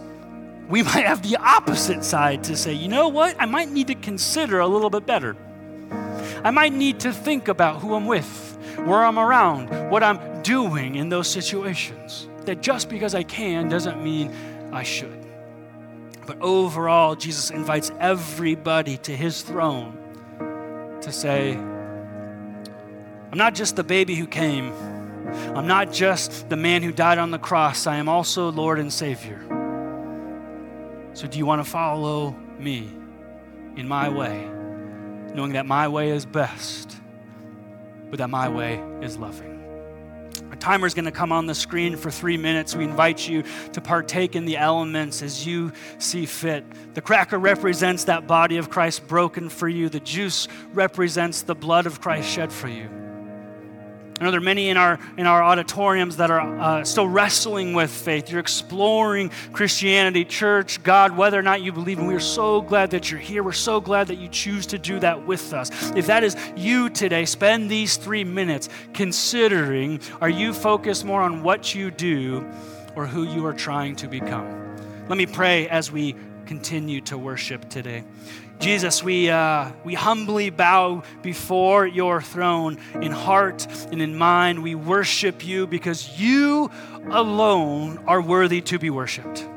we 0.69 0.83
might 0.91 1.07
have 1.07 1.23
the 1.23 1.37
opposite 1.37 2.05
side 2.05 2.45
to 2.45 2.57
say, 2.57 2.73
you 2.73 2.89
know 2.89 3.09
what? 3.09 3.37
I 3.39 3.47
might 3.47 3.71
need 3.71 3.89
to 3.89 3.95
consider 3.95 4.61
a 4.61 4.67
little 4.67 4.91
bit 4.91 5.07
better. 5.07 5.37
I 6.43 6.51
might 6.51 6.73
need 6.73 7.01
to 7.01 7.13
think 7.13 7.49
about 7.49 7.81
who 7.81 7.95
I'm 7.95 8.07
with, 8.07 8.59
where 8.79 9.05
I'm 9.05 9.19
around, 9.19 9.91
what 9.91 10.03
I'm 10.03 10.43
doing 10.43 10.95
in 10.95 11.09
those 11.09 11.29
situations. 11.29 12.29
That 12.45 12.63
just 12.63 12.89
because 12.89 13.15
I 13.15 13.23
can 13.23 13.69
doesn't 13.69 14.03
mean 14.03 14.35
I 14.73 14.83
should. 14.83 15.27
But 16.27 16.41
overall, 16.41 17.15
Jesus 17.17 17.51
invites 17.51 17.93
everybody 18.01 18.97
to 18.99 19.15
his 19.15 19.43
throne 19.43 19.97
to 21.03 21.13
say, 21.13 21.59
I'm 23.31 23.39
not 23.39 23.55
just 23.55 23.77
the 23.77 23.85
baby 23.85 24.17
who 24.17 24.27
came. 24.27 24.73
I'm 25.55 25.69
not 25.69 25.93
just 25.93 26.49
the 26.49 26.57
man 26.57 26.83
who 26.83 26.91
died 26.91 27.19
on 27.19 27.31
the 27.31 27.39
cross. 27.39 27.87
I 27.87 27.97
am 27.97 28.09
also 28.09 28.51
Lord 28.51 28.81
and 28.81 28.93
Savior. 28.93 29.41
So, 31.13 31.29
do 31.29 31.39
you 31.39 31.47
want 31.47 31.65
to 31.65 31.71
follow 31.71 32.33
me 32.59 32.91
in 33.77 33.87
my 33.87 34.09
way, 34.09 34.49
knowing 35.33 35.53
that 35.53 35.67
my 35.67 35.87
way 35.87 36.11
is 36.11 36.27
best, 36.27 36.97
but 38.11 38.19
that 38.19 38.31
my 38.31 38.49
way 38.49 38.83
is 39.01 39.17
loving? 39.17 39.59
A 40.51 40.57
timer 40.57 40.89
is 40.89 40.95
going 40.95 41.05
to 41.05 41.13
come 41.13 41.31
on 41.31 41.47
the 41.47 41.55
screen 41.55 41.97
for 41.97 42.11
three 42.11 42.37
minutes. 42.37 42.75
We 42.75 42.83
invite 42.83 43.29
you 43.29 43.45
to 43.73 43.81
partake 43.81 44.35
in 44.35 44.45
the 44.45 44.57
elements 44.57 45.23
as 45.23 45.47
you 45.47 45.73
see 45.99 46.27
fit. 46.27 46.65
The 46.95 47.01
cracker 47.01 47.39
represents 47.39 48.05
that 48.05 48.27
body 48.27 48.57
of 48.57 48.71
Christ 48.71 49.07
broken 49.07 49.49
for 49.49 49.69
you, 49.69 49.89
the 49.89 50.01
juice 50.01 50.49
represents 50.73 51.43
the 51.43 51.55
blood 51.55 51.87
of 51.87 52.01
Christ 52.01 52.29
shed 52.29 52.53
for 52.53 52.67
you. 52.67 52.91
I 54.21 54.25
know 54.25 54.33
there 54.33 54.41
are 54.41 54.45
many 54.45 54.69
in 54.69 54.77
our, 54.77 54.99
in 55.17 55.27
our 55.27 55.43
auditoriums 55.43 56.19
that 56.19 56.31
are 56.31 56.41
uh, 56.41 56.85
still 56.85 57.09
wrestling 57.09 57.73
with 57.73 57.91
faith. 57.91 58.31
You're 58.31 58.41
exploring 58.41 59.31
Christianity, 59.55 60.27
church, 60.27 60.83
God, 60.83 61.17
whether 61.17 61.39
or 61.39 61.43
not 61.43 61.63
you 61.63 61.73
believe. 61.73 61.99
And 61.99 62.07
we 62.07 62.15
are 62.15 62.21
so 62.21 62.61
glad 62.61 62.91
that 62.91 63.11
you're 63.11 63.19
here. 63.19 63.43
We're 63.43 63.53
so 63.53 63.81
glad 63.81 64.09
that 64.09 64.17
you 64.17 64.29
choose 64.29 64.67
to 64.67 64.79
do 64.79 65.01
that 65.01 65.27
with 65.27 65.55
us. 65.55 65.71
If 65.97 66.07
that 66.09 66.23
is 66.23 66.37
you 66.55 66.91
today, 66.91 67.25
spend 67.25 67.71
these 67.71 67.97
three 67.97 68.23
minutes 68.23 68.69
considering 68.93 70.01
are 70.21 70.29
you 70.29 70.53
focused 70.53 71.07
more 71.07 71.23
on 71.23 71.43
what 71.43 71.75
you 71.75 71.91
do 71.91 72.47
or 72.95 73.07
who 73.07 73.23
you 73.23 73.47
are 73.47 73.55
trying 73.55 73.97
to 73.97 74.07
become? 74.07 74.77
Let 75.09 75.17
me 75.17 75.25
pray 75.25 75.67
as 75.67 75.91
we 75.91 76.15
continue 76.45 77.01
to 77.03 77.17
worship 77.17 77.71
today. 77.71 78.05
Jesus, 78.61 79.03
we, 79.03 79.31
uh, 79.31 79.73
we 79.85 79.95
humbly 79.95 80.51
bow 80.51 81.03
before 81.23 81.87
your 81.87 82.21
throne 82.21 82.79
in 83.01 83.11
heart 83.11 83.67
and 83.91 84.03
in 84.03 84.15
mind. 84.15 84.63
We 84.63 84.75
worship 84.75 85.47
you 85.47 85.67
because 85.67 86.21
you 86.21 86.71
alone 87.11 88.05
are 88.07 88.21
worthy 88.21 88.61
to 88.61 88.79
be 88.79 88.91
worshiped. 88.91 89.49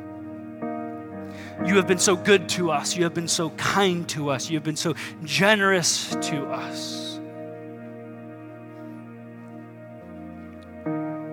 You 1.66 1.76
have 1.76 1.86
been 1.86 2.00
so 2.00 2.16
good 2.16 2.48
to 2.50 2.72
us. 2.72 2.96
You 2.96 3.04
have 3.04 3.14
been 3.14 3.28
so 3.28 3.50
kind 3.52 4.08
to 4.10 4.30
us. 4.30 4.50
You 4.50 4.56
have 4.56 4.64
been 4.64 4.78
so 4.78 4.96
generous 5.26 6.16
to 6.16 6.46
us. 6.46 7.20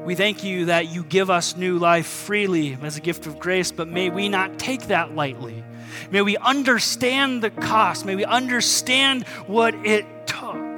We 0.04 0.16
thank 0.16 0.42
you 0.42 0.64
that 0.64 0.88
you 0.88 1.04
give 1.04 1.30
us 1.30 1.56
new 1.56 1.78
life 1.78 2.06
freely 2.06 2.76
as 2.82 2.96
a 2.96 3.00
gift 3.00 3.28
of 3.28 3.38
grace, 3.38 3.70
but 3.70 3.86
may 3.86 4.10
we 4.10 4.28
not 4.28 4.58
take 4.58 4.88
that 4.88 5.14
lightly. 5.14 5.62
May 6.10 6.22
we 6.22 6.36
understand 6.36 7.42
the 7.42 7.50
cost. 7.50 8.04
May 8.04 8.16
we 8.16 8.24
understand 8.24 9.26
what 9.46 9.74
it 9.86 10.06
took. 10.26 10.70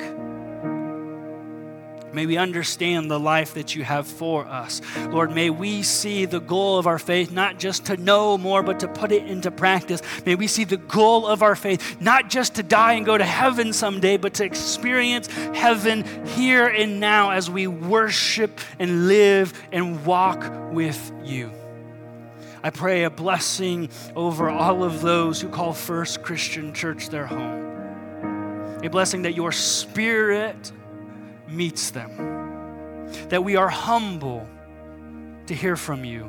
May 2.12 2.26
we 2.26 2.36
understand 2.36 3.10
the 3.10 3.18
life 3.18 3.54
that 3.54 3.74
you 3.74 3.84
have 3.84 4.06
for 4.06 4.46
us. 4.46 4.82
Lord, 5.08 5.34
may 5.34 5.48
we 5.48 5.82
see 5.82 6.26
the 6.26 6.40
goal 6.40 6.78
of 6.78 6.86
our 6.86 6.98
faith 6.98 7.32
not 7.32 7.58
just 7.58 7.86
to 7.86 7.96
know 7.96 8.36
more, 8.36 8.62
but 8.62 8.80
to 8.80 8.88
put 8.88 9.12
it 9.12 9.26
into 9.26 9.50
practice. 9.50 10.02
May 10.26 10.34
we 10.34 10.46
see 10.46 10.64
the 10.64 10.76
goal 10.76 11.26
of 11.26 11.42
our 11.42 11.56
faith 11.56 12.00
not 12.00 12.28
just 12.28 12.56
to 12.56 12.62
die 12.62 12.94
and 12.94 13.06
go 13.06 13.16
to 13.16 13.24
heaven 13.24 13.72
someday, 13.72 14.18
but 14.18 14.34
to 14.34 14.44
experience 14.44 15.28
heaven 15.54 16.26
here 16.26 16.66
and 16.66 17.00
now 17.00 17.30
as 17.30 17.48
we 17.48 17.66
worship 17.66 18.60
and 18.78 19.08
live 19.08 19.58
and 19.72 20.04
walk 20.04 20.44
with 20.72 21.12
you. 21.24 21.50
I 22.64 22.70
pray 22.70 23.04
a 23.04 23.10
blessing 23.10 23.88
over 24.14 24.48
all 24.48 24.84
of 24.84 25.02
those 25.02 25.40
who 25.40 25.48
call 25.48 25.72
First 25.72 26.22
Christian 26.22 26.72
Church 26.72 27.08
their 27.08 27.26
home. 27.26 28.80
A 28.84 28.88
blessing 28.88 29.22
that 29.22 29.34
your 29.34 29.50
spirit 29.50 30.70
meets 31.48 31.90
them. 31.90 33.10
That 33.28 33.42
we 33.42 33.56
are 33.56 33.68
humble 33.68 34.46
to 35.46 35.54
hear 35.54 35.76
from 35.76 36.04
you. 36.04 36.28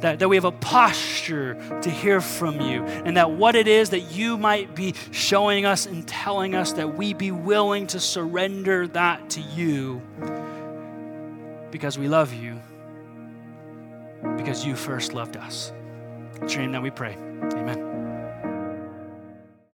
That, 0.00 0.18
that 0.18 0.28
we 0.28 0.36
have 0.36 0.44
a 0.44 0.52
posture 0.52 1.54
to 1.82 1.90
hear 1.90 2.20
from 2.20 2.60
you. 2.60 2.84
And 2.84 3.16
that 3.18 3.30
what 3.30 3.54
it 3.54 3.68
is 3.68 3.90
that 3.90 4.12
you 4.12 4.38
might 4.38 4.74
be 4.74 4.94
showing 5.10 5.66
us 5.66 5.86
and 5.86 6.06
telling 6.06 6.54
us, 6.54 6.72
that 6.72 6.96
we 6.96 7.12
be 7.12 7.30
willing 7.30 7.86
to 7.88 8.00
surrender 8.00 8.88
that 8.88 9.30
to 9.30 9.40
you 9.40 10.02
because 11.70 11.98
we 11.98 12.08
love 12.08 12.32
you, 12.32 12.60
because 14.36 14.64
you 14.64 14.76
first 14.76 15.14
loved 15.14 15.36
us. 15.36 15.72
In 16.40 16.48
your 16.48 16.60
name 16.62 16.72
that 16.72 16.82
we 16.82 16.90
pray. 16.90 17.16
Amen. 17.54 18.05